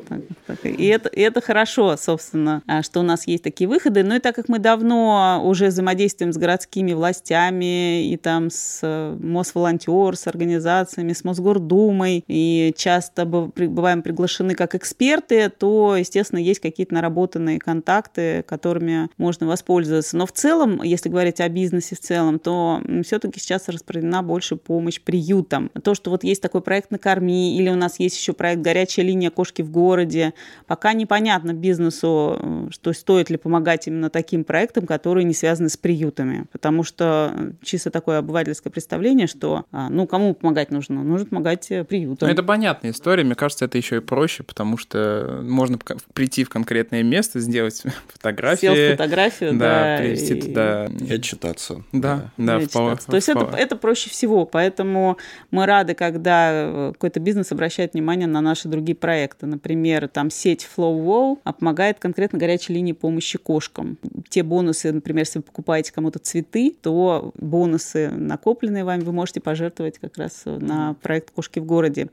так, 0.47 0.65
и, 0.65 0.87
это, 0.87 1.09
и 1.09 1.21
это 1.21 1.41
хорошо, 1.41 1.97
собственно, 1.97 2.63
что 2.83 3.01
у 3.01 3.03
нас 3.03 3.27
есть 3.27 3.43
такие 3.43 3.69
выходы. 3.69 4.03
Ну 4.03 4.17
и 4.17 4.19
так 4.19 4.37
как 4.37 4.49
мы 4.49 4.59
давно 4.59 5.43
уже 5.45 5.67
взаимодействуем 5.67 6.33
с 6.33 6.37
городскими 6.37 6.93
властями 6.93 8.11
и 8.11 8.17
там 8.17 8.51
с 8.51 8.81
э, 8.83 9.17
Мосволонтер, 9.21 10.17
с 10.17 10.27
организациями, 10.27 11.13
с 11.13 11.25
Мосгордумой, 11.67 12.25
и 12.27 12.73
часто 12.77 13.25
бываем 13.25 14.03
приглашены 14.03 14.55
как 14.55 14.75
эксперты, 14.75 15.51
то, 15.51 15.97
естественно, 15.97 16.39
есть 16.39 16.61
какие-то 16.61 16.95
наработанные 16.95 17.59
контакты, 17.59 18.43
которыми 18.43 19.09
можно 19.19 19.47
воспользоваться. 19.47 20.17
Но 20.17 20.27
в 20.27 20.33
целом, 20.33 20.83
если 20.83 21.09
говорить 21.09 21.41
о 21.41 21.49
бизнесе 21.49 21.97
в 21.97 22.01
целом, 22.01 22.39
то 22.39 22.81
все-таки 23.05 23.41
сейчас 23.41 23.69
распределена 23.69 24.23
больше 24.23 24.57
помощь 24.57 25.01
приютам. 25.01 25.71
То, 25.83 25.95
что 25.95 26.11
вот 26.11 26.25
есть 26.25 26.43
такой 26.43 26.61
проект 26.61 26.91
«Накорми», 26.91 27.57
или 27.57 27.69
у 27.69 27.77
нас 27.77 27.99
есть 27.99 28.17
еще 28.17 28.33
проект 28.33 28.63
«Горячая 28.63 29.05
линия 29.05 29.31
кошки 29.31 29.63
в 29.63 29.71
городе», 29.71 30.35
пока 30.67 30.93
непонятно 30.93 31.53
бизнесу, 31.53 32.39
э, 32.39 32.69
что 32.71 32.93
стоит 32.93 33.31
ли 33.31 33.37
помогать 33.37 33.87
именно 33.87 34.11
таким 34.11 34.45
проектам, 34.45 34.87
которые 34.87 35.25
не 35.25 35.35
связаны 35.35 35.69
с 35.69 35.77
приютами. 35.77 36.47
Потому 36.53 36.83
что 36.83 37.53
чисто 37.63 37.91
такое 37.91 38.19
обывательское 38.19 38.71
представление, 38.71 39.27
что 39.27 39.65
а, 39.73 39.89
ну 39.89 40.07
кому 40.07 40.35
помогать 40.35 40.71
нужно? 40.71 41.03
Нужно 41.03 41.27
помогать 41.27 41.56
э, 41.71 41.85
приютам. 41.85 42.29
Ну, 42.29 42.33
это 42.33 42.43
понятная 42.43 42.91
история. 42.91 43.25
Мне 43.25 43.35
кажется, 43.35 43.65
это 43.65 43.79
еще 43.79 43.97
и 43.97 44.01
проще, 44.01 44.43
потому 44.43 44.77
что 44.77 45.41
можно 45.43 45.79
прийти 46.15 46.45
в 46.45 46.49
конкретное 46.49 47.03
место, 47.03 47.41
сделать 47.41 47.83
фотографию. 48.09 48.73
Сделать 48.73 48.93
фотографию, 48.93 49.53
да. 49.53 49.97
да 49.97 50.03
привести 50.03 50.35
и... 50.35 50.41
туда. 50.41 50.87
И 50.87 51.13
отчитаться. 51.13 51.85
Да, 51.93 52.31
да, 52.37 52.59
да 52.59 52.67
вполне. 52.67 52.97
То 52.97 53.17
есть 53.17 53.29
это, 53.29 53.55
это 53.57 53.77
проще 53.77 54.11
всего. 54.11 54.45
Поэтому 54.47 55.17
мы 55.51 55.67
рады, 55.67 55.95
когда 55.95 56.51
э, 56.53 56.93
какой-то 56.93 57.21
бизнес 57.21 57.53
обращает 57.53 57.95
внимание 57.95 58.27
на 58.27 58.41
наши 58.41 58.69
другие 58.69 58.97
проекты. 58.97 59.47
Например, 59.47 60.09
там 60.09 60.31
сеть 60.31 60.67
Flow 60.77 61.05
Wow 61.05 61.39
помогает 61.53 61.99
конкретно 61.99 62.39
горячей 62.39 62.75
линии 62.75 62.93
помощи 62.93 63.39
кошкам. 63.39 63.99
Те 64.29 64.43
бонусы, 64.43 64.93
например, 64.93 65.23
если 65.23 65.39
вы 65.39 65.43
покупаете 65.43 65.93
кому-то 65.93 66.19
цветы, 66.19 66.75
то 66.83 67.33
бонусы, 67.37 68.11
накопленные 68.11 68.85
вами, 68.85 69.03
вы 69.03 69.13
можете 69.13 69.41
пожертвовать 69.41 69.99
как 69.99 70.17
раз 70.17 70.43
на 70.45 70.95
проект 71.03 71.31
«Кошки 71.47 71.59
в 71.61 71.65
городе». 71.65 72.09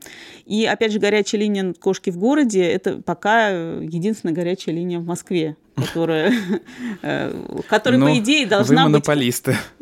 И, 0.46 0.64
опять 0.64 0.92
же, 0.92 0.98
горячая 0.98 1.40
линия 1.40 1.74
«Кошки 1.74 2.10
в 2.10 2.18
городе»— 2.18 2.62
это 2.62 3.02
пока 3.02 3.48
единственная 3.48 4.34
горячая 4.34 4.74
линия 4.74 4.98
в 4.98 5.04
Москве 5.04 5.56
которая, 5.74 6.32
э, 7.02 7.32
которая 7.68 8.00
по 8.00 8.18
идее, 8.18 8.46
должна 8.46 8.88
быть, 8.88 9.04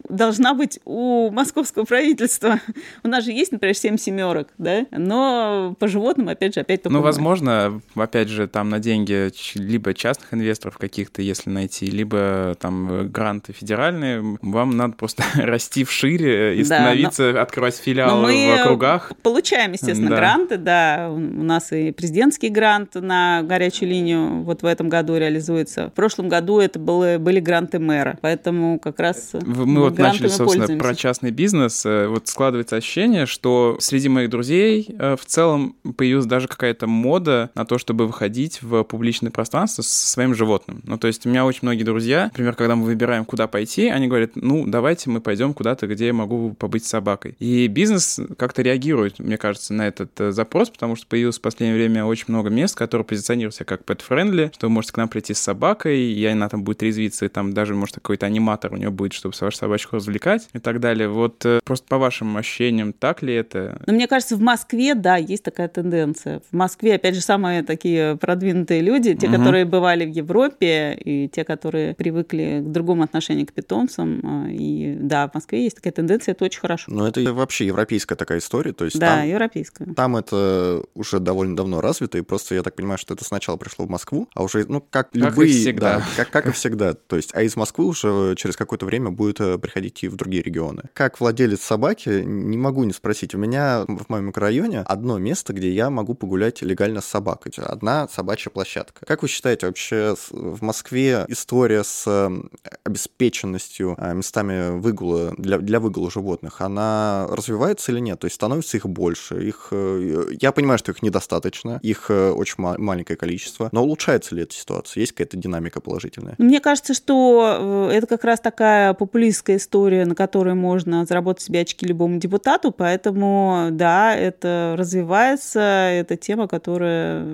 должна 0.08 0.54
быть 0.54 0.80
у 0.84 1.30
московского 1.30 1.84
правительства. 1.84 2.60
У 3.02 3.08
нас 3.08 3.24
же 3.24 3.32
есть, 3.32 3.52
например, 3.52 3.74
семь 3.76 3.96
семерок, 3.96 4.48
да? 4.58 4.86
Но 4.90 5.76
по 5.78 5.88
животным, 5.88 6.28
опять 6.28 6.54
же, 6.54 6.60
опять 6.60 6.82
только 6.82 6.96
Ну, 6.96 7.02
возможно, 7.02 7.80
опять 7.94 8.28
же, 8.28 8.46
там 8.48 8.70
на 8.70 8.78
деньги 8.78 9.30
либо 9.54 9.94
частных 9.94 10.32
инвесторов 10.34 10.78
каких-то, 10.78 11.22
если 11.22 11.50
найти, 11.50 11.86
либо 11.86 12.56
там 12.60 13.10
гранты 13.10 13.52
федеральные, 13.52 14.38
вам 14.42 14.76
надо 14.76 14.94
просто 14.94 15.22
расти 15.34 15.84
вшире 15.84 16.56
и 16.56 16.64
да, 16.64 16.76
становиться, 16.76 17.32
но... 17.32 17.40
открывать 17.40 17.76
филиалы 17.76 18.22
мы 18.22 18.56
в 18.56 18.60
округах. 18.60 19.12
получаем, 19.22 19.72
естественно, 19.72 20.10
да. 20.10 20.16
гранты, 20.16 20.56
да. 20.56 21.08
У 21.10 21.18
нас 21.18 21.72
и 21.72 21.90
президентский 21.92 22.48
грант 22.48 22.94
на 22.94 23.42
горячую 23.42 23.88
линию 23.90 24.42
вот 24.42 24.62
в 24.62 24.66
этом 24.66 24.88
году 24.88 25.16
реализуется 25.16 25.81
в 25.88 25.92
прошлом 25.92 26.28
году 26.28 26.58
это 26.58 26.78
было, 26.78 27.18
были 27.18 27.40
гранты 27.40 27.78
мэра, 27.78 28.18
поэтому 28.20 28.78
как 28.78 28.98
раз 29.00 29.32
мы 29.44 29.80
вот 29.80 29.98
начали, 29.98 30.28
собственно, 30.28 30.78
про 30.78 30.94
частный 30.94 31.30
бизнес. 31.30 31.84
Э, 31.86 32.06
вот 32.08 32.28
складывается 32.28 32.76
ощущение, 32.76 33.26
что 33.26 33.76
среди 33.80 34.08
моих 34.08 34.30
друзей 34.30 34.94
э, 34.98 35.16
в 35.16 35.24
целом 35.24 35.76
появилась 35.96 36.26
даже 36.26 36.48
какая-то 36.48 36.86
мода 36.86 37.50
на 37.54 37.64
то, 37.64 37.78
чтобы 37.78 38.06
выходить 38.06 38.62
в 38.62 38.82
публичное 38.84 39.30
пространство 39.30 39.82
со 39.82 40.08
своим 40.08 40.34
животным. 40.34 40.82
Ну, 40.84 40.98
то 40.98 41.06
есть 41.06 41.26
у 41.26 41.28
меня 41.28 41.44
очень 41.44 41.60
многие 41.62 41.84
друзья, 41.84 42.24
например, 42.24 42.54
когда 42.54 42.76
мы 42.76 42.84
выбираем, 42.84 43.24
куда 43.24 43.46
пойти, 43.46 43.88
они 43.88 44.08
говорят, 44.08 44.32
ну, 44.34 44.64
давайте 44.66 45.10
мы 45.10 45.20
пойдем 45.20 45.54
куда-то, 45.54 45.86
где 45.86 46.06
я 46.06 46.12
могу 46.12 46.54
побыть 46.54 46.84
с 46.84 46.88
собакой. 46.88 47.36
И 47.38 47.66
бизнес 47.66 48.20
как-то 48.36 48.62
реагирует, 48.62 49.18
мне 49.18 49.36
кажется, 49.36 49.74
на 49.74 49.86
этот 49.86 50.20
э, 50.20 50.32
запрос, 50.32 50.70
потому 50.70 50.96
что 50.96 51.06
появилось 51.06 51.38
в 51.38 51.40
последнее 51.40 51.76
время 51.76 52.04
очень 52.04 52.26
много 52.28 52.50
мест, 52.50 52.76
которые 52.76 53.04
позиционируют 53.04 53.54
себя 53.54 53.66
как 53.66 53.82
pet-friendly, 53.82 54.52
что 54.54 54.66
вы 54.66 54.70
можете 54.72 54.94
к 54.94 54.96
нам 54.96 55.08
прийти 55.08 55.34
с 55.34 55.38
собакой, 55.38 55.71
собакой, 55.72 56.00
и 56.00 56.24
она 56.26 56.48
там 56.48 56.64
будет 56.64 56.82
резвиться, 56.82 57.24
и 57.24 57.28
там 57.28 57.52
даже, 57.52 57.74
может, 57.74 57.96
какой-то 57.96 58.26
аниматор 58.26 58.72
у 58.72 58.76
нее 58.76 58.90
будет, 58.90 59.12
чтобы 59.12 59.34
вашу 59.40 59.56
собачку 59.56 59.96
развлекать 59.96 60.48
и 60.52 60.58
так 60.58 60.80
далее. 60.80 61.08
Вот 61.08 61.44
э, 61.44 61.60
просто 61.64 61.86
по 61.88 61.98
вашим 61.98 62.36
ощущениям, 62.36 62.92
так 62.92 63.22
ли 63.22 63.34
это? 63.34 63.80
Ну, 63.86 63.94
мне 63.94 64.06
кажется, 64.06 64.36
в 64.36 64.40
Москве, 64.40 64.94
да, 64.94 65.16
есть 65.16 65.42
такая 65.42 65.68
тенденция. 65.68 66.40
В 66.50 66.56
Москве, 66.56 66.94
опять 66.94 67.14
же, 67.14 67.20
самые 67.20 67.62
такие 67.62 68.16
продвинутые 68.16 68.82
люди, 68.82 69.14
те, 69.14 69.28
угу. 69.28 69.36
которые 69.36 69.64
бывали 69.64 70.04
в 70.04 70.10
Европе, 70.10 70.94
и 70.94 71.28
те, 71.28 71.44
которые 71.44 71.94
привыкли 71.94 72.62
к 72.64 72.70
другому 72.70 73.02
отношению 73.02 73.46
к 73.46 73.52
питомцам. 73.52 74.46
Э, 74.46 74.52
и 74.52 74.96
да, 75.00 75.28
в 75.28 75.34
Москве 75.34 75.64
есть 75.64 75.76
такая 75.76 75.92
тенденция, 75.92 76.32
это 76.32 76.44
очень 76.44 76.60
хорошо. 76.60 76.92
Но 76.92 77.08
это 77.08 77.20
вообще 77.32 77.66
европейская 77.66 78.14
такая 78.14 78.38
история. 78.38 78.72
То 78.72 78.84
есть 78.84 78.98
да, 78.98 79.16
там, 79.16 79.28
европейская. 79.28 79.86
Там 79.94 80.16
это 80.16 80.82
уже 80.94 81.18
довольно 81.18 81.56
давно 81.56 81.80
развито, 81.80 82.18
и 82.18 82.22
просто 82.22 82.54
я 82.54 82.62
так 82.62 82.74
понимаю, 82.74 82.98
что 82.98 83.14
это 83.14 83.24
сначала 83.24 83.56
пришло 83.56 83.86
в 83.86 83.90
Москву, 83.90 84.28
а 84.34 84.42
уже, 84.42 84.66
ну, 84.68 84.80
как, 84.80 85.10
как 85.10 85.14
любые... 85.14 85.61
Всегда. 85.62 85.98
Да, 85.98 86.04
как, 86.16 86.30
как 86.30 86.46
и 86.46 86.50
всегда. 86.52 86.94
То 86.94 87.16
есть, 87.16 87.30
а 87.34 87.42
из 87.42 87.56
Москвы 87.56 87.86
уже 87.86 88.34
через 88.36 88.56
какое-то 88.56 88.86
время 88.86 89.10
будет 89.10 89.40
э, 89.40 89.58
приходить 89.58 90.02
и 90.04 90.08
в 90.08 90.16
другие 90.16 90.42
регионы. 90.42 90.84
Как 90.94 91.20
владелец 91.20 91.62
собаки, 91.62 92.22
не 92.24 92.56
могу 92.56 92.84
не 92.84 92.92
спросить. 92.92 93.34
У 93.34 93.38
меня 93.38 93.84
в 93.86 94.08
моем 94.08 94.26
микрорайоне 94.26 94.80
одно 94.80 95.18
место, 95.18 95.52
где 95.52 95.70
я 95.70 95.90
могу 95.90 96.14
погулять 96.14 96.62
легально 96.62 97.00
с 97.00 97.06
собакой. 97.06 97.52
Одна 97.56 98.08
собачья 98.08 98.50
площадка. 98.50 99.04
Как 99.06 99.22
вы 99.22 99.28
считаете, 99.28 99.66
вообще 99.66 100.14
в 100.30 100.62
Москве 100.62 101.24
история 101.28 101.84
с 101.84 102.04
эм, 102.06 102.50
обеспеченностью 102.84 103.94
а, 103.98 104.12
местами 104.12 104.78
выгула 104.78 105.34
для, 105.36 105.58
для 105.58 105.80
выгула 105.80 106.10
животных, 106.10 106.60
она 106.60 107.26
развивается 107.30 107.92
или 107.92 108.00
нет? 108.00 108.20
То 108.20 108.26
есть 108.26 108.36
становится 108.36 108.76
их 108.76 108.86
больше? 108.86 109.46
Их, 109.46 109.68
э, 109.70 110.26
я 110.40 110.52
понимаю, 110.52 110.78
что 110.78 110.92
их 110.92 111.02
недостаточно, 111.02 111.78
их 111.82 112.06
э, 112.10 112.30
очень 112.30 112.54
маленькое 112.58 113.16
количество, 113.16 113.68
но 113.72 113.82
улучшается 113.82 114.34
ли 114.34 114.42
эта 114.42 114.54
ситуация? 114.54 115.00
Есть 115.00 115.12
какая-то 115.12 115.36
динамика 115.36 115.51
положительная? 115.60 116.34
Мне 116.38 116.60
кажется, 116.60 116.94
что 116.94 117.90
это 117.92 118.06
как 118.06 118.24
раз 118.24 118.40
такая 118.40 118.94
популистская 118.94 119.56
история, 119.56 120.04
на 120.04 120.14
которой 120.14 120.54
можно 120.54 121.04
заработать 121.04 121.42
себе 121.42 121.60
очки 121.60 121.86
любому 121.86 122.18
депутату, 122.18 122.72
поэтому, 122.72 123.68
да, 123.70 124.14
это 124.14 124.74
развивается, 124.78 125.60
это 125.60 126.16
тема, 126.16 126.48
которая 126.48 127.26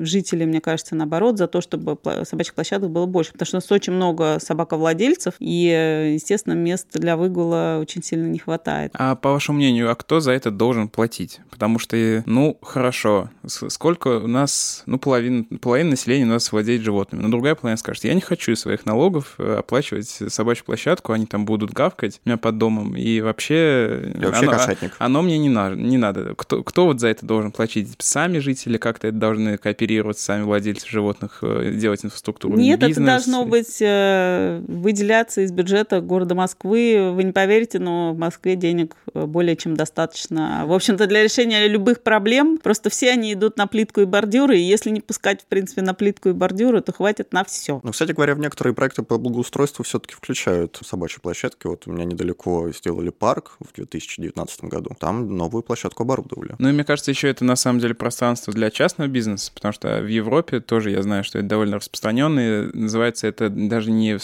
жители, 0.00 0.44
мне 0.44 0.60
кажется, 0.60 0.94
наоборот, 0.94 1.38
за 1.38 1.46
то, 1.46 1.60
чтобы 1.60 1.98
собачьих 2.24 2.54
площадок 2.54 2.90
было 2.90 3.06
больше, 3.06 3.32
потому 3.32 3.46
что 3.46 3.56
у 3.56 3.58
нас 3.58 3.72
очень 3.72 3.92
много 3.92 4.38
собаковладельцев, 4.40 5.34
и, 5.38 6.12
естественно, 6.14 6.54
мест 6.54 6.88
для 6.92 7.16
выгула 7.16 7.78
очень 7.80 8.02
сильно 8.02 8.26
не 8.26 8.38
хватает. 8.38 8.92
А 8.94 9.14
по 9.16 9.32
вашему 9.32 9.58
мнению, 9.58 9.90
а 9.90 9.94
кто 9.94 10.20
за 10.20 10.32
это 10.32 10.50
должен 10.50 10.88
платить? 10.88 11.40
Потому 11.50 11.78
что, 11.78 11.96
ну, 12.26 12.58
хорошо, 12.62 13.30
сколько 13.46 14.20
у 14.20 14.26
нас, 14.26 14.82
ну, 14.86 14.98
половина, 14.98 15.44
половина 15.60 15.90
населения 15.90 16.24
у 16.24 16.28
нас 16.28 16.52
владеет 16.52 16.82
животными, 16.82 17.22
но 17.22 17.28
другая 17.28 17.47
половина 17.54 17.76
скажет, 17.76 18.04
я 18.04 18.14
не 18.14 18.20
хочу 18.20 18.52
из 18.52 18.60
своих 18.60 18.86
налогов 18.86 19.34
э, 19.38 19.56
оплачивать 19.58 20.08
собачью 20.08 20.64
площадку, 20.64 21.12
они 21.12 21.26
там 21.26 21.44
будут 21.44 21.72
гавкать 21.72 22.20
у 22.24 22.28
меня 22.28 22.38
под 22.38 22.58
домом, 22.58 22.96
и 22.96 23.20
вообще... 23.20 24.12
Я 24.14 24.26
вообще 24.26 24.42
оно, 24.42 24.52
кошатник. 24.52 24.92
Оно 24.98 25.22
мне 25.22 25.38
не, 25.38 25.48
надо, 25.48 25.76
не 25.76 25.98
надо. 25.98 26.34
Кто, 26.34 26.62
кто 26.62 26.86
вот 26.86 27.00
за 27.00 27.08
это 27.08 27.26
должен 27.26 27.52
платить? 27.52 27.94
Сами 27.98 28.38
жители 28.38 28.78
как-то 28.78 29.08
это 29.08 29.16
должны 29.16 29.58
кооперироваться, 29.58 30.24
сами 30.24 30.42
владельцы 30.42 30.86
животных, 30.88 31.38
э, 31.42 31.72
делать 31.74 32.04
инфраструктуру? 32.04 32.56
Нет, 32.56 32.80
бизнес? 32.80 32.96
это 32.96 33.06
должно 33.06 33.44
быть 33.44 33.78
э, 33.80 34.62
выделяться 34.66 35.42
из 35.42 35.52
бюджета 35.52 36.00
города 36.00 36.34
Москвы. 36.34 37.12
Вы 37.12 37.24
не 37.24 37.32
поверите, 37.32 37.78
но 37.78 38.12
в 38.12 38.18
Москве 38.18 38.56
денег 38.56 38.96
более 39.14 39.56
чем 39.56 39.76
достаточно. 39.76 40.64
В 40.66 40.72
общем-то, 40.72 41.06
для 41.06 41.22
решения 41.22 41.66
любых 41.66 42.02
проблем 42.02 42.58
просто 42.62 42.90
все 42.90 43.10
они 43.10 43.32
идут 43.32 43.56
на 43.56 43.66
плитку 43.66 44.00
и 44.00 44.04
бордюры, 44.04 44.58
и 44.58 44.62
если 44.62 44.90
не 44.90 45.00
пускать, 45.00 45.42
в 45.42 45.46
принципе, 45.46 45.82
на 45.82 45.94
плитку 45.94 46.30
и 46.30 46.32
бордюры, 46.32 46.80
то 46.80 46.92
хватит 46.92 47.27
на 47.32 47.44
все. 47.44 47.80
Ну, 47.82 47.92
кстати 47.92 48.12
говоря, 48.12 48.34
в 48.34 48.38
некоторые 48.38 48.74
проекты 48.74 49.02
по 49.02 49.18
благоустройству 49.18 49.84
все-таки 49.84 50.14
включают 50.14 50.78
собачьи 50.84 51.20
площадки. 51.20 51.66
Вот 51.66 51.86
у 51.86 51.92
меня 51.92 52.04
недалеко 52.04 52.70
сделали 52.70 53.10
парк 53.10 53.52
в 53.60 53.72
2019 53.74 54.64
году. 54.64 54.90
Там 54.98 55.36
новую 55.36 55.62
площадку 55.62 56.02
оборудовали. 56.02 56.54
Ну 56.58 56.68
и 56.68 56.72
мне 56.72 56.84
кажется, 56.84 57.10
еще 57.10 57.28
это 57.28 57.44
на 57.44 57.56
самом 57.56 57.80
деле 57.80 57.94
пространство 57.94 58.52
для 58.52 58.70
частного 58.70 59.08
бизнеса, 59.08 59.50
потому 59.54 59.72
что 59.72 60.00
в 60.00 60.06
Европе 60.06 60.60
тоже 60.60 60.90
я 60.90 61.02
знаю, 61.02 61.24
что 61.24 61.38
это 61.38 61.48
довольно 61.48 61.76
распространенный. 61.76 62.72
Называется 62.72 63.26
это 63.26 63.48
даже 63.48 63.90
не 63.90 64.18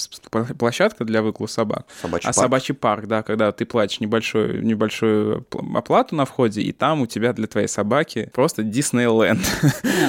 площадка 0.58 1.04
для 1.04 1.22
выгула 1.22 1.46
собак, 1.46 1.86
собачий 2.00 2.28
а 2.28 2.32
парк. 2.32 2.44
собачий 2.44 2.74
парк, 2.74 3.06
да, 3.06 3.22
когда 3.22 3.52
ты 3.52 3.64
платишь 3.64 4.00
небольшую, 4.00 4.64
небольшую 4.64 5.46
оплату 5.74 6.14
на 6.14 6.24
входе, 6.24 6.62
и 6.62 6.72
там 6.72 7.02
у 7.02 7.06
тебя 7.06 7.32
для 7.32 7.46
твоей 7.46 7.68
собаки 7.68 8.30
просто 8.32 8.62
Диснейленд. 8.62 9.40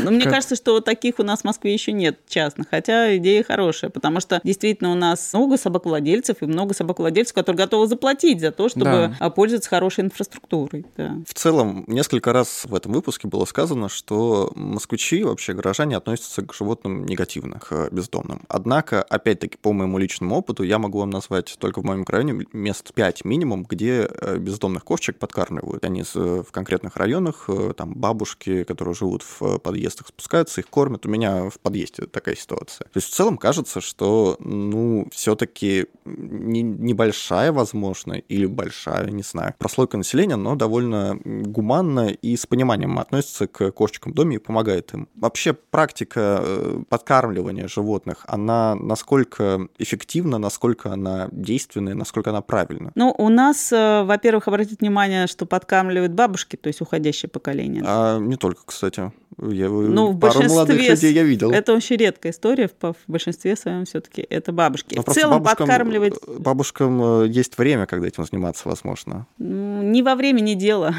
Ну, 0.04 0.12
мне 0.12 0.26
кажется, 0.26 0.56
что 0.56 0.80
таких 0.82 1.20
у 1.20 1.24
нас 1.24 1.41
в 1.41 1.43
Москве 1.46 1.74
еще 1.74 1.91
нет 1.91 2.20
частных, 2.28 2.68
хотя 2.70 2.84
идея 3.17 3.43
хорошая, 3.43 3.89
потому 3.89 4.19
что 4.19 4.41
действительно 4.43 4.91
у 4.91 4.95
нас 4.95 5.33
много 5.33 5.57
собаковладельцев 5.57 6.41
и 6.41 6.45
много 6.45 6.73
собаковладельцев, 6.73 7.33
которые 7.33 7.57
готовы 7.57 7.88
заплатить 7.88 8.39
за 8.39 8.51
то, 8.51 8.69
чтобы 8.69 9.15
да. 9.19 9.29
пользоваться 9.29 9.69
хорошей 9.69 10.05
инфраструктурой. 10.05 10.86
Да. 10.97 11.17
В 11.27 11.33
целом, 11.33 11.83
несколько 11.88 12.33
раз 12.33 12.65
в 12.65 12.73
этом 12.73 12.93
выпуске 12.93 13.27
было 13.27 13.45
сказано, 13.45 13.89
что 13.89 14.51
москвичи, 14.55 15.23
вообще 15.23 15.53
горожане, 15.53 15.97
относятся 15.97 16.41
к 16.41 16.53
животным 16.53 17.05
негативно, 17.05 17.59
к 17.59 17.89
бездомным. 17.91 18.41
Однако, 18.47 19.01
опять-таки, 19.01 19.57
по 19.57 19.73
моему 19.73 19.97
личному 19.97 20.36
опыту, 20.36 20.63
я 20.63 20.79
могу 20.79 20.99
вам 20.99 21.09
назвать 21.09 21.55
только 21.59 21.81
в 21.81 21.86
моем 21.86 22.03
районе 22.07 22.45
мест 22.53 22.93
5 22.93 23.25
минимум, 23.25 23.63
где 23.63 24.07
э, 24.09 24.38
бездомных 24.38 24.83
кошечек 24.83 25.17
подкармливают. 25.17 25.83
Они 25.86 26.03
в 26.03 26.51
конкретных 26.51 26.97
районах, 26.97 27.45
э, 27.47 27.73
там 27.75 27.93
бабушки, 27.93 28.63
которые 28.63 28.93
живут 28.93 29.23
в 29.23 29.59
подъездах, 29.59 30.07
спускаются, 30.07 30.61
их 30.61 30.67
кормят. 30.69 31.05
У 31.05 31.09
меня 31.09 31.49
в 31.49 31.59
подъезде 31.59 32.05
такая 32.05 32.36
ситуация. 32.36 32.74
То 32.84 32.97
есть 32.97 33.07
в 33.07 33.13
целом 33.13 33.38
кажется, 33.38 33.82
что, 33.82 34.36
ну, 34.39 35.07
все-таки 35.11 35.88
не, 36.05 36.61
небольшая, 36.61 37.51
возможно, 37.51 38.13
или 38.13 38.45
большая, 38.45 39.09
не 39.09 39.23
знаю, 39.23 39.53
прослойка 39.57 39.97
населения, 39.97 40.36
но 40.36 40.55
довольно 40.55 41.17
гуманно 41.23 42.09
и 42.09 42.36
с 42.36 42.45
пониманием 42.45 42.99
относится 42.99 43.47
к 43.47 43.71
кошечкам 43.71 44.11
в 44.11 44.15
доме 44.15 44.36
и 44.36 44.39
помогает 44.39 44.93
им. 44.93 45.07
Вообще 45.15 45.53
практика 45.53 46.41
э, 46.41 46.84
подкармливания 46.89 47.67
животных, 47.67 48.26
она 48.28 48.76
насколько 48.76 49.67
эффективна, 49.78 50.38
насколько 50.38 50.91
она 50.91 51.30
действенная, 51.32 51.95
насколько 51.95 52.30
она 52.30 52.41
правильна? 52.41 52.91
Ну, 52.95 53.13
у 53.17 53.30
нас, 53.30 53.71
э, 53.71 54.03
во-первых, 54.03 54.47
обратите 54.47 54.78
внимание, 54.80 55.28
что 55.28 55.45
подкармливают 55.45 56.13
бабушки, 56.13 56.55
то 56.55 56.67
есть 56.67 56.82
уходящее 56.82 57.30
поколение. 57.30 57.84
А 57.86 58.19
не 58.19 58.36
только, 58.36 58.61
кстати. 58.65 59.11
Я, 59.41 59.69
ну, 59.69 60.11
в 60.11 60.19
пару 60.19 60.43
молодых 60.43 60.77
людей 60.77 61.13
я 61.13 61.23
видел. 61.23 61.51
Это 61.51 61.73
очень 61.73 61.97
редкая 61.97 62.31
история, 62.31 62.69
в 62.81 62.95
большинстве 63.07 63.55
своем 63.55 63.86
все-таки 63.86 64.25
это 64.29 64.51
бабушки. 64.53 64.95
Но 64.95 65.03
в 65.03 65.13
целом 65.13 65.43
бабушкам, 65.43 65.67
подкармливать... 65.67 66.13
Бабушкам 66.39 67.23
э, 67.23 67.27
есть 67.27 67.57
время, 67.57 67.86
когда 67.86 68.07
этим 68.07 68.25
заниматься, 68.25 68.67
возможно. 68.67 69.27
Не 69.38 70.01
во 70.03 70.15
времени 70.15 70.53
дело 70.53 70.95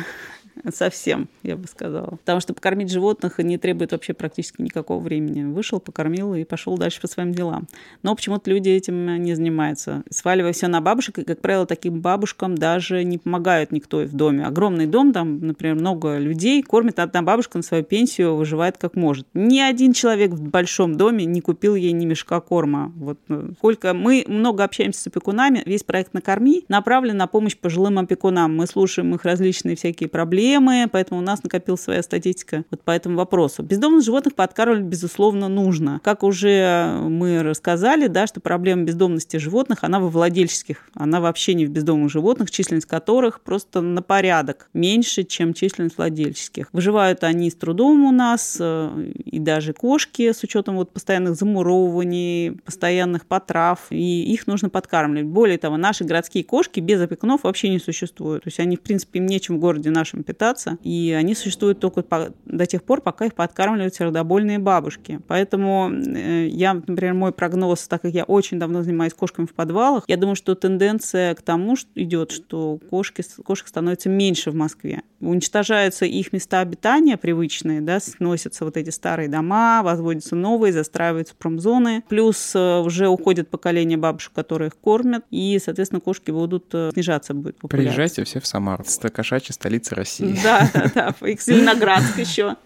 совсем, 0.75 1.29
я 1.43 1.57
бы 1.57 1.67
сказала. 1.67 2.11
Потому 2.17 2.41
что 2.41 2.55
покормить 2.55 2.91
животных 2.91 3.39
не 3.39 3.59
требует 3.59 3.93
вообще 3.93 4.15
практически 4.15 4.63
никакого 4.63 5.01
времени. 5.01 5.45
Вышел, 5.45 5.81
покормил 5.81 6.35
и 6.35 6.45
пошел 6.45 6.77
дальше 6.77 7.01
по 7.01 7.09
своим 7.09 7.33
делам. 7.33 7.67
Но 8.03 8.15
почему-то 8.15 8.51
люди 8.51 8.69
этим 8.69 9.23
не 9.23 9.35
занимаются. 9.35 10.03
Сваливая 10.11 10.53
все 10.53 10.69
на 10.69 10.81
бабушек, 10.81 11.19
и, 11.19 11.25
как 11.25 11.41
правило, 11.41 11.67
таким 11.67 12.01
бабушкам 12.01 12.57
даже 12.57 13.05
не 13.05 13.19
помогает 13.19 13.73
никто 13.73 13.99
в 13.99 14.13
доме. 14.15 14.45
Огромный 14.45 14.87
дом, 14.87 15.13
там, 15.13 15.41
например, 15.41 15.77
много 15.77 16.19
людей, 16.19 16.63
кормит 16.63 16.99
одна 16.99 17.23
бабушка 17.23 17.59
на 17.59 17.63
свою 17.63 17.85
пенсию, 17.85 18.35
выживает 18.37 18.79
как 18.79 18.97
может. 18.97 19.27
Ни 19.35 19.61
один 19.61 19.93
человек 19.93 20.33
в 20.33 20.43
большом 20.43 20.97
доме 20.97 21.25
не 21.25 21.41
купил 21.41 21.75
ей 21.75 21.93
ни 21.93 22.07
мешка 22.07 22.41
корма. 22.41 22.93
Вот 22.97 23.19
э, 23.29 23.51
сколько 23.59 23.95
мы 23.95 24.25
много 24.27 24.65
общаемся 24.65 25.01
с 25.01 25.07
опекунами, 25.07 25.63
весь 25.67 25.83
проект 25.83 26.15
«Накорми» 26.15 26.65
направлен 26.69 27.17
на 27.17 27.27
помощь 27.27 27.57
пожилым 27.57 27.99
опекунам. 27.99 28.57
Мы 28.57 28.67
слушаем 28.67 29.15
их 29.15 29.25
различные 29.25 29.77
всякие 29.77 30.09
проблемы, 30.09 30.46
проблемы, 30.47 30.89
поэтому 30.91 31.21
у 31.21 31.23
нас 31.23 31.43
накопилась 31.43 31.81
своя 31.81 32.03
статистика 32.03 32.65
вот 32.71 32.83
по 32.83 32.91
этому 32.91 33.17
вопросу. 33.17 33.63
Бездомных 33.63 34.05
животных 34.05 34.35
подкармливать, 34.35 34.85
безусловно, 34.85 35.49
нужно. 35.49 36.01
Как 36.05 36.23
уже 36.23 36.99
мы 37.03 37.43
рассказали, 37.43 38.07
да, 38.07 38.27
что 38.27 38.41
проблема 38.41 38.85
бездомности 38.85 39.39
животных, 39.39 39.83
она 39.83 39.99
во 39.99 40.09
владельческих, 40.09 40.89
она 40.95 41.21
вообще 41.21 41.55
не 41.55 41.67
в 41.67 41.71
бездомных 41.71 42.11
животных, 42.11 42.51
численность 42.51 42.87
которых 42.87 43.41
просто 43.41 43.81
на 43.81 44.03
порядок 44.03 44.69
меньше, 44.73 45.25
чем 45.25 45.53
численность 45.53 45.99
владельческих. 45.99 46.69
Выживают 46.73 47.25
они 47.25 47.51
с 47.51 47.55
трудом 47.55 48.05
у 48.05 48.13
нас, 48.13 48.59
э, 48.61 49.13
и 49.25 49.39
даже 49.39 49.73
кошки 49.73 50.33
с 50.33 50.43
учетом 50.43 50.77
вот 50.77 50.93
постоянных 50.93 51.35
замуровываний, 51.35 52.53
постоянных 52.65 53.27
потрав, 53.27 53.87
и 53.91 54.33
их 54.33 54.47
нужно 54.47 54.69
подкармливать. 54.69 55.27
Более 55.27 55.59
того, 55.59 55.77
наши 55.77 56.05
городские 56.05 56.45
кошки 56.45 56.81
без 56.81 57.01
опекунов 57.01 57.45
вообще 57.45 57.69
не 57.69 57.79
существуют. 57.79 58.45
То 58.45 58.49
есть 58.49 58.61
они, 58.61 58.77
в 58.77 58.81
принципе, 58.81 59.19
им 59.19 59.27
нечем 59.27 59.57
в 59.57 59.61
городе 59.61 59.91
нашем 59.91 60.23
питаться 60.23 60.36
питаться, 60.37 60.79
и 60.83 61.15
они 61.19 61.35
существуют 61.35 61.81
только 61.81 62.05
до 62.45 62.67
тех 62.67 62.83
пор, 62.83 63.01
пока 63.01 63.25
их 63.25 63.35
подкармливают 63.35 63.95
сердобольные 63.95 64.59
бабушки. 64.59 65.21
Поэтому 65.27 65.91
э, 65.91 66.47
я, 66.49 66.75
например, 66.75 67.15
мой 67.15 67.33
прогноз, 67.33 67.89
так 67.89 68.03
как 68.03 68.13
я 68.13 68.25
очень 68.25 68.59
давно 68.59 68.83
занимаюсь 68.83 69.15
кошками 69.15 69.47
в 69.47 69.55
подвалах, 69.55 70.05
я 70.07 70.17
думаю, 70.17 70.37
что 70.37 70.55
тенденция 70.55 71.35
к 71.35 71.43
тому 71.43 71.77
что 71.77 71.89
идет, 71.95 72.33
что 72.33 72.79
кошки, 72.91 73.25
кошек 73.45 73.67
становится 73.67 74.09
меньше 74.11 74.51
в 74.51 74.55
Москве. 74.55 75.03
Уничтожаются 75.21 76.05
их 76.05 76.33
места 76.33 76.61
обитания 76.61 77.17
привычные, 77.17 77.81
да, 77.81 78.01
сносятся 78.01 78.65
вот 78.65 78.77
эти 78.77 78.91
старые 78.91 79.29
дома, 79.29 79.83
возводятся 79.83 80.37
новые, 80.37 80.73
застраиваются 80.73 81.35
промзоны, 81.35 82.03
плюс 82.09 82.53
э, 82.55 82.79
уже 82.81 83.09
уходит 83.09 83.49
поколение 83.49 83.99
бабушек, 83.99 84.33
которые 84.35 84.69
их 84.69 84.77
кормят, 84.77 85.25
и, 85.31 85.59
соответственно, 85.63 86.01
кошки 86.01 86.31
будут 86.31 86.67
э, 86.73 86.91
снижаться 86.93 87.35
будет 87.35 87.59
популяция. 87.59 87.87
Приезжайте 87.87 88.25
все 88.25 88.41
в 88.41 88.47
Самару, 88.47 88.85
кошачья 89.13 89.53
столица 89.53 89.95
России. 89.95 90.39
Да, 90.43 90.71
да, 90.75 91.15
да, 91.21 91.27
и 91.27 91.37
Зеленоградск 91.41 92.19
еще. 92.19 92.57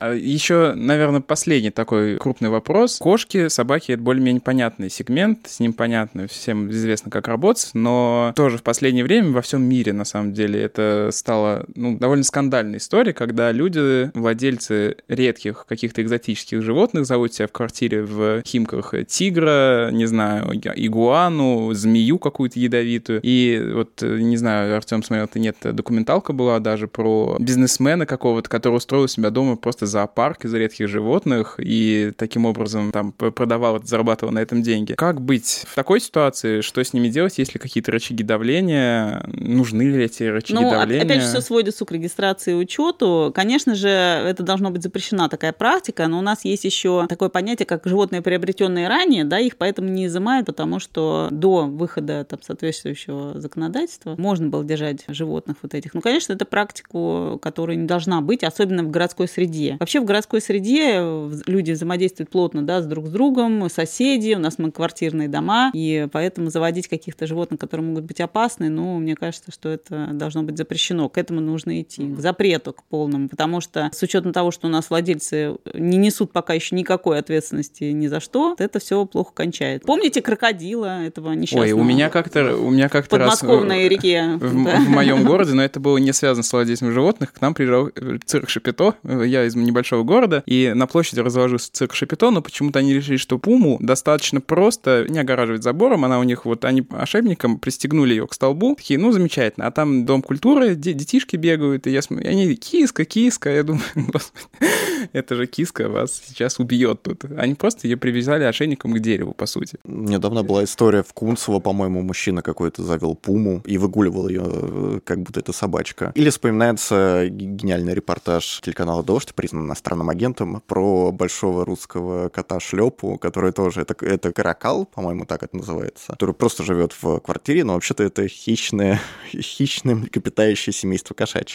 А 0.00 0.12
еще, 0.12 0.74
наверное, 0.74 1.20
последний 1.20 1.70
такой 1.70 2.16
крупный 2.18 2.50
вопрос. 2.50 2.98
Кошки, 2.98 3.48
собаки— 3.48 3.92
это 3.92 4.02
более-менее 4.02 4.40
понятный 4.40 4.90
сегмент, 4.90 5.48
с 5.48 5.60
ним 5.60 5.72
понятно, 5.72 6.26
всем 6.28 6.70
известно, 6.70 7.10
как 7.10 7.28
работать, 7.28 7.70
но 7.74 8.32
тоже 8.36 8.58
в 8.58 8.62
последнее 8.62 9.04
время 9.04 9.30
во 9.30 9.42
всем 9.42 9.62
мире, 9.62 9.92
на 9.92 10.04
самом 10.04 10.32
деле, 10.32 10.60
это 10.60 11.10
стало 11.12 11.66
ну, 11.74 11.87
довольно 11.96 12.24
скандальной 12.24 12.78
историей, 12.78 13.14
когда 13.14 13.52
люди, 13.52 14.10
владельцы 14.14 14.96
редких 15.08 15.66
каких-то 15.66 16.02
экзотических 16.02 16.62
животных, 16.62 17.06
зовут 17.06 17.34
себя 17.34 17.46
в 17.46 17.52
квартире 17.52 18.02
в 18.02 18.42
Химках 18.46 18.94
тигра, 19.06 19.90
не 19.92 20.06
знаю, 20.06 20.52
игуану, 20.54 21.72
змею 21.72 22.18
какую-то 22.18 22.58
ядовитую. 22.58 23.20
И 23.22 23.72
вот, 23.74 24.02
не 24.02 24.36
знаю, 24.36 24.76
Артем 24.76 25.02
смотрел, 25.02 25.26
это 25.26 25.38
нет, 25.38 25.56
документалка 25.62 26.32
была 26.32 26.58
даже 26.58 26.88
про 26.88 27.36
бизнесмена 27.38 28.06
какого-то, 28.06 28.48
который 28.48 28.76
устроил 28.76 29.04
у 29.04 29.08
себя 29.08 29.30
дома 29.30 29.56
просто 29.56 29.86
зоопарк 29.86 30.44
из 30.44 30.54
редких 30.54 30.88
животных 30.88 31.56
и 31.58 32.12
таким 32.16 32.46
образом 32.46 32.92
там 32.92 33.12
продавал, 33.12 33.82
зарабатывал 33.82 34.32
на 34.32 34.40
этом 34.40 34.62
деньги. 34.62 34.94
Как 34.94 35.20
быть 35.20 35.64
в 35.66 35.74
такой 35.74 36.00
ситуации? 36.00 36.60
Что 36.60 36.82
с 36.82 36.92
ними 36.92 37.08
делать? 37.08 37.38
Есть 37.38 37.54
ли 37.54 37.60
какие-то 37.60 37.92
рычаги 37.92 38.22
давления? 38.22 39.22
Нужны 39.26 39.82
ли 39.82 40.04
эти 40.04 40.24
рычаги 40.24 40.62
ну, 40.62 40.70
давления? 40.70 41.04
Опять 41.04 41.22
же, 41.22 41.28
все 41.28 41.40
сводится 41.40 41.77
к 41.84 41.92
регистрации 41.92 42.52
и 42.52 42.54
учету. 42.54 43.32
Конечно 43.34 43.74
же, 43.74 43.88
это 43.88 44.42
должно 44.42 44.70
быть 44.70 44.82
запрещена 44.82 45.28
такая 45.28 45.52
практика, 45.52 46.06
но 46.06 46.18
у 46.18 46.22
нас 46.22 46.44
есть 46.44 46.64
еще 46.64 47.06
такое 47.08 47.28
понятие, 47.28 47.66
как 47.66 47.86
животные, 47.86 48.22
приобретенные 48.22 48.88
ранее, 48.88 49.24
да, 49.24 49.38
их 49.38 49.56
поэтому 49.56 49.88
не 49.88 50.06
изымают, 50.06 50.46
потому 50.46 50.78
что 50.78 51.28
до 51.30 51.64
выхода 51.64 52.24
там, 52.24 52.40
соответствующего 52.42 53.40
законодательства 53.40 54.14
можно 54.16 54.48
было 54.48 54.64
держать 54.64 55.04
животных 55.08 55.56
вот 55.62 55.74
этих. 55.74 55.94
Ну, 55.94 56.00
конечно, 56.00 56.32
это 56.32 56.44
практику, 56.44 57.38
которая 57.42 57.76
не 57.76 57.86
должна 57.86 58.20
быть, 58.20 58.44
особенно 58.44 58.82
в 58.82 58.90
городской 58.90 59.28
среде. 59.28 59.76
Вообще 59.80 60.00
в 60.00 60.04
городской 60.04 60.40
среде 60.40 61.00
люди 61.46 61.72
взаимодействуют 61.72 62.30
плотно 62.30 62.62
да, 62.62 62.82
с 62.82 62.86
друг 62.86 63.06
с 63.06 63.10
другом, 63.10 63.68
соседи, 63.70 64.34
у 64.34 64.38
нас 64.38 64.58
многоквартирные 64.58 65.28
дома, 65.28 65.70
и 65.74 66.08
поэтому 66.12 66.50
заводить 66.50 66.88
каких-то 66.88 67.26
животных, 67.26 67.60
которые 67.60 67.86
могут 67.86 68.04
быть 68.04 68.20
опасны, 68.20 68.68
ну, 68.68 68.98
мне 68.98 69.14
кажется, 69.14 69.50
что 69.52 69.68
это 69.68 70.10
должно 70.12 70.42
быть 70.42 70.56
запрещено. 70.56 71.08
К 71.08 71.18
этому 71.18 71.40
нужно 71.40 71.67
идти, 71.70 72.14
к 72.14 72.18
запрету, 72.18 72.72
к 72.72 72.82
полному, 72.84 73.28
потому 73.28 73.60
что 73.60 73.90
с 73.92 74.02
учетом 74.02 74.32
того, 74.32 74.50
что 74.50 74.66
у 74.66 74.70
нас 74.70 74.90
владельцы 74.90 75.56
не 75.74 75.96
несут 75.96 76.32
пока 76.32 76.54
еще 76.54 76.74
никакой 76.74 77.18
ответственности 77.18 77.84
ни 77.84 78.06
за 78.06 78.20
что, 78.20 78.54
это 78.58 78.78
все 78.78 79.04
плохо 79.06 79.32
кончает. 79.34 79.82
Помните 79.82 80.22
крокодила 80.22 81.02
этого 81.02 81.32
несчастного? 81.32 81.64
Ой, 81.64 81.72
у 81.72 81.82
меня 81.82 82.10
как-то 82.10 82.56
у 82.56 82.70
меня 82.70 82.88
как-то 82.88 83.18
раз 83.18 83.42
в, 83.42 83.64
реке 83.64 84.36
в, 84.36 84.64
да. 84.64 84.76
в 84.76 84.88
моем 84.88 85.24
городе, 85.26 85.54
но 85.54 85.62
это 85.62 85.80
было 85.80 85.98
не 85.98 86.12
связано 86.12 86.42
с 86.42 86.52
владельцем 86.52 86.92
животных. 86.92 87.32
К 87.32 87.40
нам 87.40 87.54
приезжал 87.54 87.90
цирк 88.24 88.48
Шапито. 88.48 88.94
Я 89.02 89.44
из 89.44 89.54
небольшого 89.54 90.02
города, 90.02 90.42
и 90.46 90.72
на 90.74 90.86
площади 90.86 91.20
разложился 91.20 91.72
цирк 91.72 91.94
Шапито, 91.94 92.30
но 92.30 92.42
почему-то 92.42 92.78
они 92.78 92.94
решили, 92.94 93.16
что 93.16 93.38
пуму 93.38 93.78
достаточно 93.80 94.40
просто 94.40 95.06
не 95.08 95.18
огораживать 95.18 95.62
забором. 95.62 96.04
Она 96.04 96.18
у 96.18 96.22
них 96.22 96.44
вот 96.44 96.64
они 96.64 96.86
ошейником 96.90 97.58
пристегнули 97.58 98.10
ее 98.10 98.26
к 98.26 98.34
столбу. 98.34 98.74
Такие, 98.76 98.98
ну 98.98 99.12
замечательно. 99.12 99.66
А 99.66 99.70
там 99.70 100.04
дом 100.04 100.22
культуры, 100.22 100.74
детишки 100.74 101.36
бегают, 101.36 101.57
и 101.58 101.90
я 101.90 102.02
смотрю, 102.02 102.28
они 102.28 102.54
киска, 102.54 103.04
киска. 103.04 103.50
Я 103.50 103.62
думаю, 103.62 103.84
это 105.12 105.34
же 105.34 105.46
киска 105.46 105.88
вас 105.88 106.22
сейчас 106.26 106.58
убьет 106.58 107.02
тут. 107.02 107.24
Они 107.36 107.54
просто 107.54 107.86
ее 107.86 107.96
привязали 107.96 108.44
ошейником 108.44 108.92
к 108.92 108.98
дереву, 109.00 109.32
по 109.32 109.46
сути. 109.46 109.78
Недавно 109.84 110.42
была 110.42 110.64
история 110.64 111.02
в 111.02 111.12
Кунцево, 111.12 111.60
по-моему, 111.60 112.02
мужчина 112.02 112.42
какой-то 112.42 112.82
завел 112.82 113.14
пуму 113.14 113.62
и 113.66 113.78
выгуливал 113.78 114.28
ее, 114.28 114.42
э, 114.44 115.00
как 115.04 115.20
будто 115.22 115.40
это 115.40 115.52
собачка. 115.52 116.12
Или 116.14 116.30
вспоминается 116.30 117.26
гениальный 117.28 117.94
репортаж 117.94 118.60
телеканала 118.62 119.02
«Дождь», 119.02 119.34
признан 119.34 119.66
иностранным 119.66 120.10
агентом, 120.10 120.62
про 120.66 121.12
большого 121.12 121.64
русского 121.64 122.28
кота 122.28 122.60
Шлепу, 122.60 123.18
который 123.18 123.52
тоже, 123.52 123.82
это, 123.82 123.94
это 124.04 124.32
каракал, 124.32 124.86
по-моему, 124.86 125.24
так 125.24 125.42
это 125.42 125.56
называется, 125.56 126.12
который 126.12 126.34
просто 126.34 126.62
живет 126.62 126.94
в 127.00 127.20
квартире, 127.20 127.64
но 127.64 127.74
вообще-то 127.74 128.02
это 128.02 128.28
хищное, 128.28 129.00
хищное 129.30 129.94
млекопитающее 129.94 130.72
семейство 130.72 131.14
кошачьих. 131.14 131.47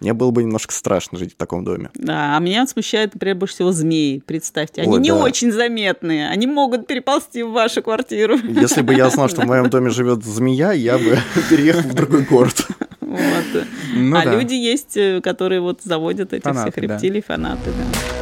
Мне 0.00 0.12
было 0.12 0.30
бы 0.30 0.42
немножко 0.42 0.72
страшно 0.72 1.18
жить 1.18 1.34
в 1.34 1.36
таком 1.36 1.64
доме. 1.64 1.90
Да, 1.94 2.36
а 2.36 2.40
меня 2.40 2.66
смущает, 2.66 3.14
например, 3.14 3.36
больше 3.36 3.54
всего 3.54 3.72
змеи, 3.72 4.22
представьте. 4.24 4.82
Они 4.82 4.94
Ой, 4.94 5.00
не 5.00 5.10
да. 5.10 5.22
очень 5.22 5.52
заметные, 5.52 6.28
они 6.28 6.46
могут 6.46 6.86
переползти 6.86 7.42
в 7.42 7.50
вашу 7.50 7.82
квартиру. 7.82 8.36
Если 8.36 8.82
бы 8.82 8.94
я 8.94 9.10
знал, 9.10 9.28
что 9.28 9.42
в 9.42 9.46
моем 9.46 9.70
доме 9.70 9.90
живет 9.90 10.24
змея, 10.24 10.72
я 10.72 10.98
бы 10.98 11.18
переехал 11.50 11.82
в 11.82 11.94
другой 11.94 12.22
город. 12.22 12.66
Вот. 13.00 13.66
Ну, 13.94 14.16
а 14.16 14.24
да. 14.24 14.34
люди 14.34 14.54
есть, 14.54 14.96
э, 14.96 15.20
которые 15.20 15.60
вот 15.60 15.80
заводят 15.82 16.32
этих 16.32 16.44
фанаты, 16.44 16.70
всех 16.70 16.82
рептилий, 16.82 17.24
да. 17.26 17.34
фанаты, 17.34 17.70
да. 17.70 18.19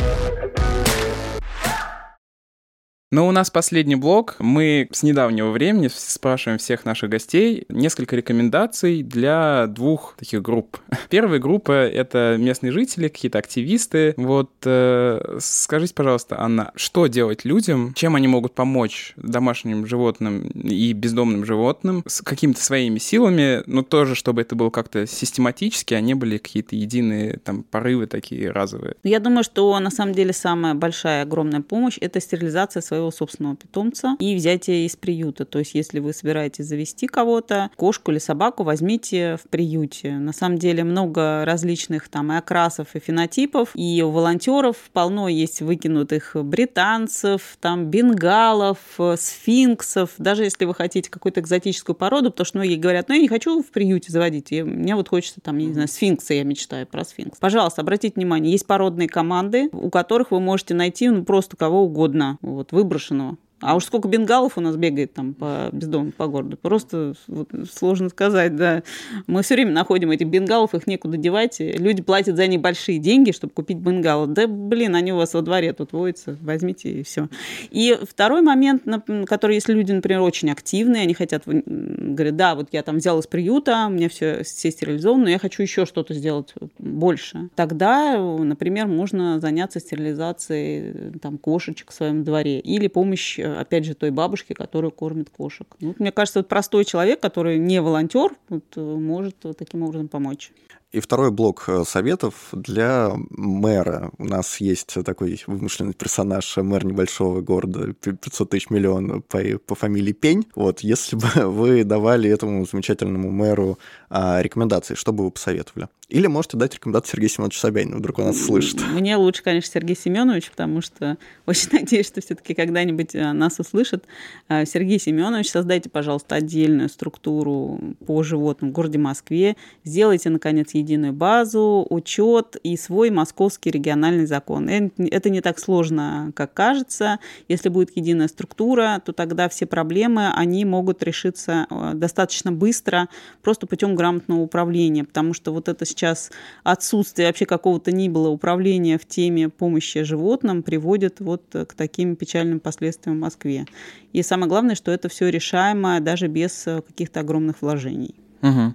Но 3.10 3.26
у 3.26 3.30
нас 3.30 3.50
последний 3.50 3.96
блок. 3.96 4.36
Мы 4.38 4.86
с 4.92 5.02
недавнего 5.02 5.50
времени 5.50 5.88
спрашиваем 5.88 6.58
всех 6.58 6.84
наших 6.84 7.08
гостей 7.08 7.64
несколько 7.70 8.14
рекомендаций 8.16 9.02
для 9.02 9.66
двух 9.66 10.14
таких 10.18 10.42
групп. 10.42 10.76
Первая 11.08 11.40
группа— 11.40 11.72
это 11.72 12.36
местные 12.38 12.70
жители, 12.70 13.08
какие-то 13.08 13.38
активисты. 13.38 14.12
Вот 14.18 14.50
э, 14.66 15.38
скажите, 15.40 15.94
пожалуйста, 15.94 16.38
Анна, 16.38 16.72
что 16.74 17.06
делать 17.06 17.46
людям? 17.46 17.94
Чем 17.94 18.14
они 18.14 18.28
могут 18.28 18.54
помочь 18.54 19.14
домашним 19.16 19.86
животным 19.86 20.42
и 20.48 20.92
бездомным 20.92 21.46
животным 21.46 22.04
с 22.06 22.20
какими-то 22.20 22.62
своими 22.62 22.98
силами, 22.98 23.62
но 23.64 23.82
тоже, 23.82 24.16
чтобы 24.16 24.42
это 24.42 24.54
было 24.54 24.68
как-то 24.68 25.06
систематически, 25.06 25.94
а 25.94 26.00
не 26.02 26.12
были 26.12 26.36
какие-то 26.36 26.76
единые 26.76 27.38
там 27.38 27.62
порывы 27.62 28.06
такие 28.06 28.50
разовые? 28.50 28.96
Я 29.02 29.18
думаю, 29.18 29.44
что 29.44 29.78
на 29.80 29.90
самом 29.90 30.12
деле 30.12 30.34
самая 30.34 30.74
большая, 30.74 31.22
огромная 31.22 31.62
помощь— 31.62 31.96
это 32.02 32.20
стерилизация 32.20 32.82
своего 32.82 32.97
своего 32.98 33.10
собственного 33.12 33.56
питомца 33.56 34.16
и 34.18 34.34
взятие 34.34 34.86
из 34.86 34.96
приюта. 34.96 35.44
То 35.44 35.60
есть, 35.60 35.74
если 35.74 36.00
вы 36.00 36.12
собираетесь 36.12 36.66
завести 36.66 37.06
кого-то, 37.06 37.70
кошку 37.76 38.10
или 38.10 38.18
собаку, 38.18 38.64
возьмите 38.64 39.36
в 39.36 39.48
приюте. 39.48 40.12
На 40.12 40.32
самом 40.32 40.58
деле 40.58 40.82
много 40.82 41.44
различных 41.44 42.08
там 42.08 42.32
и 42.32 42.36
окрасов, 42.36 42.94
и 42.94 42.98
фенотипов, 42.98 43.70
и 43.74 44.02
у 44.02 44.10
волонтеров 44.10 44.76
полно 44.92 45.28
есть 45.28 45.62
выкинутых 45.62 46.32
британцев, 46.34 47.56
там 47.60 47.86
бенгалов, 47.86 48.78
сфинксов. 49.16 50.10
Даже 50.18 50.44
если 50.44 50.64
вы 50.64 50.74
хотите 50.74 51.10
какую-то 51.10 51.40
экзотическую 51.40 51.94
породу, 51.94 52.30
потому 52.30 52.46
что 52.46 52.58
многие 52.58 52.76
говорят, 52.76 53.08
ну 53.08 53.14
я 53.14 53.20
не 53.20 53.28
хочу 53.28 53.62
в 53.62 53.70
приюте 53.70 54.10
заводить, 54.10 54.50
и 54.50 54.62
мне 54.62 54.96
вот 54.96 55.08
хочется 55.08 55.40
там, 55.40 55.58
я 55.58 55.66
не 55.66 55.72
знаю, 55.72 55.88
сфинкса, 55.88 56.34
я 56.34 56.42
мечтаю 56.42 56.86
про 56.86 57.04
сфинкс. 57.04 57.38
Пожалуйста, 57.38 57.82
обратите 57.82 58.14
внимание, 58.16 58.52
есть 58.52 58.66
породные 58.66 59.08
команды, 59.08 59.68
у 59.72 59.90
которых 59.90 60.32
вы 60.32 60.40
можете 60.40 60.74
найти 60.74 61.08
ну, 61.08 61.24
просто 61.24 61.56
кого 61.56 61.84
угодно. 61.84 62.38
Вот, 62.42 62.72
выброшенного. 62.88 63.36
А 63.60 63.74
уж 63.74 63.84
сколько 63.84 64.08
бенгалов 64.08 64.56
у 64.56 64.60
нас 64.60 64.76
бегает 64.76 65.14
там 65.14 65.34
по 65.34 65.68
бездомным 65.72 66.12
по 66.12 66.26
городу, 66.26 66.56
просто 66.56 67.14
вот, 67.26 67.50
сложно 67.70 68.08
сказать, 68.08 68.54
да. 68.56 68.82
Мы 69.26 69.42
все 69.42 69.54
время 69.54 69.72
находим 69.72 70.10
этих 70.10 70.28
бенгалов, 70.28 70.74
их 70.74 70.86
некуда 70.86 71.16
девать. 71.16 71.56
Люди 71.58 72.02
платят 72.02 72.36
за 72.36 72.46
них 72.46 72.60
большие 72.60 72.98
деньги, 72.98 73.32
чтобы 73.32 73.52
купить 73.52 73.78
бенгалы. 73.78 74.28
Да, 74.28 74.46
блин, 74.46 74.94
они 74.94 75.12
у 75.12 75.16
вас 75.16 75.34
во 75.34 75.42
дворе 75.42 75.72
тут 75.72 75.92
водятся, 75.92 76.36
возьмите 76.40 77.00
и 77.00 77.02
все. 77.02 77.28
И 77.70 77.98
второй 78.02 78.42
момент, 78.42 78.84
который, 79.26 79.56
если 79.56 79.72
люди, 79.72 79.92
например, 79.92 80.20
очень 80.20 80.50
активные, 80.50 81.02
они 81.02 81.14
хотят, 81.14 81.42
говорят, 81.46 82.36
да, 82.36 82.54
вот 82.54 82.68
я 82.72 82.82
там 82.82 82.98
взял 82.98 83.18
из 83.18 83.26
приюта, 83.26 83.86
у 83.88 83.90
меня 83.90 84.08
все, 84.08 84.44
все 84.44 84.70
стерилизовано, 84.70 85.24
но 85.24 85.30
я 85.30 85.38
хочу 85.38 85.62
еще 85.62 85.84
что-то 85.84 86.14
сделать 86.14 86.54
больше. 86.78 87.48
Тогда, 87.56 88.18
например, 88.18 88.86
можно 88.86 89.40
заняться 89.40 89.80
стерилизацией 89.80 91.18
там, 91.20 91.38
кошечек 91.38 91.90
в 91.90 91.94
своем 91.94 92.24
дворе 92.24 92.60
или 92.60 92.86
помощь 92.86 93.38
опять 93.56 93.84
же, 93.84 93.94
той 93.94 94.10
бабушки, 94.10 94.52
которая 94.52 94.90
кормит 94.90 95.30
кошек. 95.30 95.66
Ну, 95.80 95.94
мне 95.98 96.12
кажется, 96.12 96.40
вот 96.40 96.48
простой 96.48 96.84
человек, 96.84 97.20
который 97.20 97.58
не 97.58 97.80
волонтер, 97.80 98.32
вот, 98.48 98.64
э, 98.76 98.80
может 98.80 99.36
вот 99.44 99.58
таким 99.58 99.82
образом 99.82 100.08
помочь. 100.08 100.52
И 100.90 101.00
второй 101.00 101.30
блок 101.30 101.64
э, 101.68 101.84
советов 101.86 102.48
для 102.52 103.12
мэра. 103.28 104.10
У 104.16 104.24
нас 104.24 104.58
есть 104.58 104.94
такой 105.04 105.42
вымышленный 105.46 105.92
персонаж, 105.92 106.56
мэр 106.56 106.86
небольшого 106.86 107.42
города, 107.42 107.92
500 107.92 108.48
тысяч 108.48 108.70
миллионов 108.70 109.22
по, 109.26 109.38
по 109.66 109.74
фамилии 109.74 110.12
Пень. 110.12 110.46
Вот, 110.54 110.80
если 110.80 111.16
бы 111.16 111.28
вы 111.34 111.84
давали 111.84 112.30
этому 112.30 112.64
замечательному 112.64 113.30
мэру 113.30 113.78
а, 114.08 114.40
рекомендации, 114.40 114.94
что 114.94 115.12
бы 115.12 115.24
вы 115.24 115.30
посоветовали? 115.30 115.88
Или 116.08 116.26
можете 116.26 116.56
дать 116.56 116.74
рекомендацию 116.74 117.12
Сергею 117.12 117.28
Семеновичу 117.28 117.58
Собянину, 117.58 117.98
вдруг 117.98 118.18
он 118.18 118.26
нас 118.28 118.40
слышит. 118.40 118.80
Мне 118.92 119.16
лучше, 119.16 119.42
конечно, 119.42 119.70
Сергей 119.70 119.94
Семенович, 119.94 120.50
потому 120.50 120.80
что 120.80 121.18
очень 121.46 121.68
надеюсь, 121.70 122.06
что 122.06 122.22
все-таки 122.22 122.54
когда-нибудь 122.54 123.14
э, 123.14 123.32
нас 123.32 123.60
услышат. 123.60 124.06
Э, 124.48 124.64
Сергей 124.64 124.98
Семенович, 124.98 125.50
создайте, 125.50 125.90
пожалуйста, 125.90 126.36
отдельную 126.36 126.88
структуру 126.88 127.78
по 128.06 128.22
животным 128.22 128.70
в 128.70 128.72
городе 128.72 128.96
Москве. 128.96 129.56
Сделайте, 129.84 130.30
наконец, 130.30 130.70
единую 130.78 131.12
базу, 131.12 131.86
учет 131.90 132.56
и 132.62 132.76
свой 132.76 133.10
московский 133.10 133.70
региональный 133.70 134.26
закон. 134.26 134.68
Это 134.68 135.30
не 135.30 135.40
так 135.40 135.58
сложно, 135.58 136.32
как 136.34 136.54
кажется. 136.54 137.18
Если 137.48 137.68
будет 137.68 137.96
единая 137.96 138.28
структура, 138.28 139.02
то 139.04 139.12
тогда 139.12 139.48
все 139.48 139.66
проблемы, 139.66 140.30
они 140.32 140.64
могут 140.64 141.02
решиться 141.02 141.66
э, 141.70 141.92
достаточно 141.94 142.52
быстро, 142.52 143.08
просто 143.42 143.66
путем 143.66 143.94
грамотного 143.94 144.40
управления, 144.40 145.04
потому 145.04 145.34
что 145.34 145.52
вот 145.52 145.68
это 145.68 145.84
сейчас 145.84 146.30
отсутствие 146.64 147.28
вообще 147.28 147.46
какого-то 147.46 147.92
ни 147.92 148.08
было 148.08 148.28
управления 148.28 148.98
в 148.98 149.06
теме 149.06 149.48
помощи 149.48 150.02
животным 150.02 150.62
приводит 150.62 151.20
вот 151.20 151.42
к 151.50 151.74
таким 151.74 152.16
печальным 152.16 152.60
последствиям 152.60 153.16
в 153.16 153.20
Москве. 153.20 153.66
И 154.12 154.22
самое 154.22 154.48
главное, 154.48 154.74
что 154.74 154.90
это 154.90 155.08
все 155.08 155.28
решаемо 155.28 156.00
даже 156.00 156.28
без 156.28 156.66
э, 156.66 156.82
каких-то 156.82 157.20
огромных 157.20 157.62
вложений. 157.62 158.14
Угу. 158.42 158.74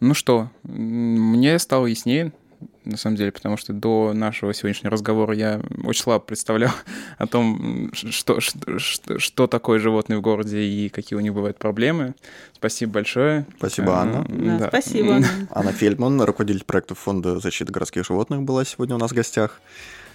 Ну 0.00 0.14
что, 0.14 0.50
мне 0.62 1.58
стало 1.58 1.86
яснее, 1.86 2.32
на 2.88 2.96
самом 2.96 3.16
деле, 3.16 3.30
потому 3.30 3.56
что 3.56 3.72
до 3.72 4.12
нашего 4.14 4.54
сегодняшнего 4.54 4.90
разговора 4.90 5.34
я 5.34 5.60
очень 5.84 6.02
слабо 6.02 6.24
представлял 6.24 6.72
о 7.18 7.26
том, 7.26 7.90
что, 7.92 8.40
что, 8.40 8.78
что, 8.78 9.18
что 9.18 9.46
такое 9.46 9.78
животные 9.78 10.18
в 10.18 10.22
городе 10.22 10.60
и 10.62 10.88
какие 10.88 11.16
у 11.16 11.20
них 11.20 11.34
бывают 11.34 11.58
проблемы. 11.58 12.14
Спасибо 12.54 12.92
большое. 12.92 13.46
Спасибо, 13.58 13.98
а, 13.98 14.02
Анна. 14.02 14.26
Да, 14.28 14.58
да. 14.58 14.68
Спасибо. 14.68 15.20
Анна 15.50 15.72
Фельдман, 15.72 16.20
руководитель 16.22 16.64
проекта 16.64 16.94
Фонда 16.94 17.38
защиты 17.40 17.72
городских 17.72 18.06
животных, 18.06 18.42
была 18.42 18.64
сегодня 18.64 18.94
у 18.94 18.98
нас 18.98 19.10
в 19.10 19.14
гостях. 19.14 19.60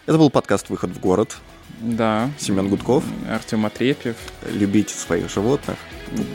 Это 0.06 0.18
был 0.18 0.30
подкаст 0.30 0.70
«Выход 0.70 0.90
в 0.90 1.00
город». 1.00 1.38
Да. 1.80 2.30
Семен 2.38 2.70
Гудков. 2.70 3.04
Артем 3.30 3.66
Отрепьев. 3.66 4.18
Любите 4.52 4.94
своих 4.94 5.30
животных, 5.30 5.78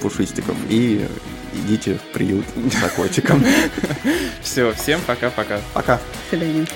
пушистиков, 0.01 0.57
и 0.71 1.07
идите 1.59 1.95
в 1.95 2.03
приют 2.13 2.45
за 2.55 2.89
котиком. 2.89 3.45
Все, 4.43 4.73
всем 4.73 5.01
пока-пока. 5.07 5.61
Пока. 5.75 5.97
До 5.97 6.03
свидания. 6.37 6.67